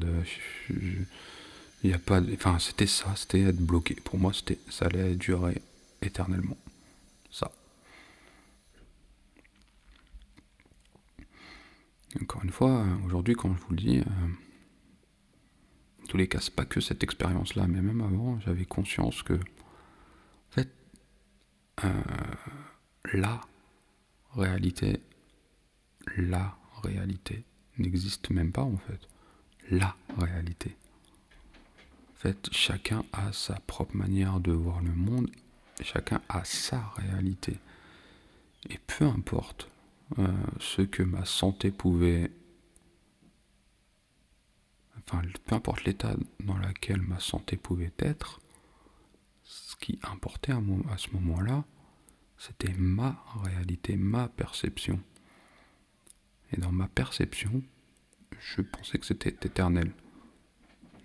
Il 0.68 1.88
n'y 1.88 1.92
a 1.92 1.98
pas. 1.98 2.20
Enfin, 2.34 2.58
c'était 2.58 2.86
ça, 2.86 3.14
c'était 3.16 3.40
être 3.42 3.60
bloqué. 3.60 3.94
Pour 3.94 4.18
moi, 4.18 4.32
ça 4.68 4.86
allait 4.86 5.14
durer 5.14 5.60
éternellement. 6.02 6.56
Ça. 7.30 7.52
Encore 12.20 12.42
une 12.44 12.50
fois, 12.50 12.84
aujourd'hui, 13.06 13.34
quand 13.34 13.54
je 13.54 13.60
vous 13.60 13.70
le 13.70 13.76
dis, 13.76 13.98
euh, 13.98 14.04
tous 16.10 16.16
les 16.16 16.26
cas, 16.26 16.40
pas 16.56 16.64
que 16.64 16.80
cette 16.80 17.04
expérience-là, 17.04 17.68
mais 17.68 17.80
même 17.80 18.00
avant, 18.00 18.40
j'avais 18.40 18.64
conscience 18.64 19.22
que, 19.22 19.34
en 19.34 20.50
fait, 20.50 20.68
euh, 21.84 22.02
la 23.12 23.40
réalité, 24.34 25.00
la 26.16 26.56
réalité 26.82 27.44
n'existe 27.78 28.30
même 28.30 28.50
pas, 28.50 28.64
en 28.64 28.76
fait. 28.76 28.98
La 29.70 29.94
réalité. 30.18 30.76
En 32.16 32.16
fait, 32.16 32.48
chacun 32.50 33.04
a 33.12 33.32
sa 33.32 33.60
propre 33.68 33.96
manière 33.96 34.40
de 34.40 34.50
voir 34.50 34.82
le 34.82 34.92
monde, 34.92 35.30
chacun 35.80 36.20
a 36.28 36.44
sa 36.44 36.92
réalité. 36.96 37.56
Et 38.68 38.78
peu 38.78 39.04
importe 39.04 39.70
euh, 40.18 40.26
ce 40.58 40.82
que 40.82 41.04
ma 41.04 41.24
santé 41.24 41.70
pouvait... 41.70 42.32
Peu 45.46 45.54
importe 45.54 45.84
l'état 45.84 46.14
dans 46.40 46.56
lequel 46.56 47.00
ma 47.00 47.18
santé 47.18 47.56
pouvait 47.56 47.92
être, 47.98 48.40
ce 49.42 49.74
qui 49.76 49.98
importait 50.02 50.52
à, 50.52 50.98
ce 50.98 51.10
moment-là, 51.12 51.64
c'était 52.38 52.72
ma 52.74 53.22
réalité, 53.42 53.96
ma 53.96 54.28
perception. 54.28 55.00
Et 56.52 56.60
dans 56.60 56.72
ma 56.72 56.88
perception, 56.88 57.62
je 58.38 58.62
pensais 58.62 58.98
que 58.98 59.06
c'était 59.06 59.30
éternel. 59.46 59.92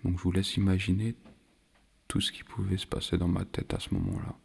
Donc 0.04 0.18
je 0.18 0.22
vous 0.22 0.32
laisse 0.32 0.56
imaginer 0.56 1.16
tout 2.06 2.20
ce 2.20 2.30
qui 2.30 2.44
pouvait 2.44 2.76
se 2.76 2.86
passer 2.86 3.18
dans 3.18 3.28
ma 3.28 3.44
tête 3.44 3.74
à 3.74 3.80
ce 3.80 3.92
moment-là. 3.94 4.36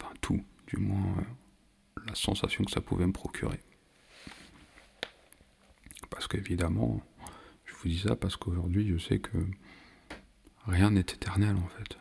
Enfin 0.00 0.14
tout, 0.20 0.42
du 0.66 0.78
moins 0.78 1.18
euh, 1.18 2.00
la 2.06 2.14
sensation 2.14 2.64
que 2.64 2.70
ça 2.70 2.80
pouvait 2.80 3.06
me 3.06 3.12
procurer. 3.12 3.60
Parce 6.08 6.26
qu'évidemment, 6.26 7.02
vous 7.84 7.90
dis 7.90 7.98
ça 8.00 8.16
parce 8.16 8.36
qu'aujourd'hui, 8.36 8.88
je 8.88 8.98
sais 8.98 9.18
que 9.18 9.36
rien 10.66 10.90
n'est 10.90 11.00
éternel 11.00 11.56
en 11.56 11.68
fait. 11.68 11.98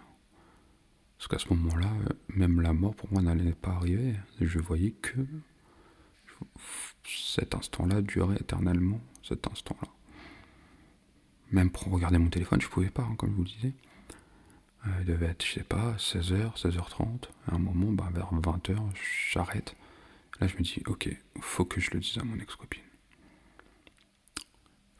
Parce 1.18 1.28
qu'à 1.28 1.40
ce 1.40 1.54
moment-là, 1.54 1.90
même 2.30 2.62
la 2.62 2.74
mort 2.74 2.96
pour 2.96 3.12
moi 3.12 3.22
n'allait 3.22 3.54
pas 3.54 3.72
arriver. 3.72 4.16
Je 4.42 4.60
voyais 4.60 4.92
que 4.92 5.26
cet 7.06 7.56
instant-là 7.56 8.02
durait 8.02 8.38
éternellement, 8.38 9.00
cet 9.24 9.48
instant-là. 9.48 9.88
Même 11.52 11.70
pour 11.70 11.84
regarder 11.92 12.18
mon 12.18 12.30
téléphone, 12.30 12.62
je 12.62 12.68
pouvais 12.68 12.90
pas, 12.90 13.04
hein, 13.04 13.16
comme 13.16 13.32
je 13.32 13.36
vous 13.36 13.44
disais. 13.44 13.74
Euh, 14.86 14.90
il 15.02 15.06
devait 15.06 15.28
être, 15.28 15.46
je 15.46 15.54
sais 15.54 15.64
pas, 15.64 15.96
16h, 15.98 16.58
16h30. 16.58 17.30
À 17.48 17.56
un 17.56 17.60
moment, 17.60 17.92
bah, 17.92 18.10
vers 18.14 18.34
20h, 18.34 18.78
j'arrête. 19.32 19.76
Là, 20.40 20.48
je 20.48 20.58
me 20.58 20.62
dis, 20.62 20.82
ok, 20.88 21.10
faut 21.40 21.64
que 21.64 21.80
je 21.80 21.92
le 21.92 22.00
dise 22.00 22.18
à 22.18 22.24
mon 22.24 22.38
ex-copine 22.40 22.82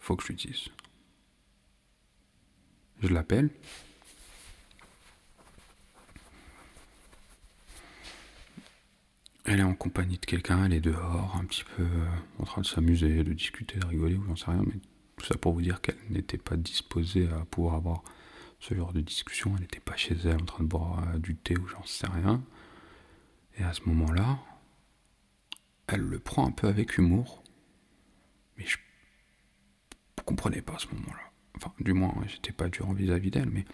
faut 0.04 0.18
que 0.18 0.24
je 0.24 0.28
lui 0.30 0.36
dise. 0.36 0.68
Je 3.02 3.08
l'appelle. 3.08 3.50
Elle 9.46 9.60
est 9.60 9.64
en 9.64 9.76
compagnie 9.76 10.18
de 10.18 10.26
quelqu'un, 10.26 10.66
elle 10.66 10.74
est 10.74 10.82
dehors, 10.82 11.36
un 11.36 11.46
petit 11.46 11.64
peu 11.76 11.84
euh, 11.84 12.08
en 12.40 12.44
train 12.44 12.62
de 12.62 12.66
s'amuser, 12.66 13.24
de 13.24 13.34
discuter, 13.34 13.78
de 13.78 13.86
rigoler, 13.86 14.16
ou 14.16 14.26
j'en 14.26 14.36
sais 14.36 14.52
rien, 14.52 14.64
mais 14.66 14.80
tout 15.18 15.26
ça 15.26 15.38
pour 15.38 15.54
vous 15.54 15.62
dire 15.62 15.82
qu'elle 15.82 15.98
n'était 16.10 16.38
pas 16.38 16.56
disposée 16.56 17.28
à 17.30 17.46
pouvoir 17.46 17.76
avoir 17.76 18.04
ce 18.60 18.74
genre 18.74 18.94
de 18.94 19.02
discussion. 19.02 19.54
Elle 19.56 19.62
n'était 19.62 19.82
pas 19.82 19.98
chez 19.98 20.16
elle 20.26 20.42
en 20.42 20.46
train 20.46 20.64
de 20.64 20.70
boire 20.70 21.04
euh, 21.14 21.18
du 21.18 21.36
thé 21.36 21.58
ou 21.58 21.68
j'en 21.68 21.86
sais 21.86 22.08
rien. 22.08 22.42
Et 23.58 23.64
à 23.64 23.74
ce 23.74 23.82
moment-là, 23.84 24.40
elle 25.88 26.02
le 26.02 26.20
prend 26.20 26.48
un 26.48 26.52
peu 26.52 26.68
avec 26.68 26.98
humour. 26.98 27.44
Mais 28.58 28.66
je 28.66 28.78
comprenais 30.24 30.62
pas 30.62 30.76
à 30.76 30.80
ce 30.80 30.88
moment-là. 30.88 31.32
Enfin, 31.56 31.74
du 31.80 31.94
moins, 31.94 32.14
j'étais 32.28 32.52
pas 32.52 32.70
dur 32.70 32.92
vis-à-vis 32.94 33.32
d'elle, 33.32 33.50
mais 33.50 33.66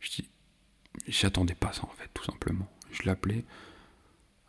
je 0.00 0.22
j'attendais 1.06 1.54
pas 1.54 1.72
ça 1.72 1.84
en 1.84 1.92
fait, 1.92 2.08
tout 2.14 2.24
simplement. 2.24 2.68
Je 2.90 3.02
l'appelais 3.04 3.44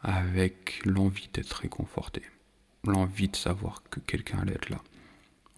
avec 0.01 0.81
l'envie 0.85 1.29
d'être 1.33 1.53
réconforté, 1.53 2.23
l'envie 2.83 3.29
de 3.29 3.35
savoir 3.35 3.83
que 3.89 3.99
quelqu'un 3.99 4.39
allait 4.39 4.53
être 4.55 4.69
là. 4.69 4.81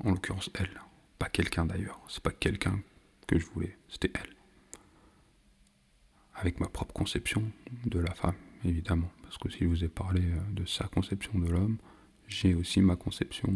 En 0.03 0.11
l'occurrence, 0.11 0.49
elle. 0.55 0.81
Pas 1.19 1.29
quelqu'un 1.29 1.65
d'ailleurs. 1.65 2.01
C'est 2.09 2.23
pas 2.23 2.31
quelqu'un 2.31 2.81
que 3.27 3.39
je 3.39 3.45
voulais, 3.45 3.77
c'était 3.87 4.11
elle. 4.15 4.35
Avec 6.35 6.59
ma 6.59 6.67
propre 6.67 6.93
conception 6.93 7.43
de 7.85 7.99
la 7.99 8.13
femme, 8.13 8.35
évidemment. 8.65 9.09
Parce 9.21 9.37
que 9.37 9.49
si 9.49 9.59
je 9.59 9.65
vous 9.65 9.83
ai 9.83 9.87
parlé 9.87 10.21
euh, 10.21 10.39
de 10.51 10.65
sa 10.65 10.85
conception 10.87 11.37
de 11.39 11.49
l'homme, 11.49 11.77
j'ai 12.27 12.53
aussi 12.55 12.81
ma 12.81 12.95
conception 12.95 13.53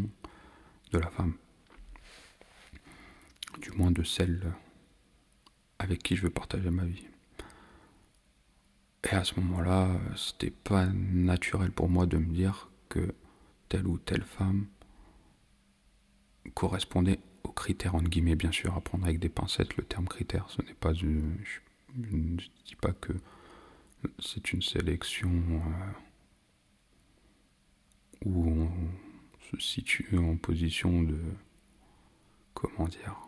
de 0.91 0.97
la 0.97 1.09
femme. 1.09 1.33
Du 3.61 3.71
moins 3.71 3.91
de 3.91 4.03
celle 4.03 4.53
avec 5.79 6.03
qui 6.03 6.15
je 6.15 6.23
veux 6.23 6.29
partager 6.29 6.69
ma 6.69 6.85
vie. 6.85 7.07
Et 9.03 9.15
à 9.15 9.23
ce 9.23 9.39
moment-là, 9.39 9.99
c'était 10.15 10.51
pas 10.51 10.85
naturel 10.87 11.71
pour 11.71 11.89
moi 11.89 12.05
de 12.05 12.17
me 12.17 12.33
dire 12.33 12.69
que 12.89 13.13
telle 13.69 13.87
ou 13.87 13.97
telle 13.97 14.23
femme 14.23 14.65
correspondait 16.53 17.19
aux 17.43 17.51
critères, 17.51 17.95
entre 17.95 18.09
guillemets, 18.09 18.35
bien 18.35 18.51
sûr, 18.51 18.75
à 18.75 18.81
prendre 18.81 19.05
avec 19.05 19.19
des 19.19 19.29
pincettes. 19.29 19.77
Le 19.77 19.83
terme 19.83 20.07
critère, 20.07 20.49
ce 20.49 20.61
n'est 20.63 20.73
pas. 20.73 20.93
Je, 20.93 21.07
ne 21.07 22.37
dis 22.65 22.75
pas 22.81 22.91
que 22.93 23.13
c'est 24.19 24.51
une 24.51 24.61
sélection 24.61 25.31
euh, 25.31 25.91
où 28.25 28.49
on 28.49 28.69
se 29.51 29.59
situe 29.59 30.17
en 30.17 30.35
position 30.35 31.03
de. 31.03 31.19
Comment 32.53 32.87
dire 32.87 33.26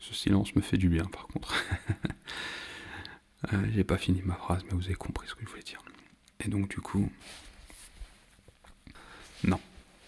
Ce 0.00 0.14
silence 0.14 0.54
me 0.56 0.60
fait 0.60 0.78
du 0.78 0.88
bien, 0.88 1.04
par 1.04 1.26
contre. 1.28 1.54
Euh, 3.54 3.66
j'ai 3.72 3.84
pas 3.84 3.96
fini 3.96 4.20
ma 4.22 4.34
phrase, 4.34 4.62
mais 4.64 4.74
vous 4.76 4.84
avez 4.84 4.94
compris 4.94 5.26
ce 5.26 5.34
que 5.34 5.40
je 5.42 5.48
voulais 5.48 5.62
dire. 5.62 5.80
Et 6.44 6.48
donc, 6.48 6.68
du 6.68 6.76
coup, 6.80 7.10
non, 9.44 9.58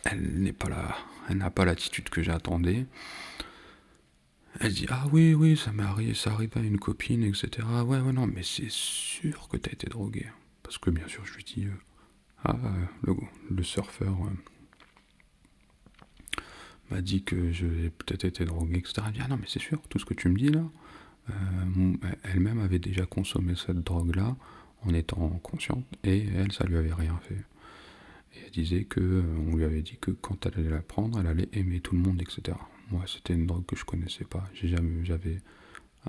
elle 0.04 0.20
n'est 0.34 0.52
pas 0.52 0.68
là, 0.68 0.98
elle 1.30 1.38
n'a 1.38 1.50
pas 1.50 1.64
l'attitude 1.64 2.10
que 2.10 2.22
j'attendais. 2.22 2.84
Elle 4.60 4.74
dit 4.74 4.86
Ah 4.90 5.06
oui, 5.12 5.32
oui, 5.32 5.56
ça 5.56 5.72
m'est 5.72 5.82
arrivé, 5.82 6.12
ça 6.12 6.32
arrive 6.32 6.50
à 6.56 6.60
une 6.60 6.78
copine, 6.78 7.24
etc. 7.24 7.66
Ouais, 7.86 8.00
ouais, 8.00 8.12
non, 8.12 8.26
mais 8.26 8.42
c'est 8.42 8.70
sûr 8.70 9.48
que 9.48 9.56
t'as 9.56 9.72
été 9.72 9.86
drogué. 9.86 10.26
Parce 10.62 10.76
que 10.76 10.90
bien 10.90 11.08
sûr, 11.08 11.24
je 11.24 11.32
lui 11.32 11.44
dis 11.44 11.64
euh, 11.64 11.74
Ah, 12.44 12.58
le, 13.02 13.16
le 13.50 13.62
surfeur 13.62 14.14
m'a 16.92 17.00
dit 17.00 17.22
que 17.22 17.52
j'ai 17.52 17.90
peut-être 17.90 18.24
été 18.24 18.44
drogué, 18.44 18.78
etc. 18.78 19.02
Elle 19.06 19.12
dit 19.12 19.20
Ah 19.22 19.28
non, 19.28 19.36
mais 19.36 19.46
c'est 19.48 19.60
sûr, 19.60 19.80
tout 19.88 19.98
ce 19.98 20.04
que 20.04 20.14
tu 20.14 20.28
me 20.28 20.36
dis 20.36 20.48
là, 20.48 20.64
euh, 21.30 21.94
elle-même 22.24 22.60
avait 22.60 22.78
déjà 22.78 23.06
consommé 23.06 23.54
cette 23.54 23.78
drogue-là 23.78 24.36
en 24.84 24.94
étant 24.94 25.28
consciente 25.42 25.84
et 26.04 26.26
elle, 26.34 26.52
ça 26.52 26.64
lui 26.64 26.76
avait 26.76 26.92
rien 26.92 27.18
fait. 27.28 27.44
Et 28.34 28.38
elle 28.44 28.50
disait 28.50 28.84
que 28.84 29.00
euh, 29.00 29.22
on 29.48 29.56
lui 29.56 29.64
avait 29.64 29.82
dit 29.82 29.98
que 30.00 30.10
quand 30.10 30.46
elle 30.46 30.54
allait 30.58 30.70
la 30.70 30.82
prendre, 30.82 31.20
elle 31.20 31.26
allait 31.26 31.48
aimer 31.52 31.80
tout 31.80 31.94
le 31.94 32.00
monde, 32.00 32.20
etc. 32.20 32.56
Moi, 32.90 33.04
c'était 33.06 33.34
une 33.34 33.46
drogue 33.46 33.64
que 33.66 33.76
je 33.76 33.84
connaissais 33.84 34.24
pas. 34.24 34.48
J'ai 34.54 34.68
jamais, 34.68 35.04
j'avais, 35.04 35.40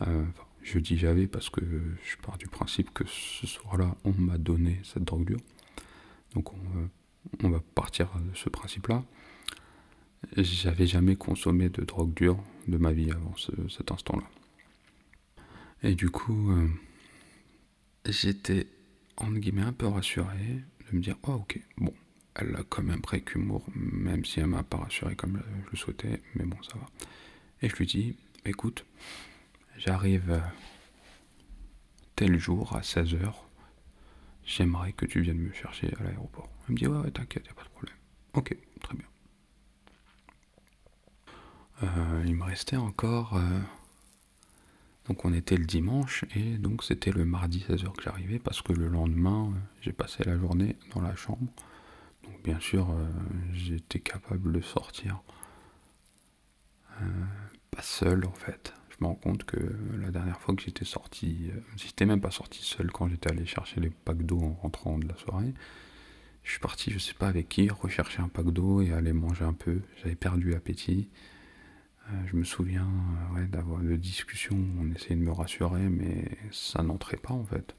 euh, 0.02 0.26
je 0.64 0.80
dis 0.80 0.98
j'avais 0.98 1.28
parce 1.28 1.50
que 1.50 1.62
je 1.62 2.18
pars 2.18 2.38
du 2.38 2.48
principe 2.48 2.94
que 2.94 3.04
ce 3.08 3.46
soir-là, 3.48 3.96
on 4.04 4.14
m'a 4.14 4.38
donné 4.38 4.80
cette 4.84 5.04
drogue 5.04 5.26
dure. 5.26 5.40
Donc 6.34 6.52
on, 7.44 7.50
va 7.50 7.60
partir 7.76 8.10
de 8.18 8.36
ce 8.36 8.50
principe-là. 8.50 9.04
J'avais 10.38 10.88
jamais 10.88 11.16
consommé 11.16 11.70
de 11.70 11.84
drogue 11.84 12.14
dure 12.14 12.44
de 12.68 12.78
ma 12.78 12.92
vie 12.94 13.12
avant 13.12 13.36
cet 13.70 13.92
instant-là. 13.92 14.28
Et 15.84 15.96
du 15.96 16.10
coup, 16.10 16.52
euh, 16.52 16.68
j'étais, 18.06 18.68
entre 19.18 19.38
guillemets, 19.38 19.64
un 19.64 19.74
peu 19.74 19.88
rassuré 19.88 20.64
de 20.90 20.96
me 20.96 21.02
dire, 21.02 21.18
oh 21.28 21.34
ok, 21.34 21.60
bon, 21.78 21.94
elle 22.36 22.52
l'a 22.52 22.64
quand 22.68 22.84
même 22.84 23.02
pris 23.02 23.18
avec 23.18 23.36
humour, 23.36 23.66
même 23.76 24.24
si 24.24 24.40
elle 24.40 24.48
m'a 24.48 24.64
pas 24.64 24.78
rassuré 24.78 25.16
comme 25.16 25.42
je 25.66 25.72
le 25.72 25.78
souhaitais, 25.78 26.22
mais 26.36 26.46
bon, 26.46 26.58
ça 26.64 26.78
va. 26.78 26.88
Et 27.62 27.70
je 27.70 27.76
lui 27.76 27.86
dis, 27.86 28.16
écoute, 28.46 28.86
j'arrive 29.78 30.32
euh, 30.32 30.40
tel 32.16 32.40
jour 32.40 32.76
à 32.76 32.82
16h, 32.82 33.34
j'aimerais 34.46 34.94
que 34.94 35.06
tu 35.06 35.22
viennes 35.22 35.40
me 35.40 35.54
chercher 35.54 35.94
à 36.00 36.04
l'aéroport. 36.04 36.50
Elle 36.68 36.74
me 36.74 36.78
dit, 36.78 36.88
ouais, 36.88 37.00
ouais 37.00 37.12
t'inquiète, 37.12 37.46
y 37.46 37.50
a 37.50 37.54
pas 37.54 37.64
de 37.64 37.70
problème. 37.70 37.96
Ok, 38.34 38.56
très 38.82 38.96
bien. 38.96 39.06
Euh, 41.82 42.24
il 42.26 42.36
me 42.36 42.44
restait 42.44 42.78
encore 42.78 43.38
donc 45.08 45.26
on 45.26 45.34
était 45.34 45.58
le 45.58 45.66
dimanche 45.66 46.24
et 46.36 46.58
donc 46.58 46.84
c'était 46.84 47.12
le 47.12 47.26
mardi 47.26 47.66
16h 47.68 47.92
que 47.94 48.04
j'arrivais 48.04 48.40
parce 48.40 48.62
que 48.62 48.72
le 48.72 48.88
lendemain 48.88 49.52
euh, 49.52 49.60
j'ai 49.82 49.92
passé 49.92 50.24
la 50.24 50.38
journée 50.38 50.78
dans 50.94 51.02
la 51.02 51.16
chambre. 51.16 51.52
Donc 52.24 52.42
bien 52.44 52.60
sûr 52.60 52.90
euh, 52.90 53.06
j'étais 53.52 54.00
capable 54.00 54.54
de 54.54 54.62
sortir. 54.62 55.22
Euh, 57.02 57.06
pas 57.72 57.82
seul 57.82 58.26
en 58.26 58.34
fait. 58.34 58.74
Je 58.90 59.04
me 59.04 59.08
rends 59.08 59.16
compte 59.16 59.44
que 59.44 59.58
la 60.00 60.12
dernière 60.12 60.40
fois 60.40 60.56
que 60.56 60.62
j'étais 60.62 60.86
sorti, 60.86 61.50
j'étais 61.76 62.06
même 62.06 62.22
pas 62.22 62.32
sorti 62.32 62.64
seul 62.64 62.92
quand 62.92 63.10
j'étais 63.10 63.32
allé 63.32 63.46
chercher 63.46 63.82
les 63.82 63.90
packs 63.90 64.24
d'eau 64.24 64.40
en 64.40 64.54
rentrant 64.62 65.00
de 65.00 65.08
la 65.08 65.18
soirée. 65.18 65.54
Je 66.44 66.52
suis 66.52 66.60
parti, 66.60 66.92
je 66.92 67.00
sais 67.00 67.16
pas 67.16 67.28
avec 67.28 67.50
qui, 67.50 67.70
rechercher 67.70 68.22
un 68.22 68.28
pack 68.28 68.52
d'eau 68.52 68.82
et 68.82 68.94
aller 68.94 69.14
manger 69.14 69.46
un 69.46 69.54
peu. 69.54 69.82
J'avais 69.98 70.16
perdu 70.16 70.52
l'appétit. 70.52 71.10
Euh, 72.10 72.28
je 72.28 72.36
me 72.36 72.44
souviens 72.44 72.90
euh, 73.38 73.46
d'avoir 73.48 73.80
de 73.80 73.96
discussions, 73.96 74.60
on 74.80 74.92
essayait 74.92 75.16
de 75.16 75.22
me 75.22 75.32
rassurer, 75.32 75.88
mais 75.90 76.38
ça 76.52 76.84
n'entrait 76.84 77.18
pas 77.18 77.34
en 77.34 77.46
fait. 77.46 77.76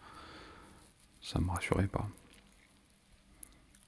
Ça 1.20 1.40
me 1.40 1.50
rassurait 1.50 1.88
pas. 1.88 2.08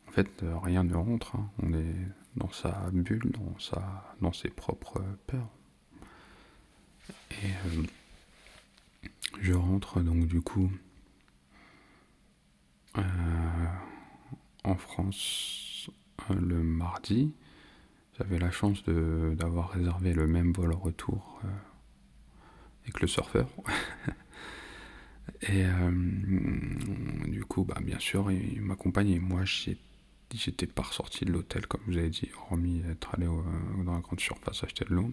En 0.09 0.13
fait, 0.13 0.43
euh, 0.43 0.59
rien 0.59 0.85
ne 0.85 0.95
rentre. 0.95 1.37
Hein. 1.37 1.51
On 1.63 1.73
est 1.73 1.95
dans 2.37 2.51
sa 2.51 2.91
bulle, 2.93 3.31
dans, 3.31 3.59
sa, 3.59 4.15
dans 4.21 4.33
ses 4.33 4.51
propres 4.51 5.03
peurs. 5.27 5.49
Et 7.31 7.51
je 9.41 9.53
rentre 9.53 10.01
donc 10.01 10.27
du 10.27 10.41
coup 10.41 10.71
en 14.65 14.75
France 14.75 15.91
le 16.31 16.63
mardi. 16.63 17.33
J'avais 18.19 18.39
la 18.39 18.51
chance 18.51 18.83
d'avoir 18.85 19.71
réservé 19.71 20.15
le 20.15 20.27
même 20.27 20.53
vol 20.53 20.73
retour 20.73 21.41
euh, 21.45 21.49
avec 22.83 23.01
le 23.01 23.07
surfeur. 23.07 23.49
et 25.43 25.67
euh, 25.67 25.91
du 27.27 27.45
coup, 27.45 27.65
bah, 27.65 27.79
bien 27.83 27.99
sûr, 27.99 28.31
il, 28.31 28.63
m'accompagnait. 28.63 29.19
Moi, 29.19 29.43
j'étais 29.45 30.67
pas 30.67 30.83
ressorti 30.83 31.27
de 31.27 31.33
l'hôtel, 31.33 31.67
comme 31.67 31.83
vous 31.87 31.99
avez 31.99 32.09
dit, 32.09 32.31
hormis 32.51 32.83
être 32.91 33.15
allé 33.15 33.27
dans 33.27 33.93
la 33.93 34.01
grande 34.01 34.21
surface 34.21 34.65
acheter 34.65 34.87
de 34.87 34.95
l'eau. 34.95 35.13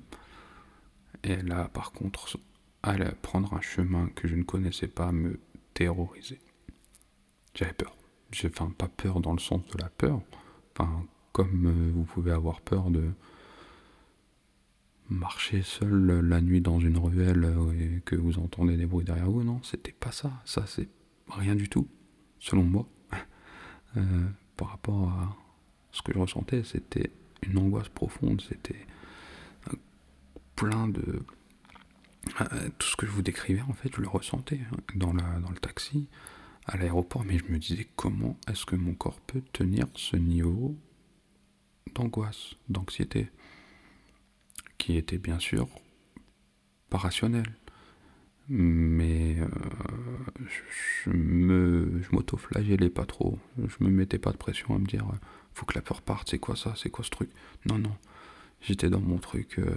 Et 1.23 1.35
là, 1.37 1.67
par 1.67 1.91
contre, 1.91 2.39
aller 2.83 3.09
prendre 3.21 3.53
un 3.53 3.61
chemin 3.61 4.07
que 4.15 4.29
je 4.29 4.35
ne 4.35 4.43
connaissais 4.43 4.87
pas 4.87 5.11
me 5.11 5.39
terrorisait. 5.73 6.41
J'avais 7.53 7.73
peur. 7.73 7.95
Enfin, 8.45 8.73
pas 8.77 8.87
peur 8.87 9.19
dans 9.19 9.33
le 9.33 9.39
sens 9.39 9.65
de 9.67 9.77
la 9.77 9.89
peur. 9.89 10.21
Enfin, 10.71 11.05
comme 11.33 11.65
euh, 11.65 11.91
vous 11.93 12.03
pouvez 12.03 12.31
avoir 12.31 12.61
peur 12.61 12.89
de 12.91 13.11
marcher 15.09 15.61
seul 15.63 16.21
la 16.21 16.39
nuit 16.39 16.61
dans 16.61 16.79
une 16.79 16.97
ruelle 16.97 17.43
euh, 17.43 17.73
et 17.73 18.01
que 18.05 18.15
vous 18.15 18.39
entendez 18.39 18.77
des 18.77 18.85
bruits 18.85 19.03
derrière 19.03 19.29
vous. 19.29 19.43
Non, 19.43 19.61
c'était 19.63 19.91
pas 19.91 20.11
ça. 20.11 20.31
Ça, 20.45 20.65
c'est 20.67 20.87
rien 21.27 21.55
du 21.55 21.67
tout, 21.67 21.89
selon 22.39 22.63
moi. 22.63 22.87
Euh, 23.95 24.25
par 24.57 24.69
rapport 24.69 25.07
à 25.07 25.37
ce 25.91 26.01
que 26.01 26.11
je 26.11 26.17
ressentais, 26.17 26.63
c'était 26.63 27.11
une 27.43 27.59
angoisse 27.59 27.89
profonde. 27.89 28.41
C'était 28.41 28.87
plein 30.55 30.87
de. 30.87 31.23
Tout 32.79 32.87
ce 32.87 32.95
que 32.95 33.05
je 33.05 33.11
vous 33.11 33.21
décrivais, 33.21 33.61
en 33.61 33.73
fait, 33.73 33.95
je 33.95 34.01
le 34.01 34.07
ressentais 34.07 34.61
hein, 34.71 34.77
dans, 34.95 35.13
dans 35.13 35.51
le 35.51 35.59
taxi, 35.59 36.07
à 36.65 36.75
l'aéroport, 36.75 37.23
mais 37.23 37.37
je 37.37 37.45
me 37.53 37.59
disais 37.59 37.87
comment 37.95 38.35
est-ce 38.47 38.65
que 38.65 38.75
mon 38.75 38.95
corps 38.95 39.19
peut 39.27 39.43
tenir 39.53 39.85
ce 39.93 40.15
niveau 40.15 40.75
d'angoisse, 41.93 42.55
d'anxiété, 42.69 43.29
qui 44.77 44.97
était 44.97 45.17
bien 45.17 45.39
sûr 45.39 45.67
pas 46.89 46.97
rationnel. 46.97 47.45
Mais 48.49 49.37
euh, 49.39 49.47
je, 51.05 51.09
me, 51.09 52.01
m'auto-flagellais 52.11 52.89
pas 52.89 53.05
trop. 53.05 53.39
Je 53.57 53.83
me 53.83 53.89
mettais 53.89 54.19
pas 54.19 54.31
de 54.31 54.37
pression 54.37 54.75
à 54.75 54.79
me 54.79 54.85
dire 54.85 55.05
faut 55.53 55.65
que 55.65 55.75
la 55.75 55.81
peur 55.81 56.01
parte, 56.01 56.29
c'est 56.29 56.39
quoi 56.39 56.55
ça, 56.55 56.73
c'est 56.75 56.89
quoi 56.89 57.05
ce 57.05 57.09
truc? 57.09 57.29
Non, 57.65 57.77
non, 57.77 57.95
j'étais 58.61 58.89
dans 58.89 58.99
mon 58.99 59.19
truc, 59.19 59.59
euh, 59.59 59.75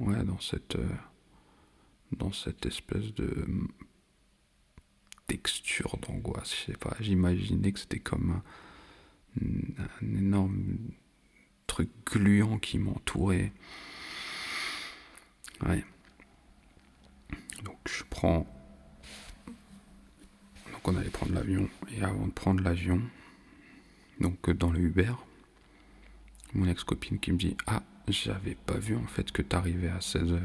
euh, 0.00 0.22
dans 2.12 2.32
cette 2.32 2.66
espèce 2.66 3.14
de 3.14 3.46
texture 5.26 5.96
d'angoisse. 6.06 6.54
Je 6.54 6.72
sais 6.72 6.78
pas, 6.78 6.96
j'imaginais 7.00 7.72
que 7.72 7.80
c'était 7.80 7.98
comme 7.98 8.42
un, 9.40 10.06
énorme 10.18 10.76
truc 11.66 11.90
gluant 12.06 12.58
qui 12.58 12.78
m'entourait. 12.78 13.52
Ouais. 15.64 15.84
Donc 17.64 17.78
je 17.86 18.04
prends. 18.08 18.46
Donc 20.72 20.88
on 20.88 20.96
allait 20.96 21.10
prendre 21.10 21.32
l'avion. 21.32 21.68
Et 21.90 22.02
avant 22.02 22.26
de 22.26 22.32
prendre 22.32 22.62
l'avion, 22.62 23.00
donc 24.20 24.50
dans 24.50 24.70
le 24.70 24.80
Uber, 24.80 25.14
mon 26.54 26.68
ex-copine 26.68 27.18
qui 27.18 27.32
me 27.32 27.38
dit 27.38 27.56
Ah, 27.66 27.82
j'avais 28.08 28.54
pas 28.54 28.78
vu 28.78 28.96
en 28.96 29.06
fait 29.06 29.30
que 29.32 29.42
t'arrivais 29.42 29.88
à 29.88 29.98
16h. 29.98 30.40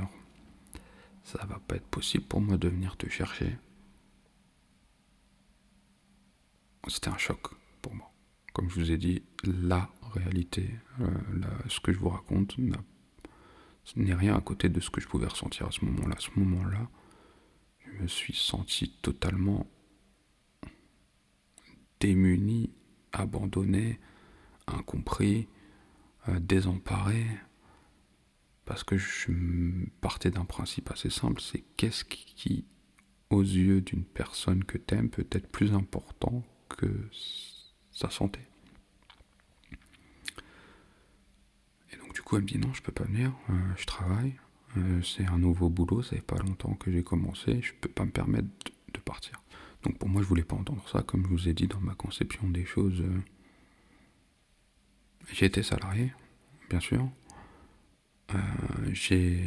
Ça 1.23 1.45
va 1.45 1.59
pas 1.59 1.75
être 1.75 1.87
possible 1.87 2.25
pour 2.25 2.41
moi 2.41 2.57
de 2.57 2.67
venir 2.67 2.97
te 2.97 3.07
chercher. 3.07 3.57
C'était 6.87 7.09
un 7.09 7.17
choc 7.17 7.39
pour 7.81 7.93
moi. 7.93 8.11
Comme 8.53 8.69
je 8.69 8.75
vous 8.75 8.91
ai 8.91 8.97
dit, 8.97 9.23
la 9.43 9.89
réalité, 10.11 10.69
euh, 10.99 11.07
ce 11.67 11.79
que 11.79 11.91
je 11.91 11.99
vous 11.99 12.09
raconte 12.09 12.57
n'est 13.95 14.13
rien 14.13 14.35
à 14.35 14.41
côté 14.41 14.69
de 14.69 14.79
ce 14.79 14.89
que 14.89 15.01
je 15.01 15.07
pouvais 15.07 15.27
ressentir 15.27 15.67
à 15.67 15.71
ce 15.71 15.83
moment-là. 15.85 16.15
À 16.17 16.19
ce 16.19 16.29
moment-là, 16.35 16.89
je 17.79 18.03
me 18.03 18.07
suis 18.07 18.35
senti 18.35 18.91
totalement 19.01 19.67
démuni, 21.99 22.71
abandonné, 23.13 23.99
incompris, 24.67 25.47
euh, 26.29 26.39
désemparé, 26.39 27.25
parce 28.65 28.83
que 28.83 28.97
je 28.97 29.31
partais 30.01 30.31
d'un 30.31 30.45
principe 30.45 30.91
assez 30.91 31.09
simple, 31.09 31.41
c'est 31.41 31.63
qu'est-ce 31.77 32.05
qui, 32.05 32.65
aux 33.29 33.41
yeux 33.41 33.81
d'une 33.81 34.03
personne 34.03 34.63
que 34.63 34.77
t'aimes, 34.77 35.09
peut 35.09 35.27
être 35.31 35.47
plus 35.47 35.73
important 35.73 36.43
que 36.69 36.87
sa 37.91 38.09
santé. 38.09 38.39
Et 41.91 41.97
donc 41.97 42.13
du 42.13 42.20
coup 42.31 42.37
me 42.37 42.45
dit 42.45 42.57
non 42.57 42.73
je 42.73 42.81
peux 42.81 42.93
pas 42.93 43.03
venir, 43.03 43.33
euh, 43.49 43.53
je 43.75 43.85
travaille, 43.85 44.35
euh, 44.77 45.01
c'est 45.01 45.25
un 45.25 45.37
nouveau 45.37 45.69
boulot, 45.69 46.01
ça 46.01 46.15
fait 46.15 46.21
pas 46.21 46.37
longtemps 46.37 46.75
que 46.75 46.89
j'ai 46.89 47.03
commencé, 47.03 47.61
je 47.61 47.73
peux 47.73 47.89
pas 47.89 48.05
me 48.05 48.11
permettre 48.11 48.47
de, 48.93 48.99
partir. 48.99 49.41
Donc 49.83 49.97
pour 49.97 50.07
moi 50.07 50.21
je 50.21 50.27
voulais 50.27 50.43
pas 50.43 50.55
entendre 50.55 50.87
ça, 50.87 51.01
comme 51.01 51.23
je 51.23 51.27
vous 51.27 51.49
ai 51.49 51.53
dit 51.53 51.67
dans 51.67 51.81
ma 51.81 51.93
conception 51.93 52.47
des 52.47 52.63
choses. 52.63 53.01
Euh, 53.01 53.19
j'ai 55.33 55.47
été 55.47 55.61
salarié, 55.61 56.13
bien 56.69 56.79
sûr. 56.79 57.09
j'ai 58.93 59.43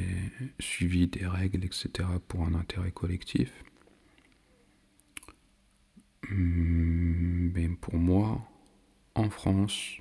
suivi 0.59 1.07
des 1.07 1.27
règles, 1.27 1.65
etc. 1.65 1.89
pour 2.29 2.43
un 2.43 2.55
intérêt 2.55 2.93
collectif. 2.93 3.51
Mais 6.31 7.69
hmm, 7.69 7.77
pour 7.81 7.95
moi, 7.97 8.47
en 9.15 9.31
France, 9.31 10.01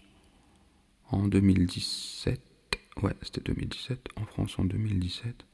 en 1.10 1.28
2017, 1.28 2.53
ouais, 3.02 3.14
c'était 3.22 3.42
2017, 3.42 4.10
en 4.18 4.26
France 4.26 4.58
en 4.60 4.66
2017, 4.66 5.46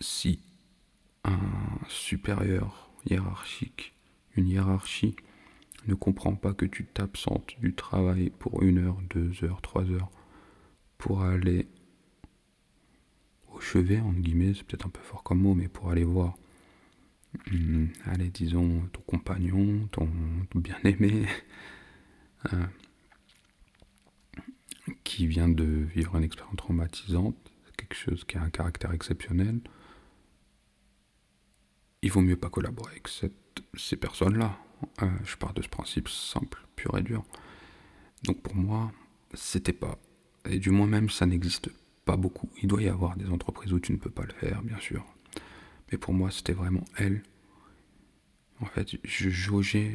si 0.00 0.40
un 1.24 1.38
supérieur 1.88 2.90
hiérarchique, 3.08 3.94
une 4.36 4.48
hiérarchie, 4.48 5.16
ne 5.86 5.94
comprend 5.94 6.34
pas 6.34 6.52
que 6.52 6.66
tu 6.66 6.84
t'absentes 6.84 7.54
du 7.60 7.74
travail 7.74 8.30
pour 8.30 8.62
une 8.62 8.78
heure, 8.78 8.98
deux 9.10 9.32
heures, 9.42 9.60
trois 9.62 9.84
heures, 9.90 10.10
pour 10.98 11.22
aller 11.22 11.68
au 13.52 13.60
chevet, 13.60 14.00
entre 14.00 14.20
guillemets, 14.20 14.54
c'est 14.54 14.64
peut-être 14.64 14.86
un 14.86 14.90
peu 14.90 15.00
fort 15.00 15.22
comme 15.22 15.40
mot, 15.40 15.54
mais 15.54 15.68
pour 15.68 15.90
aller 15.90 16.04
voir 16.04 16.36
Hmm, 17.50 17.86
allez, 18.06 18.30
disons, 18.30 18.88
ton 18.92 19.00
compagnon, 19.02 19.86
ton, 19.92 20.08
bien-aimé, 20.54 21.26
euh, 22.52 22.66
qui 25.04 25.26
vient 25.26 25.48
de 25.48 25.64
vivre 25.64 26.16
une 26.16 26.24
expérience 26.24 26.56
traumatisante, 26.56 27.36
quelque 27.76 27.94
chose 27.94 28.24
qui 28.24 28.36
a 28.36 28.42
un 28.42 28.50
caractère 28.50 28.92
exceptionnel, 28.92 29.60
il 32.02 32.10
vaut 32.10 32.20
mieux 32.20 32.36
pas 32.36 32.50
collaborer 32.50 32.92
avec 32.92 33.08
ces 33.08 33.96
personnes-là. 33.96 34.58
Euh, 35.02 35.10
je 35.24 35.36
pars 35.36 35.54
de 35.54 35.62
ce 35.62 35.68
principe 35.68 36.08
simple, 36.08 36.64
pur 36.76 36.96
et 36.96 37.02
dur. 37.02 37.24
Donc 38.24 38.42
pour 38.42 38.54
moi, 38.54 38.92
c'était 39.34 39.72
pas, 39.72 39.98
et 40.44 40.58
du 40.58 40.70
moins 40.70 40.86
même 40.86 41.10
ça 41.10 41.26
n'existe 41.26 41.70
pas 42.04 42.16
beaucoup. 42.16 42.50
Il 42.62 42.68
doit 42.68 42.82
y 42.82 42.88
avoir 42.88 43.16
des 43.16 43.28
entreprises 43.28 43.72
où 43.72 43.80
tu 43.80 43.92
ne 43.92 43.98
peux 43.98 44.10
pas 44.10 44.24
le 44.24 44.32
faire, 44.32 44.62
bien 44.62 44.78
sûr, 44.78 45.04
mais 45.90 45.98
pour 45.98 46.14
moi, 46.14 46.30
c'était 46.30 46.52
vraiment 46.52 46.84
elle. 46.96 47.22
En 48.60 48.66
fait, 48.66 48.96
je 49.04 49.30
jaugeais, 49.30 49.94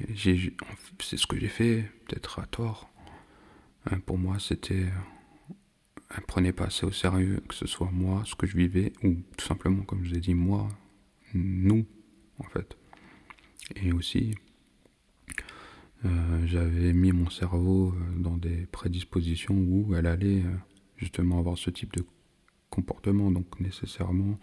c'est 0.99 1.17
ce 1.17 1.27
que 1.27 1.37
j'ai 1.37 1.49
fait, 1.49 1.91
peut-être 2.05 2.39
à 2.39 2.45
tort. 2.45 2.89
Hein, 3.85 3.99
pour 3.99 4.17
moi, 4.17 4.39
c'était. 4.39 4.87
Elle 6.09 6.19
ne 6.19 6.25
prenait 6.27 6.53
pas 6.53 6.65
assez 6.65 6.85
au 6.85 6.91
sérieux, 6.91 7.41
que 7.47 7.55
ce 7.55 7.65
soit 7.65 7.89
moi, 7.91 8.21
ce 8.25 8.35
que 8.35 8.45
je 8.45 8.55
vivais, 8.55 8.93
ou 9.03 9.15
tout 9.35 9.45
simplement, 9.45 9.83
comme 9.83 10.03
je 10.03 10.09
vous 10.09 10.17
ai 10.17 10.19
dit, 10.19 10.35
moi, 10.35 10.67
nous, 11.33 11.85
en 12.37 12.43
fait. 12.43 12.77
Et 13.75 13.91
aussi, 13.91 14.35
euh, 16.05 16.45
j'avais 16.45 16.93
mis 16.93 17.11
mon 17.13 17.29
cerveau 17.29 17.93
euh, 17.95 18.19
dans 18.19 18.35
des 18.35 18.65
prédispositions 18.67 19.55
où 19.55 19.95
elle 19.95 20.05
allait 20.05 20.41
euh, 20.41 20.55
justement 20.97 21.39
avoir 21.39 21.57
ce 21.57 21.69
type 21.69 21.93
de 21.93 22.05
comportement, 22.69 23.31
donc 23.31 23.59
nécessairement 23.59 24.37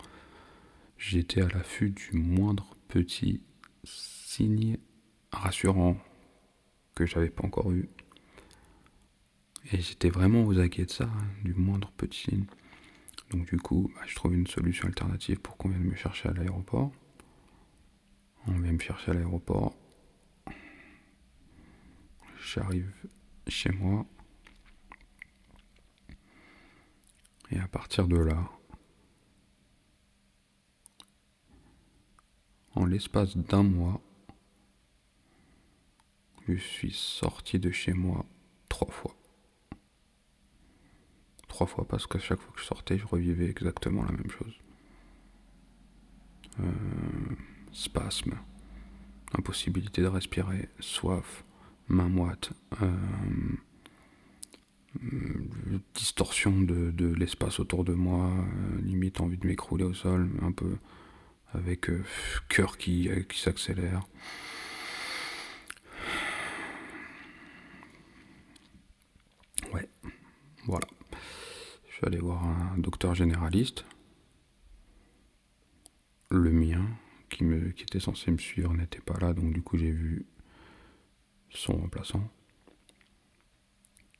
j'étais 0.96 1.42
à 1.42 1.48
l'affût 1.48 1.90
du 1.90 2.12
moindre 2.14 2.76
petit 2.88 3.42
signe 3.84 4.78
rassurant 5.32 5.96
que 6.94 7.06
j'avais 7.06 7.30
pas 7.30 7.44
encore 7.44 7.72
eu. 7.72 7.88
Et 9.72 9.80
j'étais 9.80 10.10
vraiment 10.10 10.44
aux 10.44 10.58
aguets 10.58 10.86
de 10.86 10.90
ça, 10.90 11.04
hein, 11.04 11.26
du 11.44 11.54
moindre 11.54 11.90
petit 11.92 12.22
signe. 12.22 12.44
Donc 13.30 13.46
du 13.46 13.58
coup, 13.58 13.90
bah, 13.94 14.02
je 14.06 14.14
trouve 14.16 14.34
une 14.34 14.46
solution 14.46 14.88
alternative 14.88 15.38
pour 15.40 15.56
qu'on 15.56 15.68
vienne 15.68 15.84
me 15.84 15.94
chercher 15.94 16.28
à 16.28 16.32
l'aéroport. 16.32 16.90
On 18.46 18.52
vient 18.52 18.72
me 18.72 18.78
chercher 18.78 19.12
à 19.12 19.14
l'aéroport. 19.14 19.76
J'arrive 22.42 22.90
chez 23.46 23.70
moi. 23.70 24.06
Et 27.52 27.58
à 27.58 27.68
partir 27.68 28.08
de 28.08 28.16
là, 28.16 28.50
En 32.80 32.86
l'espace 32.86 33.36
d'un 33.36 33.64
mois, 33.64 34.00
je 36.48 36.54
suis 36.54 36.92
sorti 36.92 37.58
de 37.58 37.70
chez 37.70 37.92
moi 37.92 38.24
trois 38.68 38.90
fois. 38.90 39.19
Trois 41.50 41.66
fois 41.66 41.84
parce 41.86 42.06
qu'à 42.06 42.20
chaque 42.20 42.38
fois 42.38 42.52
que 42.54 42.60
je 42.60 42.64
sortais, 42.64 42.96
je 42.96 43.06
revivais 43.06 43.50
exactement 43.50 44.04
la 44.04 44.12
même 44.12 44.30
chose. 44.30 44.54
Euh, 46.60 46.64
spasme, 47.72 48.34
impossibilité 49.36 50.00
de 50.00 50.06
respirer, 50.06 50.68
soif, 50.78 51.44
main 51.88 52.08
moite, 52.08 52.52
euh, 52.82 52.92
distorsion 55.94 56.60
de, 56.62 57.14
l'espace 57.14 57.58
autour 57.58 57.84
de 57.84 57.94
moi, 57.94 58.30
euh, 58.30 58.80
limite 58.82 59.20
envie 59.20 59.36
de 59.36 59.46
m'écrouler 59.46 59.84
au 59.84 59.92
sol, 59.92 60.30
un 60.42 60.52
peu. 60.52 60.76
Avec 61.52 61.90
cœur 62.48 62.78
qui, 62.78 63.10
qui 63.28 63.40
s'accélère. 63.40 64.02
Ouais, 69.72 69.88
voilà. 70.64 70.86
Suis 72.00 72.06
allé 72.06 72.18
voir 72.18 72.42
un 72.42 72.78
docteur 72.78 73.14
généraliste. 73.14 73.84
Le 76.30 76.50
mien, 76.50 76.82
qui, 77.28 77.44
me, 77.44 77.72
qui 77.72 77.82
était 77.82 78.00
censé 78.00 78.30
me 78.30 78.38
suivre, 78.38 78.72
n'était 78.72 79.02
pas 79.02 79.18
là, 79.20 79.34
donc 79.34 79.52
du 79.52 79.60
coup 79.60 79.76
j'ai 79.76 79.90
vu 79.90 80.24
son 81.50 81.74
remplaçant, 81.74 82.26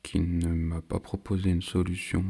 qui 0.03 0.21
ne 0.21 0.53
m'a 0.53 0.83
pas 0.83 1.01
proposé 1.01 1.49
une 1.49 1.63
solution 1.63 2.23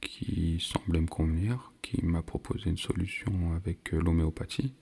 qui 0.00 0.60
semblait 0.60 1.00
me 1.00 1.08
convenir, 1.08 1.72
qui 1.82 2.04
m'a 2.04 2.22
proposé 2.22 2.70
une 2.70 2.78
solution 2.78 3.54
avec 3.56 3.92
euh, 3.92 4.00
l'homéopathie, 4.00 4.72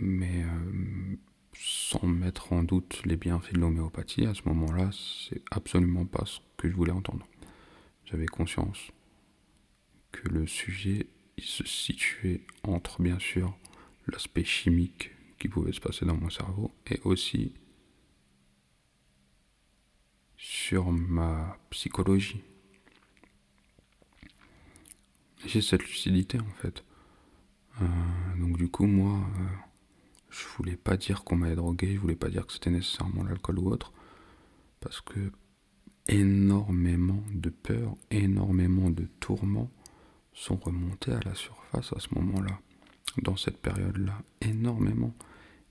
mais 0.00 0.42
euh, 0.42 1.16
sans 1.52 2.06
mettre 2.06 2.54
en 2.54 2.64
doute 2.64 3.02
les 3.04 3.18
bienfaits 3.18 3.52
de 3.52 3.58
l'homéopathie, 3.58 4.24
à 4.24 4.32
ce 4.32 4.40
moment-là, 4.46 4.88
c'est 4.94 5.42
absolument 5.50 6.06
pas 6.06 6.24
ce 6.24 6.40
que 6.56 6.70
je 6.70 6.74
voulais 6.74 6.92
entendre. 6.92 7.26
J'avais 8.12 8.26
conscience 8.26 8.90
que 10.10 10.28
le 10.28 10.46
sujet 10.46 11.06
il 11.38 11.44
se 11.44 11.64
situait 11.64 12.42
entre, 12.62 13.00
bien 13.00 13.18
sûr, 13.18 13.56
l'aspect 14.06 14.44
chimique 14.44 15.12
qui 15.38 15.48
pouvait 15.48 15.72
se 15.72 15.80
passer 15.80 16.04
dans 16.04 16.16
mon 16.16 16.28
cerveau 16.28 16.70
et 16.90 17.00
aussi 17.04 17.54
sur 20.36 20.92
ma 20.92 21.56
psychologie. 21.70 22.42
J'ai 25.46 25.62
cette 25.62 25.82
lucidité 25.82 26.38
en 26.38 26.52
fait. 26.60 26.84
Euh, 27.80 27.86
donc 28.38 28.58
du 28.58 28.68
coup 28.68 28.86
moi, 28.86 29.26
euh, 29.40 29.46
je 30.28 30.46
voulais 30.58 30.76
pas 30.76 30.98
dire 30.98 31.24
qu'on 31.24 31.36
m'avait 31.36 31.56
drogué, 31.56 31.94
je 31.94 32.00
voulais 32.00 32.14
pas 32.14 32.28
dire 32.28 32.46
que 32.46 32.52
c'était 32.52 32.70
nécessairement 32.70 33.24
l'alcool 33.24 33.58
ou 33.58 33.70
autre, 33.70 33.90
parce 34.80 35.00
que 35.00 35.32
énormément 36.08 37.22
de 37.32 37.50
peur, 37.50 37.96
énormément 38.10 38.90
de 38.90 39.06
tourments 39.20 39.70
sont 40.34 40.56
remontés 40.56 41.12
à 41.12 41.20
la 41.24 41.34
surface 41.34 41.92
à 41.92 42.00
ce 42.00 42.14
moment-là, 42.14 42.58
dans 43.22 43.36
cette 43.36 43.58
période-là, 43.60 44.22
énormément, 44.40 45.14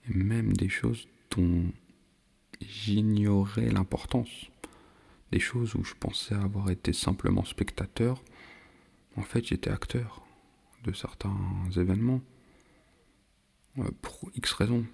et 0.09 0.13
même 0.13 0.53
des 0.53 0.69
choses 0.69 1.07
dont 1.35 1.65
j'ignorais 2.61 3.69
l'importance, 3.69 4.47
des 5.31 5.39
choses 5.39 5.75
où 5.75 5.83
je 5.83 5.93
pensais 5.95 6.35
avoir 6.35 6.69
été 6.69 6.93
simplement 6.93 7.43
spectateur, 7.43 8.21
en 9.17 9.23
fait 9.23 9.45
j'étais 9.45 9.71
acteur 9.71 10.23
de 10.83 10.93
certains 10.93 11.37
événements, 11.75 12.21
euh, 13.79 13.89
pour 14.01 14.29
X 14.35 14.51
raisons. 14.53 14.85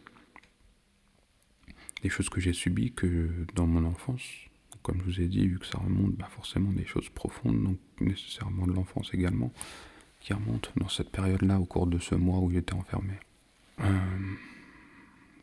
Des 2.03 2.09
choses 2.09 2.29
que 2.29 2.39
j'ai 2.39 2.53
subies 2.53 2.93
que 2.93 3.45
dans 3.55 3.65
mon 3.65 3.85
enfance, 3.85 4.21
comme 4.88 4.99
je 4.99 5.03
vous 5.03 5.19
ai 5.19 5.27
dit, 5.27 5.45
vu 5.45 5.59
que 5.59 5.65
ça 5.65 5.79
remonte 5.79 6.15
bah 6.15 6.29
forcément 6.31 6.71
des 6.71 6.85
choses 6.85 7.09
profondes, 7.09 7.61
donc 7.61 7.77
nécessairement 7.99 8.65
de 8.65 8.71
l'enfance 8.71 9.13
également, 9.13 9.51
qui 10.21 10.31
remontent 10.31 10.69
dans 10.77 10.88
cette 10.88 11.11
période-là 11.11 11.59
au 11.59 11.65
cours 11.65 11.88
de 11.88 11.99
ce 11.99 12.15
mois 12.15 12.39
où 12.39 12.49
j'étais 12.49 12.71
enfermé. 12.73 13.15
Euh, 13.81 14.33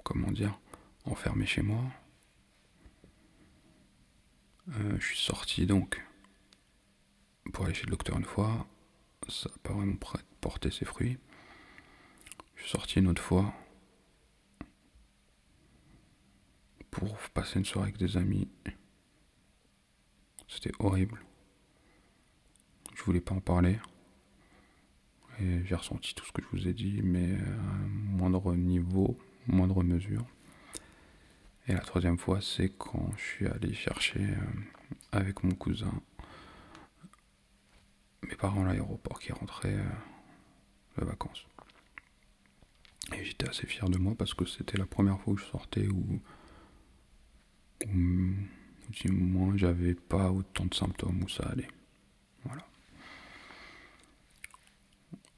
comment 0.03 0.30
dire? 0.30 0.59
Enfermé 1.05 1.45
chez 1.45 1.61
moi. 1.61 1.84
Euh, 4.70 4.97
je 4.99 5.05
suis 5.05 5.18
sorti 5.18 5.66
donc 5.66 6.03
pour 7.53 7.66
aller 7.66 7.74
chez 7.74 7.84
le 7.84 7.90
docteur 7.90 8.16
une 8.16 8.24
fois. 8.24 8.66
Ça 9.28 9.51
n'a 9.51 9.59
pas 9.62 9.74
vraiment 9.74 9.99
porté 10.40 10.70
ses 10.70 10.86
fruits. 10.86 11.18
Je 12.57 12.62
suis 12.62 12.70
sorti 12.70 12.99
une 12.99 13.09
autre 13.09 13.20
fois 13.20 13.53
pour 16.90 17.14
passer 17.34 17.59
une 17.59 17.66
soirée 17.66 17.88
avec 17.88 17.99
des 17.99 18.16
amis. 18.16 18.49
C'était 20.55 20.72
horrible. 20.78 21.20
Je 22.94 23.02
voulais 23.02 23.20
pas 23.20 23.34
en 23.34 23.40
parler. 23.40 23.76
Et 25.40 25.64
j'ai 25.64 25.74
ressenti 25.74 26.14
tout 26.14 26.24
ce 26.24 26.30
que 26.30 26.42
je 26.42 26.48
vous 26.57 26.68
ai 26.68 26.72
dit, 26.72 27.00
mais 27.02 27.34
à 27.34 27.86
moindre 28.16 28.55
niveau, 28.55 29.18
moindre 29.48 29.82
mesure. 29.82 30.24
Et 31.66 31.72
la 31.72 31.80
troisième 31.80 32.18
fois, 32.18 32.40
c'est 32.40 32.68
quand 32.68 33.11
je 33.16 33.22
suis 33.22 33.46
allé 33.48 33.74
chercher 33.74 34.20
euh, 34.20 34.36
avec 35.12 35.42
mon 35.42 35.55
cousin 35.55 35.92
mes 38.22 38.36
parents 38.36 38.62
à 38.62 38.68
l'aéroport 38.68 39.18
qui 39.18 39.32
rentraient 39.32 39.76
euh, 39.76 41.00
de 41.00 41.05
vacances. 41.05 41.46
Et 43.14 43.24
j'étais 43.24 43.48
assez 43.48 43.66
fier 43.66 43.88
de 43.88 43.98
moi 43.98 44.14
parce 44.16 44.34
que 44.34 44.44
c'était 44.44 44.78
la 44.78 44.86
première 44.86 45.20
fois 45.20 45.34
où 45.34 45.36
je 45.36 45.44
sortais 45.44 45.88
où, 45.88 46.20
où, 47.86 48.34
moins 49.11 49.57
j'avais 49.57 49.95
pas 49.95 50.30
autant 50.30 50.66
de 50.66 50.74
symptômes 50.74 51.22
où 51.22 51.28
ça 51.28 51.45
allait. 51.45 51.68
Voilà. 52.45 52.66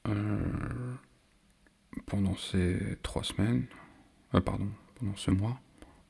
Euh, 0.07 0.95
pendant 2.05 2.35
ces 2.35 2.97
trois 3.03 3.23
semaines, 3.23 3.65
euh, 4.33 4.41
pardon, 4.41 4.69
pendant 4.95 5.15
ce 5.15 5.31
mois, 5.31 5.59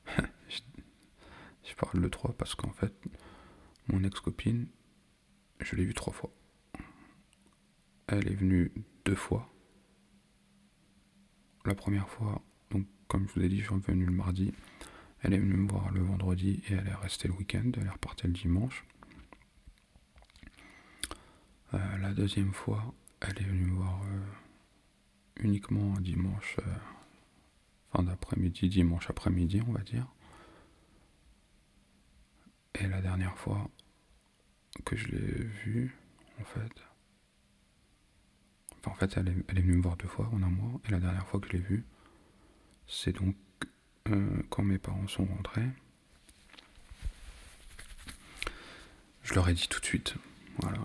je, 0.48 0.58
je, 1.64 1.74
parle 1.74 2.00
de 2.00 2.08
trois 2.08 2.32
parce 2.32 2.54
qu'en 2.54 2.72
fait, 2.72 2.94
mon 3.88 4.04
ex-copine, 4.04 4.68
je 5.60 5.76
l'ai 5.76 5.84
vue 5.84 5.94
trois 5.94 6.12
fois. 6.12 6.32
Elle 8.06 8.28
est 8.28 8.36
venue 8.36 8.72
deux 9.04 9.14
fois 9.14 9.50
la 11.68 11.74
première 11.74 12.08
fois, 12.08 12.42
donc 12.70 12.86
comme 13.06 13.28
je 13.28 13.34
vous 13.34 13.44
ai 13.44 13.48
dit, 13.48 13.58
je 13.58 13.64
suis 13.64 13.74
revenu 13.74 14.06
le 14.06 14.12
mardi. 14.12 14.52
Elle 15.22 15.34
est 15.34 15.38
venue 15.38 15.56
me 15.56 15.68
voir 15.68 15.90
le 15.90 16.00
vendredi 16.00 16.62
et 16.68 16.74
elle 16.74 16.86
est 16.86 16.94
restée 16.94 17.28
le 17.28 17.34
week-end. 17.34 17.70
Elle 17.76 17.86
est 17.86 17.90
repartie 17.90 18.26
le 18.26 18.32
dimanche. 18.32 18.84
Euh, 21.74 21.98
la 21.98 22.12
deuxième 22.12 22.52
fois, 22.52 22.94
elle 23.20 23.38
est 23.38 23.44
venue 23.44 23.66
me 23.66 23.76
voir 23.76 24.00
euh, 24.04 24.24
uniquement 25.40 25.96
un 25.96 26.00
dimanche, 26.00 26.56
euh, 26.60 26.74
fin 27.92 28.02
d'après-midi, 28.02 28.68
dimanche 28.68 29.10
après-midi, 29.10 29.62
on 29.66 29.72
va 29.72 29.82
dire. 29.82 30.06
Et 32.74 32.86
la 32.86 33.02
dernière 33.02 33.36
fois 33.36 33.68
que 34.84 34.96
je 34.96 35.08
l'ai 35.08 35.44
vue, 35.44 35.96
en 36.40 36.44
fait, 36.44 36.72
en 38.86 38.94
fait, 38.94 39.16
elle 39.16 39.28
est, 39.28 39.60
venue 39.60 39.76
me 39.76 39.82
voir 39.82 39.96
deux 39.96 40.08
fois 40.08 40.30
en 40.32 40.42
un 40.42 40.48
mois, 40.48 40.80
et 40.86 40.90
la 40.90 41.00
dernière 41.00 41.26
fois 41.26 41.40
que 41.40 41.48
je 41.48 41.52
l'ai 41.54 41.62
vue, 41.62 41.84
c'est 42.86 43.12
donc 43.12 43.36
quand 44.50 44.62
mes 44.62 44.78
parents 44.78 45.08
sont 45.08 45.24
rentrés. 45.24 45.68
Je 49.22 49.34
leur 49.34 49.48
ai 49.48 49.54
dit 49.54 49.68
tout 49.68 49.80
de 49.80 49.84
suite, 49.84 50.14
voilà. 50.58 50.78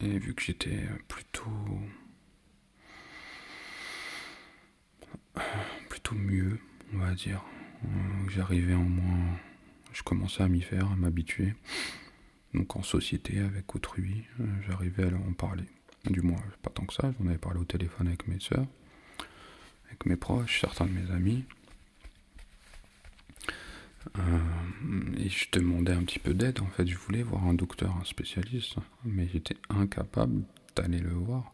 Et 0.00 0.18
vu 0.18 0.34
que 0.34 0.42
j'étais 0.42 0.86
plutôt. 1.08 1.80
plutôt 5.88 6.14
mieux, 6.14 6.58
on 6.94 6.98
va 6.98 7.14
dire, 7.14 7.42
euh, 7.84 7.88
j'arrivais 8.28 8.74
en 8.74 8.82
moins. 8.82 9.38
Je 9.92 10.02
commençais 10.02 10.42
à 10.42 10.48
m'y 10.48 10.60
faire, 10.60 10.90
à 10.90 10.96
m'habituer. 10.96 11.54
Donc 12.54 12.76
en 12.76 12.82
société 12.82 13.40
avec 13.40 13.74
autrui, 13.74 14.24
euh, 14.40 14.46
j'arrivais 14.66 15.04
à 15.04 15.16
en 15.16 15.32
parler. 15.32 15.64
Du 16.04 16.22
moins, 16.22 16.42
pas 16.62 16.70
tant 16.70 16.84
que 16.84 16.94
ça. 16.94 17.12
J'en 17.18 17.28
avais 17.28 17.38
parlé 17.38 17.60
au 17.60 17.64
téléphone 17.64 18.08
avec 18.08 18.28
mes 18.28 18.40
soeurs, 18.40 18.66
avec 19.86 20.06
mes 20.06 20.16
proches, 20.16 20.60
certains 20.60 20.86
de 20.86 20.92
mes 20.92 21.10
amis. 21.10 21.44
Euh, 24.18 25.16
et 25.18 25.28
je 25.28 25.46
demandais 25.52 25.92
un 25.92 26.02
petit 26.02 26.18
peu 26.18 26.34
d'aide. 26.34 26.60
En 26.60 26.66
fait, 26.66 26.86
je 26.86 26.96
voulais 26.96 27.22
voir 27.22 27.46
un 27.46 27.54
docteur, 27.54 27.96
un 28.00 28.04
spécialiste, 28.04 28.76
mais 29.04 29.28
j'étais 29.28 29.56
incapable 29.68 30.42
d'aller 30.76 30.98
le 30.98 31.10
voir. 31.10 31.52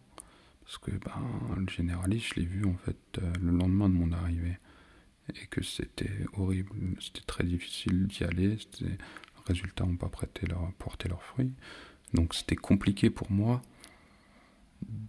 Parce 0.64 0.78
que 0.78 0.92
ben, 0.92 1.56
le 1.56 1.68
généraliste, 1.68 2.34
je 2.34 2.40
l'ai 2.40 2.46
vu 2.46 2.64
en 2.64 2.76
fait 2.84 2.96
euh, 3.18 3.32
le 3.40 3.52
lendemain 3.52 3.88
de 3.88 3.94
mon 3.94 4.12
arrivée. 4.12 4.58
Et 5.28 5.46
que 5.46 5.62
c'était 5.62 6.10
horrible, 6.34 6.70
c'était 7.00 7.24
très 7.26 7.44
difficile 7.44 8.06
d'y 8.06 8.24
aller. 8.24 8.58
Les 8.80 8.98
résultats 9.46 9.84
n'ont 9.84 9.96
pas 9.96 10.08
prêté 10.08 10.46
leur, 10.46 10.70
porté 10.74 11.08
leurs 11.08 11.22
fruits. 11.22 11.52
Donc 12.12 12.34
c'était 12.34 12.56
compliqué 12.56 13.10
pour 13.10 13.30
moi 13.30 13.62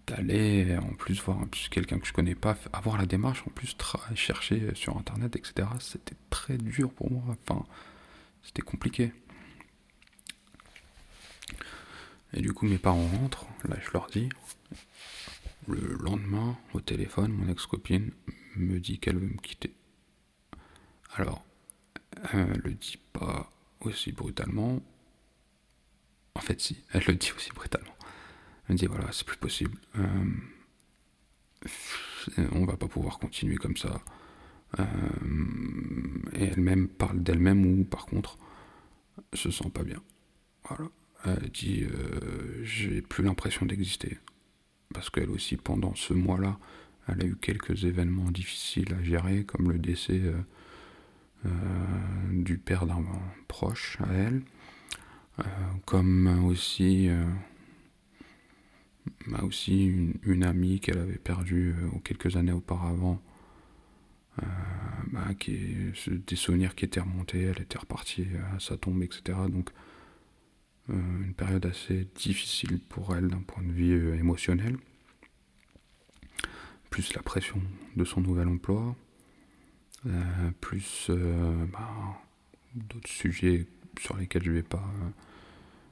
d'aller 0.08 0.78
en 0.78 0.94
plus 0.94 1.22
voir 1.22 1.40
quelqu'un 1.72 2.00
que 2.00 2.08
je 2.08 2.14
connais 2.14 2.36
pas, 2.36 2.58
avoir 2.74 2.98
la 2.98 3.06
démarche, 3.06 3.44
en 3.48 3.52
plus 3.52 3.76
chercher 4.16 4.74
sur 4.76 4.98
internet, 4.98 5.36
etc. 5.36 5.68
C'était 5.80 6.16
très 6.30 6.58
dur 6.58 6.92
pour 6.92 7.12
moi. 7.12 7.24
Enfin, 7.48 7.66
c'était 8.44 8.62
compliqué. 8.62 9.12
Et 12.34 12.42
du 12.42 12.54
coup, 12.54 12.66
mes 12.66 12.78
parents 12.78 13.08
rentrent, 13.08 13.48
là 13.68 13.78
je 13.82 13.92
leur 13.92 14.08
dis. 14.08 14.30
Le 15.68 15.98
lendemain, 16.04 16.58
au 16.74 16.82
téléphone, 16.82 17.32
mon 17.32 17.50
ex-copine 17.50 18.12
me 18.56 18.80
dit 18.80 19.00
qu'elle 19.00 19.18
veut 19.18 19.28
me 19.28 19.42
quitter. 19.42 19.74
Alors, 21.16 21.44
elle 22.34 22.62
le 22.64 22.74
dit 22.74 23.00
pas 23.14 23.52
aussi 23.80 24.12
brutalement. 24.12 24.82
En 26.36 26.42
fait, 26.42 26.60
si, 26.62 26.84
elle 26.92 27.04
le 27.08 27.16
dit 27.16 27.32
aussi 27.36 27.52
brutalement. 27.52 27.95
Elle 28.70 28.76
dit 28.76 28.88
voilà, 28.88 29.12
c'est 29.12 29.26
plus 29.26 29.38
possible. 29.38 29.78
Euh, 29.98 30.26
on 32.52 32.66
va 32.66 32.78
pas 32.78 32.88
pouvoir 32.88 33.20
continuer 33.20 33.58
comme 33.58 33.78
ça. 33.78 34.02
Euh, 34.80 34.84
et 36.34 36.46
elle-même 36.46 36.88
parle 36.88 37.22
d'elle-même 37.22 37.66
ou 37.66 37.84
par 37.84 38.06
contre 38.06 38.38
se 39.34 39.52
sent 39.52 39.70
pas 39.74 39.84
bien. 39.84 40.02
Voilà. 40.68 40.90
Elle 41.26 41.50
dit 41.50 41.84
euh, 41.84 42.64
j'ai 42.64 43.02
plus 43.02 43.24
l'impression 43.24 43.66
d'exister. 43.66 44.20
Parce 44.94 45.10
qu'elle 45.10 45.30
aussi, 45.30 45.58
pendant 45.58 45.94
ce 45.96 46.14
mois-là, 46.14 46.58
elle 47.08 47.22
a 47.22 47.26
eu 47.26 47.36
quelques 47.36 47.84
événements 47.84 48.32
difficiles 48.32 48.94
à 48.94 49.04
gérer, 49.04 49.44
comme 49.44 49.72
le 49.72 49.78
décès 49.78 50.22
du 52.32 52.58
père 52.58 52.88
d'un 52.88 53.04
proche 53.48 54.00
à 54.02 54.12
elle, 54.14 54.42
comme 55.86 56.46
aussi 56.46 57.10
a 59.34 59.44
aussi 59.44 59.86
une, 60.24 60.44
amie 60.44 60.80
qu'elle 60.80 60.98
avait 60.98 61.18
perdue 61.18 61.76
euh, 61.78 62.00
quelques 62.04 62.36
années 62.36 62.52
auparavant, 62.52 63.22
euh, 64.42 64.46
bah, 65.12 65.28
des 65.48 66.36
souvenirs 66.36 66.76
qui 66.76 66.86
étaient 66.86 67.00
remontés, 67.00 67.42
elle 67.42 67.62
était 67.62 67.78
repartie 67.78 68.28
à 68.56 68.60
sa 68.60 68.78
tombe, 68.78 69.02
etc. 69.04 69.38
Donc 69.50 69.70
euh, 70.90 70.94
une 71.24 71.34
période 71.34 71.66
assez 71.66 72.08
difficile 72.16 72.80
pour 72.80 73.16
elle 73.16 73.28
d'un 73.30 73.42
point 73.42 73.64
de 73.64 73.72
vue 73.72 74.16
émotionnel, 74.18 74.78
plus 76.90 77.14
la 77.14 77.22
pression 77.22 77.62
de 77.96 78.04
son 78.04 78.22
nouvel 78.22 78.48
emploi. 78.48 78.96
Euh, 80.08 80.52
plus 80.62 81.08
euh, 81.10 81.66
bah, 81.74 82.22
d'autres 82.76 83.10
sujets 83.10 83.66
sur 84.00 84.16
lesquels 84.18 84.44
je 84.44 84.52
vais 84.52 84.62
pas 84.62 84.88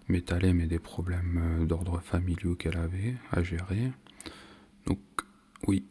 euh, 0.09 0.13
m'étaler, 0.13 0.53
mais 0.53 0.67
des 0.67 0.79
problèmes 0.79 1.65
d'ordre 1.67 1.99
familiaux 2.01 2.55
qu'elle 2.55 2.77
avait 2.77 3.15
à 3.31 3.43
gérer. 3.43 3.91
Donc 4.85 4.99
oui, 5.67 5.85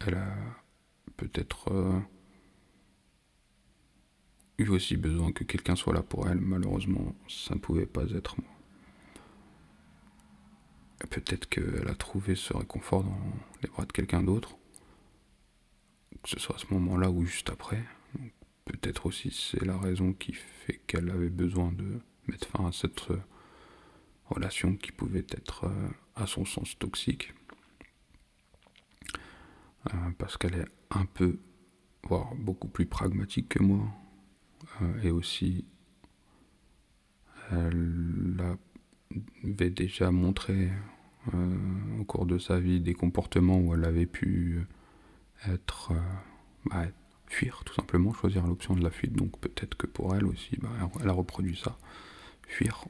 elle 0.00 0.14
a 0.14 0.34
peut-être 1.16 2.02
eu 4.58 4.68
aussi 4.68 4.96
besoin 4.96 5.32
que 5.32 5.44
quelqu'un 5.44 5.76
soit 5.76 5.94
là 5.94 6.02
pour 6.02 6.28
elle. 6.28 6.40
Malheureusement, 6.40 7.14
ça 7.28 7.54
ne 7.54 7.60
pouvait 7.60 7.86
pas 7.86 8.04
être 8.10 8.40
moi. 8.40 8.50
Peut-être 11.10 11.48
qu'elle 11.48 11.88
a 11.88 11.94
trouvé 11.94 12.34
ce 12.34 12.56
réconfort 12.56 13.04
dans 13.04 13.20
les 13.62 13.68
bras 13.68 13.84
de 13.84 13.92
quelqu'un 13.92 14.22
d'autre, 14.22 14.56
que 16.22 16.28
ce 16.28 16.40
soit 16.40 16.56
à 16.56 16.58
ce 16.58 16.66
moment-là 16.74 17.10
ou 17.10 17.24
juste 17.24 17.50
après. 17.50 17.84
Peut-être 18.68 19.06
aussi 19.06 19.30
c'est 19.30 19.64
la 19.64 19.78
raison 19.78 20.12
qui 20.12 20.34
fait 20.34 20.78
qu'elle 20.86 21.08
avait 21.08 21.30
besoin 21.30 21.72
de 21.72 22.00
mettre 22.26 22.46
fin 22.48 22.66
à 22.66 22.72
cette 22.72 23.10
euh, 23.10 23.18
relation 24.26 24.76
qui 24.76 24.92
pouvait 24.92 25.24
être 25.30 25.64
euh, 25.64 25.88
à 26.14 26.26
son 26.26 26.44
sens 26.44 26.78
toxique. 26.78 27.32
Euh, 29.86 30.10
parce 30.18 30.36
qu'elle 30.36 30.54
est 30.54 30.68
un 30.90 31.06
peu, 31.06 31.38
voire 32.02 32.34
beaucoup 32.34 32.68
plus 32.68 32.84
pragmatique 32.84 33.48
que 33.48 33.62
moi. 33.62 33.88
et 35.02 35.10
aussi, 35.10 35.64
elle 37.50 38.58
avait 39.44 39.70
déjà 39.70 40.10
montré 40.10 40.70
au 41.98 42.04
cours 42.04 42.26
de 42.26 42.38
sa 42.38 42.60
vie 42.60 42.80
des 42.80 42.94
comportements 42.94 43.58
où 43.58 43.74
elle 43.74 43.84
avait 43.84 44.06
pu 44.06 44.60
être, 45.46 45.92
bah, 46.66 46.86
fuir 47.28 47.62
tout 47.64 47.74
simplement, 47.74 48.12
choisir 48.12 48.46
l'option 48.46 48.74
de 48.74 48.82
la 48.82 48.90
fuite. 48.90 49.12
Donc 49.12 49.38
peut-être 49.40 49.76
que 49.76 49.86
pour 49.86 50.14
elle 50.14 50.26
aussi, 50.26 50.56
bah, 50.56 50.70
elle 51.00 51.08
a 51.08 51.12
reproduit 51.12 51.56
ça. 51.56 51.76
Fuir, 52.46 52.86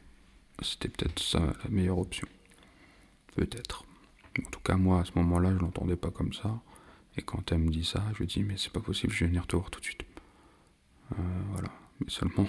c'était 0.63 0.89
peut-être 0.89 1.19
ça 1.19 1.41
la 1.65 1.71
meilleure 1.71 1.99
option. 1.99 2.29
Peut-être. 3.35 3.85
En 4.39 4.51
tout 4.51 4.61
cas, 4.61 4.77
moi, 4.77 5.01
à 5.01 5.05
ce 5.05 5.13
moment-là, 5.17 5.53
je 5.53 5.59
l'entendais 5.59 5.97
pas 5.97 6.11
comme 6.11 6.33
ça. 6.33 6.61
Et 7.17 7.23
quand 7.23 7.51
elle 7.51 7.59
me 7.59 7.71
dit 7.71 7.85
ça, 7.85 8.05
je 8.13 8.19
lui 8.19 8.27
dis, 8.27 8.45
mais 8.45 8.57
c'est 8.57 8.73
pas 8.73 8.81
possible, 8.81 9.13
je 9.13 9.25
vais 9.25 9.29
venir 9.29 9.47
te 9.47 9.57
voir 9.57 9.71
tout 9.71 9.81
de 9.81 9.85
suite. 9.85 10.05
Euh, 11.13 11.17
voilà. 11.51 11.71
Mais 12.01 12.11
seulement, 12.11 12.47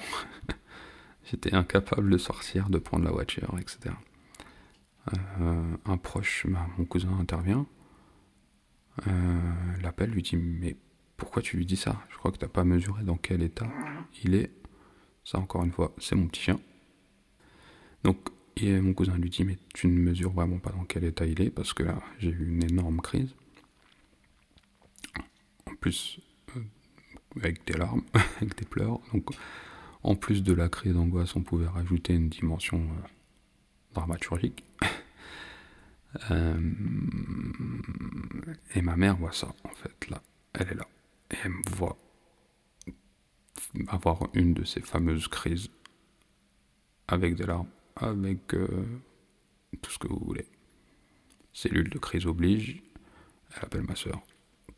j'étais 1.25 1.55
incapable 1.55 2.11
de 2.11 2.17
sortir, 2.17 2.69
de 2.69 2.77
prendre 2.77 3.05
la 3.05 3.11
voiture, 3.11 3.55
etc. 3.59 3.95
Euh, 5.41 5.77
un 5.85 5.97
proche, 5.97 6.45
bah, 6.47 6.67
mon 6.77 6.85
cousin 6.85 7.17
intervient, 7.19 7.65
euh, 9.07 9.77
l'appelle, 9.81 10.11
lui 10.11 10.21
dit, 10.21 10.37
mais 10.37 10.75
pourquoi 11.19 11.41
tu 11.41 11.57
lui 11.57 11.65
dis 11.65 11.75
ça? 11.75 12.01
Je 12.09 12.17
crois 12.17 12.31
que 12.31 12.37
tu 12.37 12.45
n'as 12.45 12.49
pas 12.49 12.63
mesuré 12.63 13.03
dans 13.03 13.17
quel 13.17 13.43
état 13.43 13.67
il 14.23 14.33
est. 14.33 14.51
Ça, 15.23 15.37
encore 15.37 15.63
une 15.63 15.71
fois, 15.71 15.93
c'est 15.99 16.15
mon 16.15 16.27
petit 16.27 16.41
chien. 16.41 16.59
Donc, 18.03 18.29
et 18.57 18.79
mon 18.79 18.93
cousin 18.93 19.15
lui 19.17 19.29
dit 19.29 19.43
Mais 19.43 19.57
tu 19.73 19.87
ne 19.87 19.99
mesures 19.99 20.31
vraiment 20.31 20.57
pas 20.57 20.71
dans 20.71 20.85
quel 20.85 21.03
état 21.03 21.25
il 21.25 21.41
est, 21.41 21.49
parce 21.51 21.73
que 21.73 21.83
là, 21.83 22.01
j'ai 22.17 22.31
eu 22.31 22.47
une 22.47 22.63
énorme 22.63 23.01
crise. 23.01 23.35
En 25.69 25.75
plus, 25.75 26.19
euh, 26.55 26.61
avec 27.35 27.65
des 27.67 27.77
larmes, 27.77 28.03
avec 28.37 28.57
des 28.57 28.65
pleurs. 28.65 28.99
Donc, 29.13 29.29
en 30.01 30.15
plus 30.15 30.41
de 30.41 30.53
la 30.53 30.69
crise 30.69 30.93
d'angoisse, 30.93 31.35
on 31.35 31.43
pouvait 31.43 31.67
rajouter 31.67 32.13
une 32.13 32.29
dimension 32.29 32.79
euh, 32.79 33.07
dramaturgique. 33.93 34.63
Euh, 36.31 36.59
et 38.73 38.81
ma 38.81 38.95
mère 38.95 39.15
voit 39.15 39.31
ça, 39.31 39.53
en 39.63 39.69
fait, 39.75 40.09
là. 40.09 40.23
Elle 40.53 40.69
est 40.69 40.73
là 40.73 40.87
et 41.31 41.35
elle 41.43 41.51
me 41.51 41.69
voit 41.71 41.97
avoir 43.87 44.29
une 44.33 44.53
de 44.53 44.63
ces 44.63 44.81
fameuses 44.81 45.27
crises 45.27 45.69
avec 47.07 47.35
des 47.35 47.45
larmes, 47.45 47.69
avec 47.95 48.53
euh, 48.53 48.85
tout 49.81 49.91
ce 49.91 49.99
que 49.99 50.07
vous 50.07 50.19
voulez. 50.19 50.47
Cellule 51.53 51.89
de 51.89 51.97
crise 51.97 52.25
oblige, 52.25 52.81
elle 53.55 53.65
appelle 53.65 53.81
ma 53.81 53.95
soeur, 53.95 54.21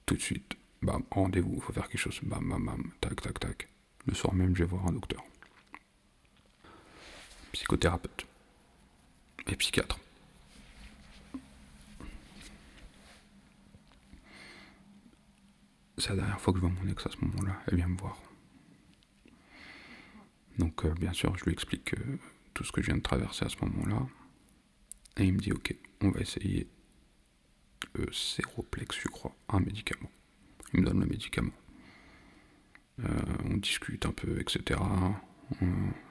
tout 0.06 0.16
de 0.16 0.22
suite, 0.22 0.56
bam, 0.82 1.04
rendez-vous, 1.12 1.56
il 1.56 1.62
faut 1.62 1.74
faire 1.74 1.88
quelque 1.88 2.00
chose, 2.00 2.20
bam, 2.24 2.48
bam, 2.48 2.66
bam, 2.66 2.92
tac, 3.02 3.22
tac, 3.22 3.40
tac. 3.40 3.68
Le 4.06 4.14
soir 4.14 4.34
même, 4.34 4.56
je 4.56 4.64
vais 4.64 4.70
voir 4.70 4.88
un 4.88 4.94
docteur. 4.94 5.24
Psychothérapeute 7.52 8.26
et 9.48 9.56
psychiatre. 9.56 10.00
C'est 16.02 16.10
la 16.10 16.16
dernière 16.16 16.42
fois 16.42 16.52
que 16.52 16.60
je 16.60 16.66
vois 16.66 16.74
mon 16.84 16.90
ex 16.90 17.06
à 17.06 17.12
ce 17.12 17.18
moment-là. 17.24 17.62
Elle 17.68 17.76
vient 17.76 17.88
me 17.88 17.98
voir. 17.98 18.18
Donc, 20.58 20.84
euh, 20.84 20.94
bien 20.94 21.14
sûr, 21.14 21.36
je 21.38 21.46
lui 21.46 21.54
explique 21.54 21.94
euh, 21.94 22.18
tout 22.54 22.64
ce 22.64 22.72
que 22.72 22.82
je 22.82 22.88
viens 22.88 22.98
de 22.98 23.02
traverser 23.02 23.46
à 23.46 23.50
ce 23.50 23.58
moment-là. 23.64 24.08
Et 25.18 25.26
il 25.26 25.34
me 25.34 25.40
dit 25.40 25.54
Ok, 25.54 25.76
on 26.02 26.10
va 26.10 26.20
essayer 26.20 26.68
le 27.94 28.12
séroplex, 28.12 29.00
je 29.00 29.08
crois, 29.10 29.36
un 29.50 29.60
médicament. 29.60 30.10
Il 30.74 30.82
me 30.82 30.86
donne 30.86 31.00
le 31.00 31.06
médicament. 31.06 31.52
Euh, 33.00 33.08
on 33.46 33.58
discute 33.58 34.06
un 34.06 34.12
peu, 34.12 34.40
etc. 34.40 34.80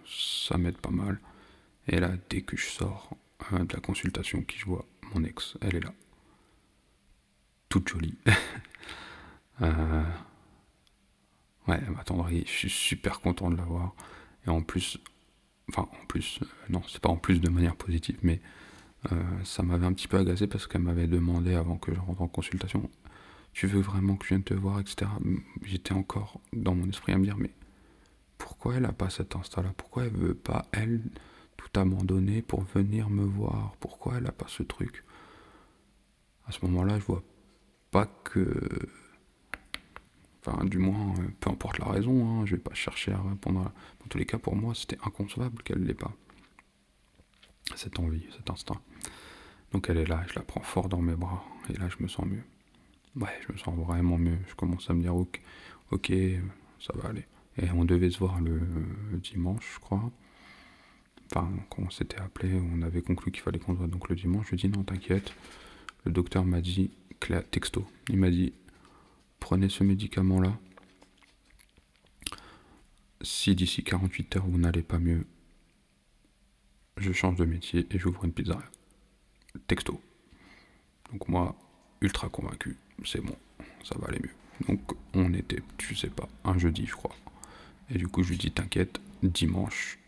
ça 0.07 0.59
m'aide 0.59 0.79
pas 0.79 0.91
mal. 0.91 1.21
Et 1.89 1.99
là, 1.99 2.13
dès 2.29 2.43
que 2.43 2.57
je 2.57 2.67
sors 2.67 3.17
de 3.53 3.75
la 3.75 3.81
consultation, 3.81 4.43
qui 4.43 4.59
je 4.59 4.67
vois, 4.67 4.85
mon 5.15 5.25
ex, 5.25 5.57
elle 5.61 5.77
est 5.77 5.81
là. 5.81 5.93
Toute 7.69 7.89
jolie. 7.89 8.19
Euh, 9.63 10.03
ouais, 11.69 11.81
elle 11.83 11.91
m'attendrait. 11.91 12.43
Je 12.47 12.51
suis 12.51 12.71
super 12.71 13.21
content 13.21 13.51
de 13.51 13.57
la 13.57 13.65
voir. 13.65 13.95
Et 14.47 14.51
en 14.51 14.63
plus, 14.63 14.99
enfin, 15.69 15.89
en 16.03 16.07
plus, 16.07 16.41
euh, 16.43 16.47
non, 16.69 16.83
c'est 16.89 17.01
pas 17.01 17.11
en 17.11 17.17
plus 17.17 17.41
de 17.41 17.51
manière 17.51 17.77
positive, 17.77 18.19
mais 18.23 18.41
euh, 19.13 19.23
ça 19.45 19.63
m'avait 19.63 19.87
un 19.87 19.93
petit 19.93 20.09
peu 20.09 20.19
agacé 20.19 20.47
parce 20.47 20.67
qu'elle 20.67 20.83
m'avait 20.83 21.07
demandé 21.07 21.55
avant 21.55 21.77
que 21.77 21.95
je 21.95 22.01
rentre 22.01 22.23
en 22.23 22.29
consultation 22.29 22.91
Tu 23.53 23.67
veux 23.67 23.81
vraiment 23.81 24.17
que 24.17 24.25
je 24.25 24.31
vienne 24.31 24.45
te 24.45 24.55
voir, 24.55 24.81
etc. 24.81 25.11
J'étais 25.63 25.93
encore 25.93 26.41
dans 26.53 26.75
mon 26.75 26.89
esprit 26.89 27.13
à 27.13 27.19
me 27.19 27.25
dire 27.25 27.37
Mais 27.37 27.51
pourquoi 28.39 28.77
elle 28.77 28.87
a 28.87 28.93
pas 28.93 29.11
cet 29.11 29.37
instant-là 29.37 29.73
Pourquoi 29.77 30.05
elle 30.05 30.17
veut 30.17 30.35
pas, 30.35 30.67
elle, 30.73 31.03
tout 31.57 31.79
abandonner 31.79 32.43
pour 32.43 32.63
venir 32.63 33.11
me 33.11 33.25
voir? 33.25 33.75
Pourquoi 33.81 34.17
elle 34.17 34.27
a 34.27 34.33
pas 34.33 34.47
ce 34.49 34.63
truc? 34.63 35.05
À 36.47 36.53
ce 36.53 36.65
moment-là, 36.67 36.99
je 36.99 37.05
vois 37.05 37.23
pas 37.91 38.07
que 38.25 38.69
Du 40.65 40.79
moins, 40.79 41.15
euh, 41.19 41.29
peu 41.41 41.51
importe 41.51 41.79
la 41.79 41.87
raison, 41.87 42.41
hein, 42.41 42.47
je 42.47 42.57
vais 42.57 42.61
pas 42.61 42.75
chercher 42.75 43.13
à 43.13 43.21
répondre. 43.21 43.63
Dans 43.63 44.07
tous 44.09 44.19
les 44.19 44.27
cas, 44.27 44.39
pour 44.39 44.57
moi, 44.57 44.75
c'était 44.75 44.99
inconcevable 45.05 45.63
qu'elle 45.63 45.85
l'ait 45.85 45.95
pas. 45.95 46.13
Cette 47.77 47.99
envie, 47.99 48.27
cet 48.37 48.51
instinct. 48.51 48.81
Donc 49.73 49.89
elle 49.89 49.99
est 49.99 50.07
là, 50.07 50.25
je 50.29 50.35
la 50.35 50.43
prends 50.43 50.63
fort 50.63 50.89
dans 50.89 51.01
mes 51.01 51.15
bras, 51.15 51.45
et 51.69 51.75
là 51.75 51.89
je 51.89 52.03
me 52.03 52.09
sens 52.09 52.27
mieux. 52.27 52.43
Ouais, 53.17 53.31
je 53.47 53.53
me 53.53 53.59
sens 53.59 53.77
vraiment 53.77 54.19
mieux. 54.19 54.39
Je 54.49 54.55
commence 54.55 54.91
à 54.91 54.95
me 54.95 55.03
dire, 55.03 55.15
ok, 55.15 55.41
ok 55.93 56.13
ça 56.81 56.93
va 56.97 57.11
aller. 57.11 57.27
Et 57.59 57.71
on 57.71 57.85
devait 57.85 58.11
se 58.11 58.19
voir 58.19 58.41
le, 58.41 58.61
dimanche, 59.19 59.75
je 59.75 59.81
crois. 59.81 60.11
Enfin, 61.27 61.49
quand 61.69 61.83
on 61.83 61.91
s'était 61.91 62.19
appelé, 62.19 62.61
on 62.73 62.83
avait 62.83 63.03
conclu 63.03 63.31
qu'il 63.31 63.43
fallait 63.43 63.59
qu'on 63.59 63.73
se 63.75 63.79
voit 63.79 63.87
donc 63.87 64.09
le 64.09 64.17
dimanche. 64.17 64.47
Je 64.47 64.57
lui 64.57 64.67
ai 64.67 64.69
dit, 64.69 64.77
non, 64.77 64.83
t'inquiète. 64.83 65.33
Le 66.05 66.13
docteur 66.13 66.45
m'a 66.45 66.61
dit, 66.61 66.91
texto, 67.51 67.87
il 68.09 68.17
m'a 68.17 68.31
dit, 68.31 68.53
prenez 69.41 69.69
ce 69.69 69.83
médicament-là. 69.83 70.57
Si 73.23 73.55
d'ici 73.55 73.83
48 73.83 74.37
heures 74.37 74.47
vous 74.47 74.59
n'allez 74.59 74.83
pas 74.83 74.99
mieux, 74.99 75.27
je 76.97 77.13
change 77.13 77.37
de 77.37 77.45
métier 77.45 77.87
et 77.91 77.99
j'ouvre 77.99 78.25
une 78.25 78.33
pizzeria. 78.33 78.63
Texto. 79.67 80.01
Donc 81.11 81.29
moi, 81.29 81.57
ultra 82.01 82.29
convaincu, 82.29 82.77
c'est 83.05 83.21
bon, 83.21 83.37
ça 83.83 83.99
va 83.99 84.09
aller 84.09 84.21
mieux. 84.21 84.67
Donc 84.69 84.81
on 85.15 85.33
était, 85.35 85.63
je 85.79 85.95
sais 85.95 86.11
pas, 86.11 86.29
un 86.45 86.59
jeudi 86.59 86.87
je 86.87 86.93
crois. 86.93 87.17
Et 87.91 87.99
du 87.99 88.07
coup 88.07 88.23
je 88.23 88.31
lui 88.31 88.39
dis 88.39 88.53
t'inquiète, 88.53 89.01
dimanche, 89.23 89.99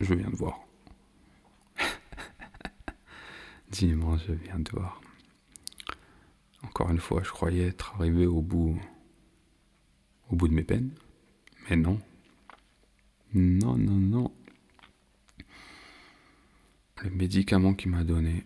je 0.00 0.14
viens 0.14 0.28
de 0.28 0.36
voir. 0.36 0.60
dimanche, 3.70 4.20
je 4.28 4.32
viens 4.32 4.58
de 4.58 4.70
voir. 4.70 5.00
Encore 6.62 6.90
une 6.90 6.98
fois, 6.98 7.22
je 7.22 7.30
croyais 7.30 7.68
être 7.68 7.94
arrivé 7.94 8.26
au 8.26 8.42
bout, 8.42 8.78
au 10.28 10.36
bout 10.36 10.48
de 10.48 10.54
mes 10.54 10.62
peines, 10.62 10.92
mais 11.68 11.76
non. 11.76 12.00
Non, 13.32 13.76
non, 13.76 13.96
non. 13.96 14.32
Le 17.02 17.10
médicament 17.10 17.74
qu'il 17.74 17.90
m'a 17.90 18.04
donné 18.04 18.44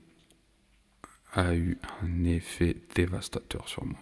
a 1.32 1.54
eu 1.56 1.76
un 2.02 2.24
effet 2.24 2.76
dévastateur 2.94 3.68
sur 3.68 3.84
moi. 3.84 3.98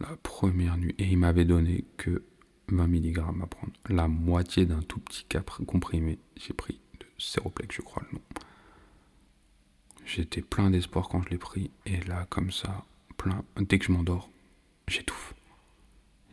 La 0.00 0.16
première 0.16 0.76
nuit, 0.76 0.94
et 0.98 1.04
il 1.04 1.18
m'avait 1.18 1.44
donné 1.44 1.84
que 1.96 2.24
20 2.68 2.86
mg 2.86 3.18
à 3.18 3.46
prendre. 3.46 3.72
La 3.88 4.08
moitié 4.08 4.66
d'un 4.66 4.82
tout 4.82 4.98
petit 5.00 5.24
cap 5.24 5.50
comprimé. 5.66 6.18
J'ai 6.36 6.54
pris 6.54 6.80
de 6.98 7.06
Séroplex, 7.18 7.76
je 7.76 7.82
crois 7.82 8.02
le 8.10 8.18
nom. 8.18 8.24
J'étais 10.04 10.42
plein 10.42 10.70
d'espoir 10.70 11.08
quand 11.08 11.22
je 11.22 11.28
l'ai 11.28 11.38
pris, 11.38 11.70
et 11.86 12.00
là, 12.00 12.26
comme 12.30 12.50
ça, 12.50 12.84
dès 13.56 13.78
que 13.78 13.84
je 13.84 13.92
m'endors, 13.92 14.30
j'étouffe. 14.88 15.34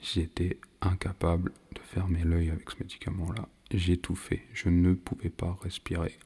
J'étais 0.02 0.60
incapable 0.82 1.52
de 1.74 1.80
fermer 1.82 2.24
l'œil 2.24 2.50
avec 2.50 2.70
ce 2.70 2.78
médicament-là. 2.80 3.48
Fait. 4.16 4.44
Je 4.54 4.70
ne 4.70 4.94
pouvais 4.94 5.30
pas 5.30 5.58
respirer. 5.62 6.18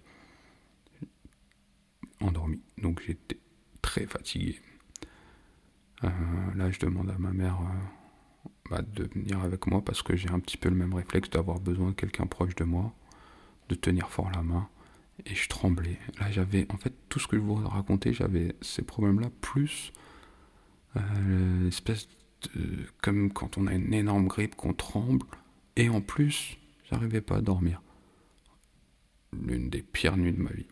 Endormi. 2.20 2.59
Donc 2.78 3.01
j'étais 3.05 3.39
très 3.82 4.05
fatigué. 4.05 4.59
Euh, 6.03 6.09
là, 6.55 6.70
je 6.70 6.80
demande 6.80 7.09
à 7.09 7.18
ma 7.18 7.32
mère 7.32 7.59
euh, 7.62 8.49
bah, 8.70 8.82
de 8.82 9.05
venir 9.05 9.39
avec 9.41 9.66
moi 9.68 9.84
parce 9.84 10.03
que 10.03 10.16
j'ai 10.16 10.30
un 10.30 10.39
petit 10.39 10.57
peu 10.57 10.70
le 10.70 10.76
même 10.76 10.93
réflexe 10.93 11.30
d'avoir 11.30 11.59
besoin 11.59 11.89
de 11.89 11.95
quelqu'un 11.95 12.28
proche 12.28 12.55
de 12.55 12.64
moi, 12.64 12.93
de 13.70 13.76
tenir 13.76 14.09
fort 14.09 14.30
la 14.32 14.43
main. 14.43 14.70
Et 15.26 15.36
je 15.36 15.49
tremblais. 15.49 15.99
Là, 16.20 16.32
j'avais, 16.32 16.68
en 16.72 16.78
fait, 16.78 16.93
tout 17.09 17.20
ce 17.20 17.28
que 17.28 17.38
je 17.38 17.41
vous 17.41 17.55
racontais, 17.55 18.14
j'avais 18.14 18.55
ces 18.62 18.82
problèmes-là, 18.82 19.30
plus 19.41 19.91
euh, 20.98 21.64
l'espèce 21.64 22.08
de. 22.54 22.86
comme 23.02 23.32
quand 23.32 23.58
on 23.58 23.68
a 23.68 23.74
une 23.74 23.94
énorme 23.94 24.28
grippe, 24.28 24.56
qu'on 24.56 24.74
tremble, 24.74 25.26
et 25.76 25.89
en 25.89 26.02
plus, 26.02 26.58
j'arrivais 26.89 27.22
pas 27.22 27.38
à 27.38 27.42
dormir. 27.42 27.82
L'une 29.34 29.70
des 29.70 29.82
pires 29.82 30.18
nuits 30.18 30.34
de 30.34 30.42
ma 30.42 30.52
vie. 30.52 30.68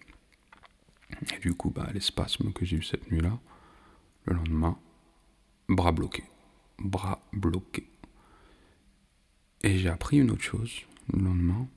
Et 1.35 1.39
du 1.39 1.53
coup, 1.53 1.69
bah, 1.69 1.87
les 1.93 2.01
spasmes 2.01 2.51
que 2.51 2.65
j'ai 2.65 2.77
eu 2.77 2.83
cette 2.83 3.09
nuit-là, 3.11 3.39
le 4.25 4.35
lendemain, 4.35 4.77
bras 5.69 5.91
bloqués. 5.91 6.25
Bras 6.77 7.21
bloqués. 7.33 7.89
Et 9.63 9.77
j'ai 9.77 9.89
appris 9.89 10.19
une 10.19 10.31
autre 10.31 10.43
chose 10.43 10.83
le 11.13 11.23
lendemain, 11.23 11.67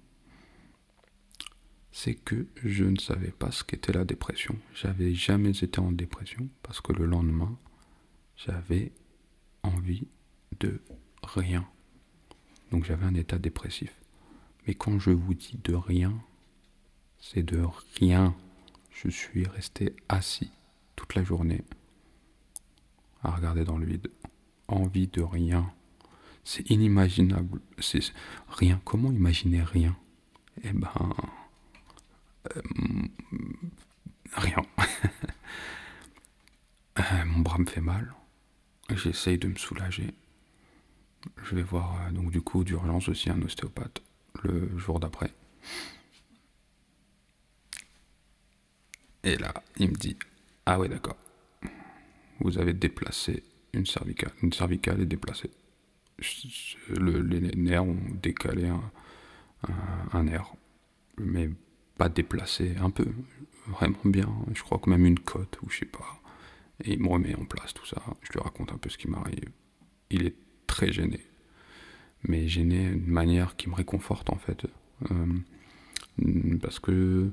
c'est 1.90 2.14
que 2.14 2.46
je 2.64 2.84
ne 2.84 2.96
savais 2.96 3.30
pas 3.30 3.50
ce 3.50 3.64
qu'était 3.64 3.92
la 3.92 4.04
dépression. 4.04 4.56
J'avais 4.74 5.14
jamais 5.14 5.50
été 5.50 5.78
en 5.78 5.92
dépression 5.92 6.48
parce 6.62 6.80
que 6.80 6.92
le 6.92 7.06
lendemain, 7.06 7.56
j'avais 8.36 8.92
envie 9.62 10.06
de 10.60 10.80
rien. 11.22 11.66
Donc 12.70 12.84
j'avais 12.84 13.04
un 13.04 13.14
état 13.14 13.38
dépressif. 13.38 13.94
Mais 14.66 14.74
quand 14.74 14.98
je 14.98 15.10
vous 15.10 15.34
dis 15.34 15.58
de 15.64 15.74
rien, 15.74 16.14
c'est 17.18 17.42
de 17.42 17.64
rien. 17.96 18.34
Je 18.90 19.08
suis 19.08 19.46
resté 19.46 19.94
assis 20.08 20.50
toute 20.96 21.14
la 21.14 21.24
journée 21.24 21.62
à 23.22 23.30
regarder 23.30 23.64
dans 23.64 23.78
le 23.78 23.86
vide. 23.86 24.10
Envie 24.68 25.08
de 25.08 25.22
rien. 25.22 25.70
C'est 26.44 26.68
inimaginable. 26.70 27.60
C'est 27.78 28.12
rien. 28.48 28.80
Comment 28.84 29.12
imaginer 29.12 29.62
rien? 29.62 29.96
Eh 30.64 30.72
ben. 30.72 31.14
Euh, 32.56 32.62
rien. 34.32 34.62
Euh, 36.98 37.24
mon 37.24 37.38
bras 37.38 37.56
me 37.56 37.64
fait 37.64 37.80
mal. 37.80 38.14
J'essaye 38.94 39.38
de 39.38 39.48
me 39.48 39.56
soulager. 39.56 40.14
Je 41.44 41.54
vais 41.54 41.62
voir 41.62 42.00
euh, 42.02 42.10
donc 42.10 42.30
du 42.30 42.40
coup 42.40 42.64
d'urgence 42.64 43.08
aussi 43.08 43.30
un 43.30 43.40
ostéopathe 43.42 44.02
le 44.42 44.76
jour 44.78 44.98
d'après. 45.00 45.32
Et 49.24 49.36
là, 49.36 49.54
il 49.76 49.90
me 49.90 49.94
dit 49.94 50.16
Ah 50.66 50.78
ouais, 50.78 50.88
d'accord. 50.88 51.16
Vous 52.40 52.58
avez 52.58 52.72
déplacé 52.72 53.44
une 53.72 53.86
cervicale. 53.86 54.32
Une 54.42 54.52
cervicale 54.52 55.00
est 55.00 55.06
déplacée. 55.06 55.50
les 56.88 57.40
nerfs 57.56 57.84
ont 57.84 57.98
décalé 58.20 58.68
un, 60.12 60.22
nerf. 60.24 60.52
Mais 61.18 61.48
pas 61.96 62.08
déplacé, 62.08 62.74
un 62.80 62.90
peu. 62.90 63.06
Vraiment 63.68 63.96
bien. 64.04 64.28
Je 64.54 64.62
crois 64.62 64.78
que 64.78 64.90
même 64.90 65.06
une 65.06 65.20
côte, 65.20 65.58
ou 65.62 65.70
je 65.70 65.80
sais 65.80 65.86
pas. 65.86 66.20
Et 66.84 66.94
il 66.94 67.00
me 67.00 67.08
remet 67.08 67.34
en 67.34 67.44
place 67.44 67.74
tout 67.74 67.86
ça. 67.86 68.02
Je 68.22 68.32
lui 68.32 68.40
raconte 68.40 68.72
un 68.72 68.78
peu 68.78 68.88
ce 68.88 68.98
qui 68.98 69.08
m'arrive. 69.08 69.48
Il 70.10 70.26
est 70.26 70.34
très 70.66 70.92
gêné. 70.92 71.20
Mais 72.24 72.48
gêné 72.48 72.90
d'une 72.90 73.12
manière 73.12 73.56
qui 73.56 73.68
me 73.68 73.74
réconforte 73.74 74.30
en 74.30 74.38
fait. 74.38 74.66
Euh, 75.10 76.58
parce 76.60 76.78
que 76.78 77.30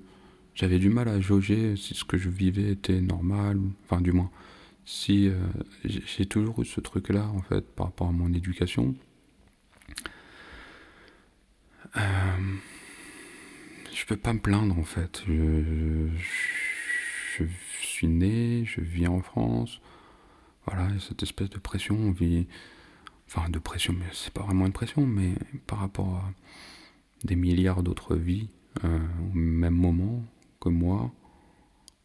j'avais 0.56 0.80
du 0.80 0.90
mal 0.90 1.08
à 1.08 1.20
jauger 1.20 1.76
si 1.76 1.94
ce 1.94 2.04
que 2.04 2.18
je 2.18 2.30
vivais 2.30 2.72
était 2.72 3.02
normal, 3.02 3.60
enfin 3.86 4.02
du 4.02 4.12
moins, 4.12 4.32
si 4.86 5.28
euh, 5.28 5.36
j'ai 5.86 6.26
toujours 6.26 6.62
eu 6.62 6.66
ce 6.66 6.82
truc-là 6.82 7.28
en 7.28 7.42
fait 7.42 7.66
par 7.76 7.88
rapport 7.88 8.08
à 8.08 8.12
mon 8.12 8.34
éducation. 8.34 8.96
Euh, 11.98 12.02
je 13.94 14.06
peux 14.06 14.18
pas 14.18 14.34
me 14.34 14.40
plaindre 14.40 14.78
en 14.78 14.84
fait. 14.84 15.24
Je, 15.28 16.08
je, 17.38 17.44
suis 18.00 18.08
né, 18.08 18.64
je 18.66 18.82
vis 18.82 19.08
en 19.08 19.22
France. 19.22 19.82
Voilà, 20.66 20.88
cette 21.00 21.24
espèce 21.24 21.50
de 21.50 21.58
pression, 21.58 21.96
on 21.96 22.12
vit. 22.12 22.48
Enfin, 23.28 23.50
de 23.50 23.60
pression, 23.60 23.94
mais 23.94 24.06
c'est 24.12 24.34
pas 24.34 24.42
vraiment 24.42 24.66
une 24.66 24.74
pression, 24.74 25.06
mais 25.06 25.34
par 25.68 25.80
rapport 25.80 26.16
à 26.16 26.34
des 27.24 27.36
milliards 27.36 27.84
d'autres 27.84 28.16
vies, 28.16 28.50
euh, 28.84 29.00
au 29.32 29.36
même 29.36 29.76
moment, 29.76 30.24
que 30.60 30.70
moi, 30.70 31.12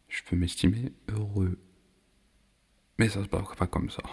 je 0.07 0.21
peux 0.29 0.35
m'estimer 0.35 0.91
heureux. 1.09 1.57
Mais 2.99 3.09
ça 3.09 3.23
se 3.23 3.27
passe 3.27 3.55
pas 3.57 3.67
comme 3.67 3.89
ça. 3.89 4.03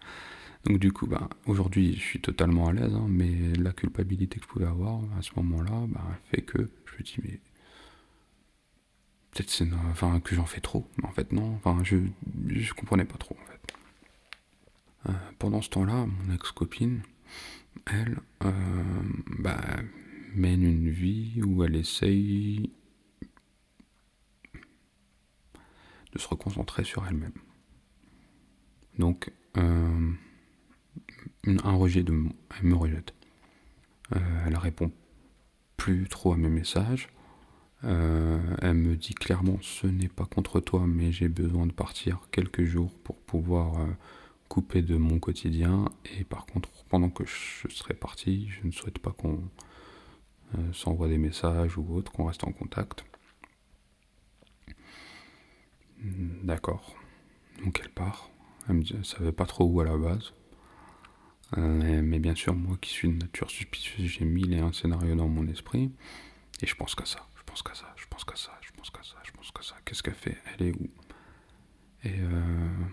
Donc 0.64 0.78
du 0.78 0.92
coup, 0.92 1.08
bah, 1.08 1.28
aujourd'hui, 1.46 1.94
je 1.94 2.00
suis 2.00 2.20
totalement 2.20 2.68
à 2.68 2.72
l'aise, 2.72 2.94
hein, 2.94 3.06
mais 3.08 3.54
la 3.54 3.72
culpabilité 3.72 4.38
que 4.38 4.44
je 4.44 4.48
pouvais 4.48 4.66
avoir 4.66 5.00
à 5.18 5.22
ce 5.22 5.32
moment-là 5.36 5.86
bah, 5.88 6.06
fait 6.30 6.42
que 6.42 6.70
je 6.86 6.98
me 6.98 7.02
dis, 7.02 7.16
mais 7.24 7.40
peut-être 9.32 9.50
c'est 9.50 9.68
enfin, 9.90 10.20
que 10.20 10.34
j'en 10.34 10.46
fais 10.46 10.60
trop. 10.60 10.86
Mais 10.98 11.06
en 11.06 11.12
fait, 11.12 11.32
non, 11.32 11.54
enfin, 11.56 11.82
je, 11.82 11.96
je 12.48 12.72
comprenais 12.74 13.04
pas 13.04 13.16
trop, 13.16 13.36
en 13.42 13.46
fait. 13.46 13.74
Euh, 15.08 15.12
pendant 15.38 15.62
ce 15.62 15.70
temps-là, 15.70 16.06
mon 16.06 16.34
ex-copine, 16.34 17.02
elle, 17.86 18.20
euh, 18.44 18.52
bah, 19.38 19.60
mène 20.34 20.62
une 20.62 20.90
vie 20.90 21.42
où 21.42 21.64
elle 21.64 21.76
essaye 21.76 22.70
de 26.12 26.18
se 26.18 26.28
reconcentrer 26.28 26.84
sur 26.84 27.06
elle-même. 27.06 27.32
Donc, 28.98 29.32
euh, 29.56 30.12
un 31.46 31.72
rejet 31.72 32.02
de 32.02 32.14
elle 32.58 32.66
me 32.66 32.74
rejette. 32.74 33.14
Elle 34.44 34.56
répond 34.58 34.92
plus 35.78 36.06
trop 36.06 36.34
à 36.34 36.36
mes 36.36 36.50
messages. 36.50 37.08
Euh, 37.84 38.38
elle 38.60 38.74
me 38.74 38.96
dit 38.96 39.14
clairement 39.14 39.58
ce 39.60 39.86
n'est 39.86 40.08
pas 40.08 40.24
contre 40.26 40.60
toi, 40.60 40.84
mais 40.86 41.12
j'ai 41.12 41.28
besoin 41.28 41.66
de 41.66 41.72
partir 41.72 42.20
quelques 42.30 42.64
jours 42.64 42.92
pour 43.04 43.16
pouvoir 43.16 43.86
couper 44.48 44.82
de 44.82 44.96
mon 44.96 45.18
quotidien. 45.18 45.86
Et 46.18 46.24
par 46.24 46.46
contre, 46.46 46.68
pendant 46.88 47.10
que 47.10 47.24
je 47.24 47.68
serai 47.68 47.94
parti, 47.94 48.48
je 48.48 48.66
ne 48.66 48.72
souhaite 48.72 48.98
pas 48.98 49.12
qu'on 49.12 49.40
s'envoie 50.72 51.08
des 51.08 51.18
messages 51.18 51.78
ou 51.78 51.86
autre, 51.94 52.12
qu'on 52.12 52.26
reste 52.26 52.44
en 52.44 52.52
contact. 52.52 53.04
Hmm, 56.02 56.44
d'accord. 56.44 56.94
Donc 57.64 57.80
elle 57.82 57.90
part. 57.90 58.30
Elle 58.68 58.78
ne 58.78 59.02
savait 59.02 59.32
pas 59.32 59.46
trop 59.46 59.64
où 59.64 59.80
à 59.80 59.84
la 59.84 59.96
base. 59.96 60.32
Euh, 61.58 62.02
mais 62.02 62.18
bien 62.18 62.34
sûr, 62.34 62.54
moi 62.54 62.76
qui 62.80 62.90
suis 62.90 63.08
de 63.08 63.18
nature 63.18 63.50
suspicieuse, 63.50 64.06
j'ai 64.06 64.24
mis 64.24 64.42
les 64.42 64.60
un 64.60 64.72
scénario 64.72 65.14
dans 65.14 65.28
mon 65.28 65.46
esprit. 65.48 65.90
Et 66.62 66.66
je 66.66 66.74
pense 66.74 66.94
qu'à 66.94 67.04
ça, 67.04 67.26
pense 67.52 67.62
qu'à 67.62 67.74
ça, 67.74 67.92
je 67.96 68.06
pense 68.08 68.24
qu'à 68.24 68.34
ça, 68.34 68.58
je 68.62 68.70
pense 68.72 68.88
qu'à 68.88 69.02
ça, 69.02 69.16
je 69.24 69.30
pense 69.30 69.50
qu'à 69.50 69.62
ça. 69.62 69.74
Qu'est-ce 69.84 70.02
qu'elle 70.02 70.14
fait? 70.14 70.38
Elle 70.46 70.68
est 70.68 70.72
où? 70.72 70.88
Et 72.02 72.18
euh, 72.18 72.86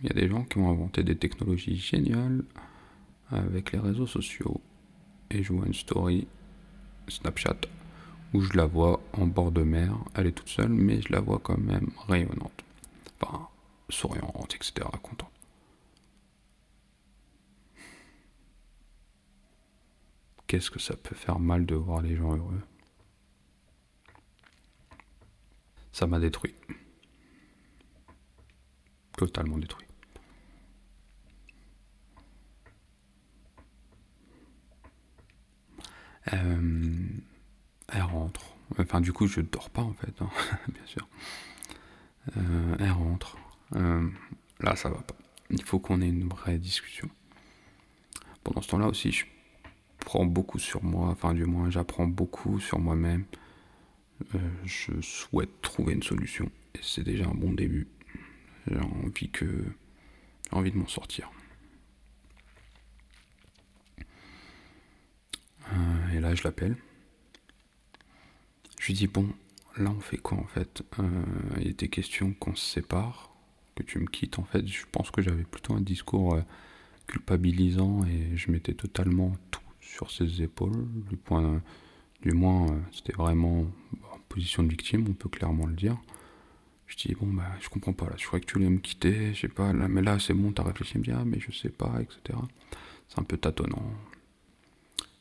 il 0.00 0.06
y 0.06 0.10
a 0.10 0.14
des 0.14 0.28
gens 0.28 0.44
qui 0.44 0.58
ont 0.58 0.70
inventé 0.70 1.02
des 1.02 1.16
technologies 1.16 1.76
géniales 1.76 2.44
avec 3.30 3.72
les 3.72 3.80
réseaux 3.80 4.06
sociaux. 4.06 4.60
Et 5.30 5.42
je 5.42 5.52
vois 5.52 5.66
une 5.66 5.74
story 5.74 6.28
Snapchat 7.08 7.56
où 8.34 8.40
je 8.40 8.56
la 8.56 8.66
vois 8.66 9.02
en 9.14 9.26
bord 9.26 9.50
de 9.50 9.64
mer. 9.64 9.98
Elle 10.14 10.28
est 10.28 10.32
toute 10.32 10.48
seule, 10.48 10.68
mais 10.68 11.02
je 11.02 11.12
la 11.12 11.18
vois 11.18 11.40
quand 11.40 11.58
même 11.58 11.90
rayonnante. 12.06 12.64
Enfin, 13.20 13.48
souriante, 13.88 14.54
etc. 14.54 14.86
Contente. 15.02 15.28
Qu'est-ce 20.46 20.70
que 20.70 20.78
ça 20.78 20.94
peut 20.96 21.16
faire 21.16 21.40
mal 21.40 21.66
de 21.66 21.74
voir 21.74 22.00
les 22.00 22.14
gens 22.14 22.36
heureux? 22.36 22.62
Ça 25.94 26.08
m'a 26.08 26.18
détruit. 26.18 26.56
Totalement 29.16 29.58
détruit. 29.58 29.86
Euh, 36.32 37.08
elle 37.86 38.02
rentre. 38.02 38.56
Enfin, 38.76 39.00
du 39.00 39.12
coup, 39.12 39.28
je 39.28 39.40
dors 39.40 39.70
pas 39.70 39.82
en 39.82 39.92
fait, 39.92 40.20
hein, 40.20 40.30
bien 40.68 40.84
sûr. 40.84 41.08
Euh, 42.38 42.76
elle 42.80 42.90
rentre. 42.90 43.36
Euh, 43.76 44.10
là, 44.58 44.74
ça 44.74 44.88
va 44.88 45.00
pas. 45.00 45.14
Il 45.50 45.62
faut 45.62 45.78
qu'on 45.78 46.00
ait 46.00 46.08
une 46.08 46.28
vraie 46.28 46.58
discussion. 46.58 47.08
Pendant 48.42 48.62
ce 48.62 48.68
temps-là 48.70 48.88
aussi, 48.88 49.12
je 49.12 49.26
prends 50.00 50.26
beaucoup 50.26 50.58
sur 50.58 50.82
moi. 50.82 51.10
Enfin, 51.10 51.34
du 51.34 51.44
moins, 51.44 51.70
j'apprends 51.70 52.08
beaucoup 52.08 52.58
sur 52.58 52.80
moi-même. 52.80 53.26
Euh, 54.34 54.38
je 54.64 55.00
souhaite 55.00 55.60
trouver 55.60 55.94
une 55.94 56.02
solution 56.02 56.50
et 56.74 56.80
c'est 56.82 57.02
déjà 57.02 57.26
un 57.26 57.34
bon 57.34 57.52
début. 57.52 57.88
J'ai 58.66 58.78
envie 58.78 59.28
que 59.30 59.46
j'ai 59.46 60.56
envie 60.56 60.70
de 60.70 60.76
m'en 60.76 60.88
sortir. 60.88 61.30
Euh, 65.72 66.10
et 66.14 66.20
là, 66.20 66.34
je 66.34 66.44
l'appelle. 66.44 66.76
Je 68.78 68.86
lui 68.86 68.94
dis 68.94 69.06
bon, 69.06 69.28
là 69.78 69.90
on 69.90 70.00
fait 70.00 70.18
quoi 70.18 70.38
en 70.38 70.46
fait? 70.46 70.82
Euh, 70.98 71.24
il 71.60 71.68
était 71.68 71.88
question 71.88 72.34
qu'on 72.34 72.54
se 72.54 72.64
sépare, 72.64 73.34
que 73.74 73.82
tu 73.82 73.98
me 73.98 74.06
quittes 74.06 74.38
en 74.38 74.44
fait. 74.44 74.66
Je 74.66 74.84
pense 74.92 75.10
que 75.10 75.22
j'avais 75.22 75.44
plutôt 75.44 75.74
un 75.74 75.80
discours 75.80 76.38
culpabilisant 77.06 78.04
et 78.04 78.36
je 78.36 78.50
mettais 78.50 78.74
totalement 78.74 79.36
tout 79.50 79.60
sur 79.80 80.10
ses 80.10 80.42
épaules 80.42 80.86
point 81.24 81.62
du 82.22 82.32
moins, 82.32 82.70
euh, 82.70 82.80
c'était 82.92 83.12
vraiment 83.12 83.66
en 84.12 84.18
position 84.28 84.62
de 84.62 84.68
victime, 84.68 85.06
on 85.08 85.14
peut 85.14 85.28
clairement 85.28 85.66
le 85.66 85.74
dire. 85.74 85.96
Je 86.86 86.96
dis, 86.96 87.14
bon, 87.14 87.26
bah, 87.26 87.50
je 87.60 87.68
comprends 87.68 87.92
pas 87.92 88.06
là, 88.06 88.14
je 88.16 88.26
croyais 88.26 88.40
que 88.40 88.46
tu 88.50 88.54
voulais 88.54 88.70
me 88.70 88.78
quitter, 88.78 89.34
je 89.34 89.40
sais 89.42 89.48
pas, 89.48 89.72
là, 89.72 89.88
mais 89.88 90.02
là, 90.02 90.18
c'est 90.18 90.34
bon, 90.34 90.52
t'as 90.52 90.62
réfléchi, 90.62 91.00
ah, 91.12 91.24
mais 91.24 91.40
je 91.40 91.52
sais 91.52 91.70
pas, 91.70 92.00
etc. 92.00 92.38
C'est 93.08 93.18
un 93.18 93.24
peu 93.24 93.36
tâtonnant. 93.36 93.92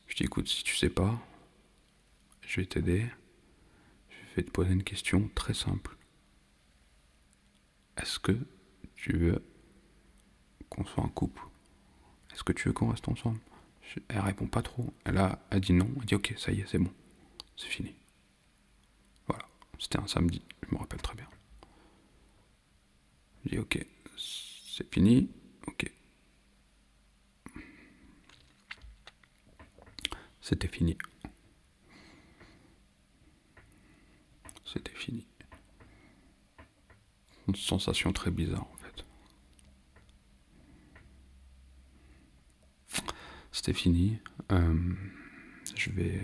Je 0.07 0.15
dis, 0.15 0.23
écoute, 0.23 0.47
si 0.47 0.63
tu 0.63 0.75
sais 0.75 0.89
pas, 0.89 1.19
je 2.41 2.61
vais 2.61 2.67
t'aider. 2.67 3.05
Je 4.09 4.35
vais 4.35 4.43
te 4.43 4.51
poser 4.51 4.71
une 4.71 4.83
question 4.83 5.29
très 5.35 5.53
simple. 5.53 5.95
Est-ce 7.97 8.19
que 8.19 8.37
tu 8.95 9.17
veux 9.17 9.43
qu'on 10.69 10.85
soit 10.85 11.03
un 11.03 11.09
couple? 11.09 11.41
Est-ce 12.33 12.43
que 12.43 12.53
tu 12.53 12.67
veux 12.67 12.73
qu'on 12.73 12.89
reste 12.89 13.07
ensemble? 13.07 13.39
Elle 14.07 14.19
répond 14.19 14.47
pas 14.47 14.61
trop. 14.61 14.93
Elle 15.05 15.17
a, 15.17 15.39
elle 15.49 15.61
dit 15.61 15.73
non. 15.73 15.89
Elle 15.97 16.05
dit 16.05 16.15
ok, 16.15 16.33
ça 16.37 16.51
y 16.51 16.61
est, 16.61 16.67
c'est 16.67 16.79
bon. 16.79 16.91
C'est 17.57 17.67
fini. 17.67 17.93
Voilà. 19.27 19.45
C'était 19.79 19.99
un 19.99 20.07
samedi, 20.07 20.41
je 20.67 20.73
me 20.73 20.79
rappelle 20.79 21.01
très 21.01 21.15
bien. 21.15 21.27
Je 23.45 23.49
dis 23.51 23.59
ok, 23.59 23.85
c'est 24.17 24.91
fini, 24.93 25.29
ok. 25.67 25.91
C'était 30.41 30.67
fini. 30.67 30.97
C'était 34.65 34.91
fini. 34.95 35.25
Une 37.47 37.55
sensation 37.55 38.11
très 38.13 38.31
bizarre 38.31 38.67
en 38.71 38.77
fait. 38.77 39.05
C'était 43.53 43.73
fini. 43.73 44.17
Euh, 44.51 44.93
je 45.75 45.91
vais 45.91 46.19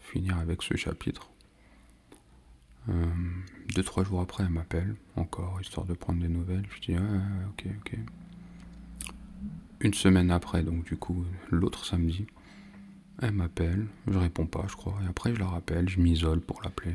finir 0.00 0.36
avec 0.38 0.60
ce 0.60 0.76
chapitre. 0.76 1.30
Euh, 2.88 2.92
deux, 3.74 3.84
trois 3.84 4.02
jours 4.02 4.20
après, 4.20 4.42
elle 4.42 4.50
m'appelle, 4.50 4.96
encore, 5.14 5.60
histoire 5.60 5.86
de 5.86 5.94
prendre 5.94 6.20
des 6.20 6.28
nouvelles. 6.28 6.66
Je 6.74 6.80
dis, 6.80 6.96
ah, 6.96 7.48
ok, 7.50 7.66
ok. 7.78 7.98
Une 9.80 9.94
semaine 9.94 10.32
après, 10.32 10.64
donc 10.64 10.84
du 10.84 10.96
coup, 10.96 11.24
l'autre 11.50 11.86
samedi, 11.86 12.26
elle 13.22 13.32
m'appelle, 13.32 13.86
je 14.08 14.18
réponds 14.18 14.46
pas, 14.46 14.66
je 14.68 14.74
crois, 14.74 14.98
et 15.04 15.06
après 15.06 15.32
je 15.32 15.38
la 15.38 15.46
rappelle, 15.46 15.88
je 15.88 16.00
m'isole 16.00 16.40
pour 16.40 16.60
l'appeler. 16.62 16.94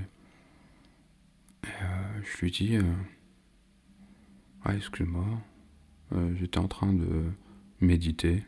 Euh, 1.66 2.22
je 2.24 2.42
lui 2.42 2.52
dis, 2.52 2.78
ah, 4.66 4.76
excuse-moi, 4.76 5.26
j'étais 6.36 6.58
en 6.58 6.68
train 6.68 6.92
de 6.92 7.32
méditer, 7.80 8.44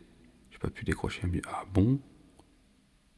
pas 0.61 0.69
pu 0.69 0.85
décrocher. 0.85 1.21
Elle 1.23 1.31
me 1.31 1.41
ah 1.47 1.65
bon, 1.73 1.99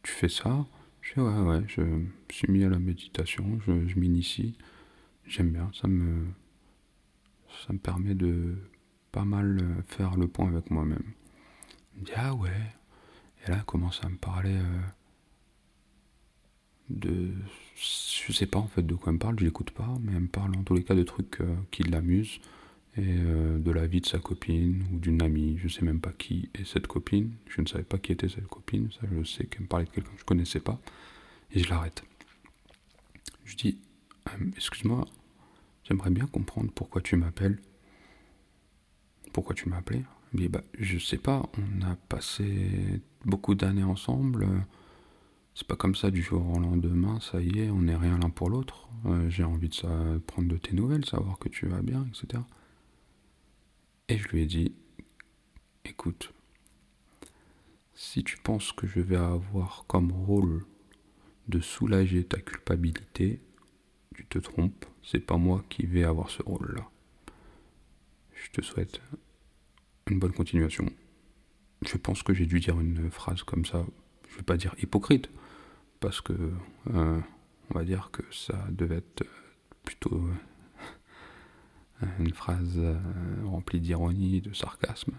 tu 0.02 0.12
fais 0.12 0.30
ça? 0.30 0.66
Je 1.02 1.20
ouais, 1.20 1.40
ouais, 1.42 1.64
je 1.68 1.82
suis 2.30 2.50
mis 2.50 2.64
à 2.64 2.70
la 2.70 2.80
méditation, 2.80 3.60
je, 3.68 4.00
m'initie, 4.00 4.58
j'aime 5.26 5.52
bien, 5.52 5.70
ça 5.74 5.90
me, 5.90 6.28
ça 7.66 7.74
me 7.74 7.78
permet 7.78 8.16
de 8.16 8.56
pas 9.12 9.26
mal 9.26 9.84
faire 9.86 10.16
le 10.16 10.28
point 10.28 10.48
avec 10.48 10.72
moi-même. 10.72 11.04
Elle 11.94 12.02
me 12.02 12.06
dit 12.06 12.14
ah 12.16 12.34
ouais, 12.34 12.50
et 13.46 13.52
là 13.52 13.58
elle 13.58 13.66
commence 13.66 14.02
à 14.06 14.08
me 14.08 14.16
parler 14.16 14.56
euh, 14.56 14.82
de, 16.90 17.34
je 17.76 18.32
sais 18.32 18.48
pas 18.48 18.60
en 18.60 18.68
fait 18.68 18.84
de 18.84 18.96
quoi 18.96 19.12
elle 19.12 19.20
parle, 19.20 19.38
je 19.40 19.44
l'écoute 19.44 19.72
pas, 19.72 19.98
mais 20.02 20.14
elle 20.14 20.22
me 20.22 20.28
parle 20.28 20.56
en 20.56 20.64
tous 20.64 20.76
les 20.76 20.84
cas 20.84 20.96
de 20.96 21.04
trucs 21.04 21.42
euh, 21.42 21.56
qui 21.70 21.84
l'amusent 21.84 22.40
et 22.96 23.02
euh, 23.02 23.58
de 23.60 23.72
la 23.72 23.88
vie 23.88 24.02
de 24.02 24.06
sa 24.06 24.20
copine 24.20 24.86
ou 24.94 25.00
d'une 25.00 25.22
amie. 25.22 25.58
Je 25.58 25.68
sais 25.68 25.84
même 25.84 26.00
pas 26.00 26.12
qui 26.12 26.50
est 26.54 26.66
cette 26.66 26.88
copine. 26.88 27.32
Je 27.50 27.62
ne 27.62 27.68
savais 27.68 27.84
pas 27.84 27.98
qui 27.98 28.12
était 28.12 28.30
cette 28.30 28.48
copine. 28.48 28.90
Ça, 28.92 29.08
je 29.12 29.24
sais 29.24 29.46
qu'elle 29.46 29.64
me 29.64 29.68
parlait 29.68 29.86
de 29.86 29.90
quelqu'un 29.90 30.12
que 30.12 30.20
je 30.20 30.26
connaissais 30.26 30.60
pas. 30.60 30.80
Et 31.52 31.60
je 31.60 31.70
l'arrête. 31.70 32.04
Je 33.46 33.56
dis 33.56 33.80
euh, 34.30 34.46
Excuse-moi, 34.56 35.06
j'aimerais 35.84 36.12
bien 36.12 36.28
comprendre 36.28 36.72
pourquoi 36.74 37.02
tu 37.02 37.16
m'appelles. 37.16 37.60
Pourquoi 39.32 39.56
tu 39.56 39.70
m'as 39.70 39.78
appelé? 39.78 40.04
Bah, 40.34 40.62
je 40.80 40.98
sais 40.98 41.18
pas. 41.18 41.50
On 41.58 41.82
a 41.86 41.96
passé 41.96 43.02
beaucoup 43.26 43.56
d'années 43.56 43.84
ensemble. 43.84 44.48
C'est 45.56 45.68
pas 45.68 45.76
comme 45.76 45.96
ça 45.96 46.10
du 46.10 46.24
jour 46.24 46.48
au 46.50 46.60
lendemain, 46.60 47.20
ça 47.20 47.40
y 47.40 47.60
est, 47.60 47.70
on 47.70 47.84
n'est 47.84 47.96
rien 47.96 48.18
l'un 48.18 48.32
pour 48.32 48.50
l'autre. 48.50 48.90
Euh, 49.06 49.30
j'ai 49.30 49.44
envie 49.44 49.70
de 49.70 50.18
prendre 50.20 50.48
de 50.48 50.58
tes 50.58 50.74
nouvelles, 50.74 51.06
savoir 51.06 51.38
que 51.38 51.48
tu 51.48 51.68
vas 51.68 51.84
bien, 51.84 52.08
etc. 52.08 52.42
Et 54.10 54.18
je 54.18 54.28
lui 54.30 54.42
ai 54.42 54.46
dit, 54.46 54.76
écoute, 55.86 56.34
si 57.94 58.24
tu 58.24 58.38
penses 58.38 58.72
que 58.74 58.86
je 58.86 59.00
vais 59.00 59.16
avoir 59.16 59.86
comme 59.88 60.12
rôle 60.12 60.66
de 61.48 61.60
soulager 61.60 62.24
ta 62.24 62.40
culpabilité, 62.40 63.42
tu 64.16 64.26
te 64.26 64.40
trompes, 64.40 64.86
c'est 65.04 65.20
pas 65.20 65.38
moi 65.38 65.64
qui 65.70 65.86
vais 65.86 66.04
avoir 66.04 66.30
ce 66.30 66.42
rôle-là. 66.44 66.90
Je 68.34 68.50
te 68.52 68.62
souhaite 68.62 69.02
une 70.08 70.20
bonne 70.20 70.34
continuation. 70.34 70.86
Je 71.86 71.98
pense 71.98 72.24
que 72.24 72.34
j'ai 72.34 72.46
dû 72.46 72.60
dire 72.60 72.80
une 72.80 73.10
phrase 73.10 73.44
comme 73.44 73.66
ça, 73.66 73.86
je 74.30 74.38
vais 74.38 74.44
pas 74.44 74.58
dire 74.58 74.76
hypocrite, 74.82 75.30
parce 76.00 76.22
que 76.22 76.34
euh, 76.94 77.20
on 77.70 77.74
va 77.74 77.86
dire 77.86 78.10
que 78.12 78.24
ça 78.32 78.68
devait 78.70 78.98
être 78.98 79.26
plutôt 79.84 80.28
une 82.20 82.34
phrase 82.34 82.78
euh, 82.78 82.98
remplie 83.46 83.80
d'ironie, 83.80 84.42
de 84.42 84.54
sarcasme. 84.54 85.14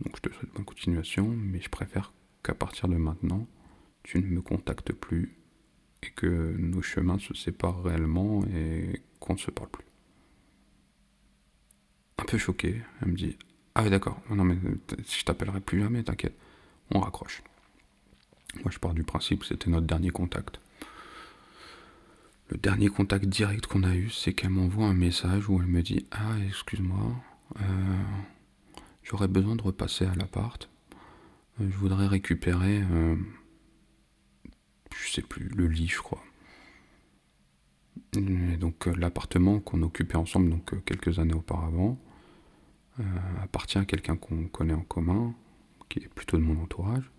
Donc 0.00 0.16
je 0.16 0.22
te 0.22 0.34
souhaite 0.34 0.52
bonne 0.54 0.64
continuation, 0.64 1.26
mais 1.28 1.60
je 1.60 1.68
préfère 1.68 2.12
qu'à 2.42 2.54
partir 2.54 2.88
de 2.88 2.96
maintenant, 2.96 3.46
tu 4.02 4.18
ne 4.18 4.26
me 4.26 4.42
contactes 4.42 4.92
plus 4.92 5.36
et 6.02 6.10
que 6.10 6.54
nos 6.58 6.82
chemins 6.82 7.18
se 7.18 7.34
séparent 7.34 7.82
réellement 7.82 8.44
et 8.46 9.02
qu'on 9.20 9.34
ne 9.34 9.38
se 9.38 9.50
parle 9.50 9.70
plus. 9.70 9.84
Un 12.18 12.24
peu 12.24 12.38
choqué, 12.38 12.82
elle 13.00 13.08
me 13.08 13.16
dit 13.16 13.36
Ah 13.74 13.82
oui 13.82 13.90
d'accord, 13.90 14.20
non 14.30 14.44
mais 14.44 14.56
je 14.90 15.24
t'appellerai 15.24 15.60
plus 15.60 15.80
jamais, 15.80 16.02
t'inquiète, 16.02 16.36
on 16.90 17.00
raccroche. 17.00 17.42
Moi 18.62 18.70
je 18.70 18.78
pars 18.78 18.94
du 18.94 19.02
principe 19.02 19.44
c'était 19.44 19.70
notre 19.70 19.86
dernier 19.86 20.10
contact. 20.10 20.60
Le 22.48 22.58
dernier 22.58 22.88
contact 22.88 23.26
direct 23.26 23.66
qu'on 23.66 23.82
a 23.82 23.94
eu, 23.96 24.08
c'est 24.08 24.32
qu'elle 24.32 24.50
m'envoie 24.50 24.86
un 24.86 24.94
message 24.94 25.48
où 25.48 25.60
elle 25.60 25.66
me 25.66 25.82
dit 25.82 26.06
Ah, 26.12 26.36
excuse-moi, 26.46 27.16
euh, 27.60 28.02
j'aurais 29.02 29.26
besoin 29.26 29.56
de 29.56 29.62
repasser 29.62 30.06
à 30.06 30.14
l'appart. 30.14 30.70
Euh, 31.60 31.68
je 31.68 31.76
voudrais 31.76 32.06
récupérer, 32.06 32.82
euh, 32.88 33.16
je 34.94 35.10
sais 35.10 35.22
plus, 35.22 35.48
le 35.48 35.66
lit, 35.66 35.88
je 35.88 35.98
crois. 35.98 36.22
Donc 38.12 38.86
l'appartement 38.86 39.58
qu'on 39.58 39.82
occupait 39.82 40.16
ensemble 40.16 40.48
donc 40.48 40.84
quelques 40.84 41.18
années 41.18 41.34
auparavant 41.34 41.98
appartient 43.42 43.76
à 43.76 43.84
quelqu'un 43.84 44.16
qu'on 44.16 44.46
connaît 44.46 44.72
en 44.72 44.82
commun, 44.82 45.34
qui 45.90 45.98
est 45.98 46.08
plutôt 46.08 46.38
de 46.38 46.42
mon 46.42 46.62
entourage. 46.62 47.10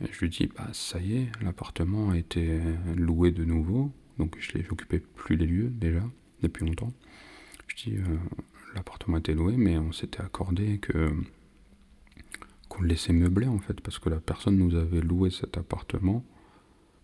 Je 0.00 0.20
lui 0.20 0.30
dis 0.30 0.46
bah 0.46 0.68
ça 0.72 1.00
y 1.00 1.18
est, 1.18 1.32
l'appartement 1.42 2.10
a 2.10 2.16
été 2.16 2.60
loué 2.96 3.30
de 3.30 3.44
nouveau. 3.44 3.92
Donc 4.20 4.36
je 4.38 4.58
n'occupais 4.58 4.98
plus 4.98 5.36
les 5.36 5.46
lieux 5.46 5.70
déjà, 5.70 6.02
depuis 6.42 6.66
longtemps. 6.66 6.92
Je 7.68 7.76
dis, 7.76 7.96
euh, 7.96 8.18
l'appartement 8.74 9.16
était 9.16 9.32
loué, 9.32 9.54
mais 9.56 9.78
on 9.78 9.92
s'était 9.92 10.20
accordé 10.20 10.78
que 10.78 11.10
qu'on 12.68 12.82
le 12.82 12.88
laissait 12.88 13.14
meubler 13.14 13.46
en 13.46 13.58
fait, 13.58 13.80
parce 13.80 13.98
que 13.98 14.10
la 14.10 14.20
personne 14.20 14.58
nous 14.58 14.76
avait 14.76 15.00
loué 15.00 15.30
cet 15.30 15.56
appartement. 15.56 16.22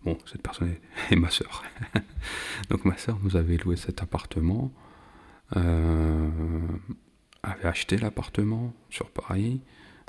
Bon, 0.04 0.18
cette 0.26 0.42
personne 0.42 0.74
est, 1.10 1.16
ma 1.16 1.30
soeur. 1.30 1.64
Donc 2.68 2.84
ma 2.84 2.98
soeur 2.98 3.18
nous 3.22 3.34
avait 3.36 3.56
loué 3.56 3.76
cet 3.76 4.02
appartement, 4.02 4.70
euh, 5.56 6.28
avait 7.42 7.64
acheté 7.64 7.96
l'appartement 7.96 8.74
sur 8.90 9.10
Paris, 9.10 9.62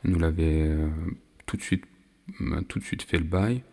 nous 0.04 0.20
l'avait 0.20 0.68
euh, 0.68 0.90
tout 1.46 1.58
tout 2.68 2.80
de 2.80 2.84
suite 2.84 3.04
fait 3.04 3.18
le 3.18 3.24
bail 3.24 3.64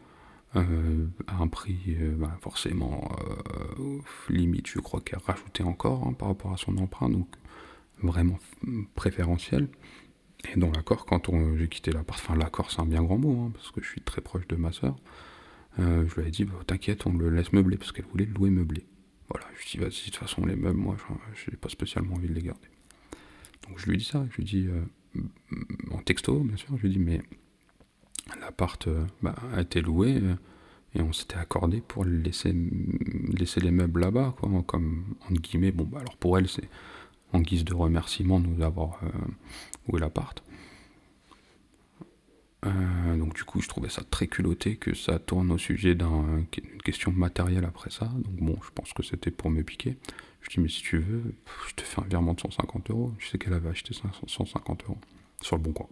euh, 0.56 1.06
à 1.26 1.42
un 1.42 1.48
prix 1.48 1.80
euh, 1.88 2.14
bah, 2.16 2.38
forcément 2.40 3.10
euh, 3.80 3.98
limite, 4.28 4.68
je 4.68 4.78
crois 4.78 5.00
qu'elle 5.00 5.18
a 5.18 5.32
rajouté 5.32 5.64
encore 5.64 6.06
hein, 6.06 6.12
par 6.12 6.28
rapport 6.28 6.52
à 6.52 6.56
son 6.56 6.78
emprunt, 6.78 7.08
donc 7.08 7.26
vraiment 8.02 8.38
préférentiel. 8.94 9.68
Et 10.52 10.58
dans 10.58 10.70
l'accord, 10.70 11.06
quand 11.06 11.30
j'ai 11.56 11.68
quitté 11.68 11.90
l'appart, 11.90 12.20
enfin 12.20 12.36
l'accord 12.36 12.70
c'est 12.70 12.80
un 12.80 12.86
bien 12.86 13.02
grand 13.02 13.18
mot, 13.18 13.46
hein, 13.46 13.50
parce 13.52 13.72
que 13.72 13.82
je 13.82 13.88
suis 13.88 14.00
très 14.00 14.20
proche 14.20 14.46
de 14.46 14.56
ma 14.56 14.70
soeur, 14.72 14.96
je 15.78 16.20
lui 16.20 16.28
ai 16.28 16.30
dit, 16.30 16.44
bah, 16.44 16.54
t'inquiète, 16.66 17.06
on 17.06 17.12
le 17.14 17.30
laisse 17.30 17.52
meubler, 17.52 17.76
parce 17.76 17.90
qu'elle 17.90 18.04
voulait 18.04 18.26
le 18.26 18.34
louer 18.34 18.50
meublé. 18.50 18.84
Voilà, 19.28 19.46
je 19.54 19.58
lui 19.58 19.64
ai 19.64 19.70
dit, 19.72 19.78
vas-y, 19.78 20.06
de 20.06 20.10
toute 20.12 20.16
façon, 20.16 20.44
les 20.46 20.54
meubles, 20.54 20.78
moi, 20.78 20.96
je 21.34 21.50
n'ai 21.50 21.56
pas 21.56 21.68
spécialement 21.68 22.14
envie 22.14 22.28
de 22.28 22.34
les 22.34 22.42
garder. 22.42 22.68
Donc 23.66 23.78
je 23.80 23.90
lui 23.90 23.96
dit 23.96 24.04
ça, 24.04 24.24
je 24.30 24.36
lui 24.36 24.44
dit, 24.44 24.68
en 25.90 25.98
texto, 25.98 26.40
bien 26.40 26.56
sûr, 26.56 26.76
je 26.76 26.82
lui 26.82 26.90
dit, 26.90 26.98
mais 26.98 27.22
l'appart 28.44 28.88
bah, 29.22 29.34
a 29.54 29.60
été 29.60 29.80
loué 29.80 30.20
et 30.94 31.00
on 31.00 31.12
s'était 31.12 31.36
accordé 31.36 31.80
pour 31.80 32.04
laisser, 32.04 32.52
les 32.52 33.70
meubles 33.70 34.00
là-bas, 34.00 34.34
comme 34.66 35.04
entre 35.22 35.40
guillemets. 35.40 35.72
Bon, 35.72 35.84
bah, 35.84 35.98
alors 36.00 36.16
pour 36.16 36.38
elle, 36.38 36.48
c'est 36.48 36.68
en 37.32 37.40
guise 37.40 37.64
de 37.64 37.74
remerciement 37.74 38.38
de 38.38 38.46
nous 38.46 38.62
avoir 38.62 39.00
loué 39.88 40.00
l'appart. 40.00 40.42
Euh, 42.66 43.16
donc 43.16 43.34
du 43.34 43.44
coup, 43.44 43.60
je 43.60 43.68
trouvais 43.68 43.88
ça 43.88 44.02
très 44.02 44.26
culotté 44.26 44.76
que 44.76 44.94
ça 44.94 45.18
tourne 45.18 45.50
au 45.50 45.58
sujet 45.58 45.94
d'une 45.94 46.46
question 46.84 47.12
matérielle 47.12 47.64
après 47.64 47.90
ça. 47.90 48.06
Donc 48.06 48.34
bon, 48.36 48.58
je 48.64 48.70
pense 48.74 48.92
que 48.92 49.02
c'était 49.02 49.30
pour 49.30 49.50
me 49.50 49.62
piquer. 49.62 49.96
Je 50.40 50.50
dis 50.50 50.60
mais 50.60 50.68
si 50.68 50.82
tu 50.82 50.98
veux, 50.98 51.34
je 51.68 51.74
te 51.74 51.82
fais 51.82 52.00
un 52.00 52.04
virement 52.04 52.34
de 52.34 52.40
150 52.40 52.90
euros. 52.90 53.12
Je 53.18 53.28
sais 53.28 53.38
qu'elle 53.38 53.52
avait 53.52 53.68
acheté 53.68 53.94
150 53.94 54.84
euros 54.84 54.98
sur 55.42 55.56
le 55.56 55.62
bon 55.62 55.72
coin. 55.72 55.88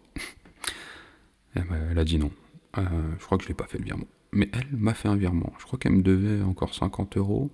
elle 1.54 1.98
a 1.98 2.04
dit 2.04 2.18
non. 2.18 2.30
Euh, 2.78 3.14
je 3.18 3.24
crois 3.24 3.38
que 3.38 3.44
je 3.44 3.48
l'ai 3.48 3.54
pas 3.54 3.66
fait 3.66 3.78
le 3.78 3.84
virement. 3.84 4.06
Mais 4.32 4.50
elle 4.52 4.76
m'a 4.76 4.94
fait 4.94 5.08
un 5.08 5.16
virement. 5.16 5.52
Je 5.58 5.64
crois 5.64 5.78
qu'elle 5.78 5.92
me 5.92 6.02
devait 6.02 6.42
encore 6.42 6.74
50 6.74 7.16
euros. 7.18 7.50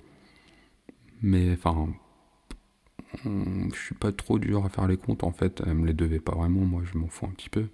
Mais 1.23 1.53
enfin, 1.53 1.89
je 3.25 3.77
suis 3.77 3.95
pas 3.95 4.13
trop 4.13 4.39
dur 4.39 4.65
à 4.65 4.69
faire 4.69 4.87
les 4.87 4.97
comptes 4.97 5.25
en 5.25 5.33
fait. 5.33 5.63
Elle 5.67 5.75
me 5.75 5.87
les 5.87 5.95
devait 5.95 6.21
pas 6.21 6.35
vraiment. 6.35 6.61
Moi, 6.61 6.83
je 6.85 6.97
m'en 6.99 7.09
fous 7.09 7.27
un 7.27 7.31
petit 7.31 7.51
peu. 7.51 7.69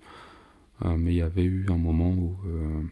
Euh, 0.84 0.96
mais 0.96 1.12
il 1.12 1.16
y 1.16 1.22
avait 1.22 1.44
eu 1.44 1.66
un 1.70 1.76
moment 1.76 2.10
où 2.10 2.36
euh, 2.46 2.82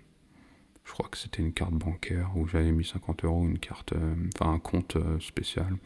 je 0.85 0.93
crois 0.93 1.09
que 1.09 1.16
c'était 1.16 1.43
une 1.43 1.53
carte 1.53 1.73
bancaire 1.73 2.31
où 2.37 2.47
j'avais 2.47 2.73
mis 2.73 2.85
50 2.85 3.24
euros, 3.24 3.45
une 3.45 3.59
carte, 3.59 3.95
enfin 4.35 4.53
un 4.53 4.59
compte 4.59 4.99
spécial. 5.20 5.77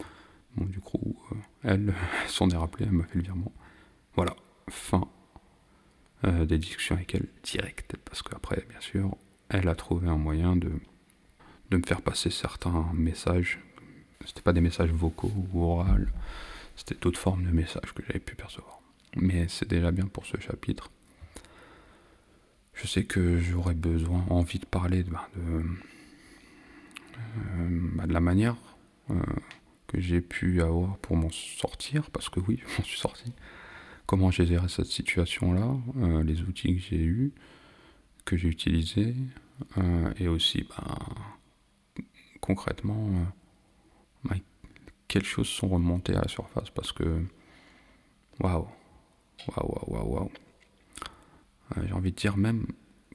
Bon, 0.56 0.64
du 0.64 0.80
coup, 0.80 1.16
elle 1.62 1.94
s'en 2.26 2.50
est 2.50 2.56
rappelée, 2.56 2.86
elle 2.86 2.92
m'a 2.92 3.04
fait 3.04 3.18
le 3.18 3.24
virement. 3.24 3.52
Voilà, 4.16 4.34
fin 4.68 5.08
des 6.24 6.58
discussions 6.58 6.96
avec 6.96 7.14
elle 7.14 7.26
direct, 7.42 7.96
parce 8.04 8.22
qu'après, 8.22 8.64
bien 8.68 8.80
sûr, 8.80 9.16
elle 9.48 9.68
a 9.68 9.74
trouvé 9.74 10.08
un 10.08 10.16
moyen 10.16 10.56
de, 10.56 10.72
de 11.70 11.76
me 11.76 11.82
faire 11.86 12.02
passer 12.02 12.30
certains 12.30 12.90
messages. 12.94 13.60
C'était 14.24 14.40
pas 14.40 14.52
des 14.52 14.60
messages 14.60 14.90
vocaux 14.90 15.30
ou 15.52 15.62
oraux, 15.62 15.84
c'était 16.74 16.96
d'autres 16.96 17.20
formes 17.20 17.44
de 17.44 17.50
messages 17.50 17.92
que 17.94 18.02
j'avais 18.06 18.18
pu 18.18 18.34
percevoir. 18.34 18.80
Mais 19.14 19.46
c'est 19.48 19.68
déjà 19.68 19.92
bien 19.92 20.06
pour 20.06 20.26
ce 20.26 20.40
chapitre 20.40 20.90
je 22.76 22.86
sais 22.86 23.04
que 23.04 23.38
j'aurais 23.38 23.74
besoin, 23.74 24.24
envie 24.28 24.58
de 24.58 24.66
parler 24.66 25.02
de, 25.02 25.10
de, 25.10 25.14
euh, 27.56 27.68
bah, 27.94 28.06
de 28.06 28.12
la 28.12 28.20
manière 28.20 28.56
euh, 29.10 29.14
que 29.86 30.00
j'ai 30.00 30.20
pu 30.20 30.62
avoir 30.62 30.98
pour 30.98 31.16
m'en 31.16 31.30
sortir, 31.30 32.10
parce 32.10 32.28
que 32.28 32.40
oui, 32.40 32.60
je 32.62 32.78
m'en 32.78 32.84
suis 32.84 32.98
sorti. 32.98 33.32
Comment 34.06 34.30
j'ai 34.30 34.46
géré 34.46 34.68
cette 34.68 34.86
situation-là, 34.86 35.76
euh, 35.96 36.22
les 36.22 36.42
outils 36.42 36.76
que 36.76 36.80
j'ai 36.80 37.02
eus, 37.02 37.32
que 38.24 38.36
j'ai 38.36 38.48
utilisés, 38.48 39.14
et 40.18 40.28
aussi 40.28 40.66
bah, 40.68 40.98
concrètement 42.40 43.10
quelles 45.08 45.24
choses 45.24 45.48
sont 45.48 45.68
remontées 45.68 46.14
à 46.14 46.22
la 46.22 46.28
surface, 46.28 46.70
parce 46.70 46.92
que 46.92 47.22
waouh, 48.40 48.68
waouh, 49.48 49.78
waouh, 49.86 50.14
waouh. 50.14 50.30
Euh, 51.76 51.82
j'ai 51.86 51.92
envie 51.92 52.12
de 52.12 52.16
dire 52.16 52.36
même 52.36 52.66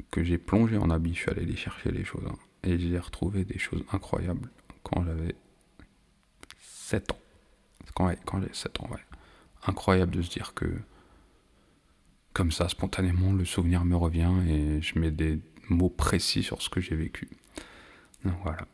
que 0.10 0.24
j'ai 0.24 0.38
plongé 0.38 0.78
en 0.78 0.90
habit, 0.90 1.14
je 1.14 1.20
suis 1.20 1.30
allé 1.32 1.46
les 1.46 1.56
chercher 1.56 1.92
les 1.92 2.04
choses. 2.04 2.26
Hein. 2.28 2.36
et 2.64 2.78
j'ai 2.80 3.00
retrouvé 3.00 3.46
des 3.46 3.60
choses 3.60 3.84
incroyables 3.92 4.50
quand 4.84 5.04
j'avais 5.04 5.36
7 6.60 7.12
ans. 7.12 7.20
Quand, 7.94 8.14
quand 8.26 8.42
j'ai 8.42 8.54
7 8.54 8.80
ans, 8.82 8.90
ouais. 8.92 9.11
Incroyable 9.66 10.12
de 10.16 10.22
se 10.22 10.30
dire 10.30 10.54
que, 10.54 10.66
comme 12.34 12.52
ça, 12.52 12.70
spontanément, 12.70 13.34
le 13.34 13.46
souvenir 13.46 13.86
me 13.86 13.96
revient 13.96 14.32
et 14.48 14.82
je 14.82 14.98
mets 14.98 15.12
des 15.12 15.40
mots 15.70 15.90
précis 15.90 16.44
sur 16.44 16.62
ce 16.62 16.70
que 16.70 16.82
j'ai 16.82 16.96
vécu. 16.96 17.30
voilà. 18.44 18.66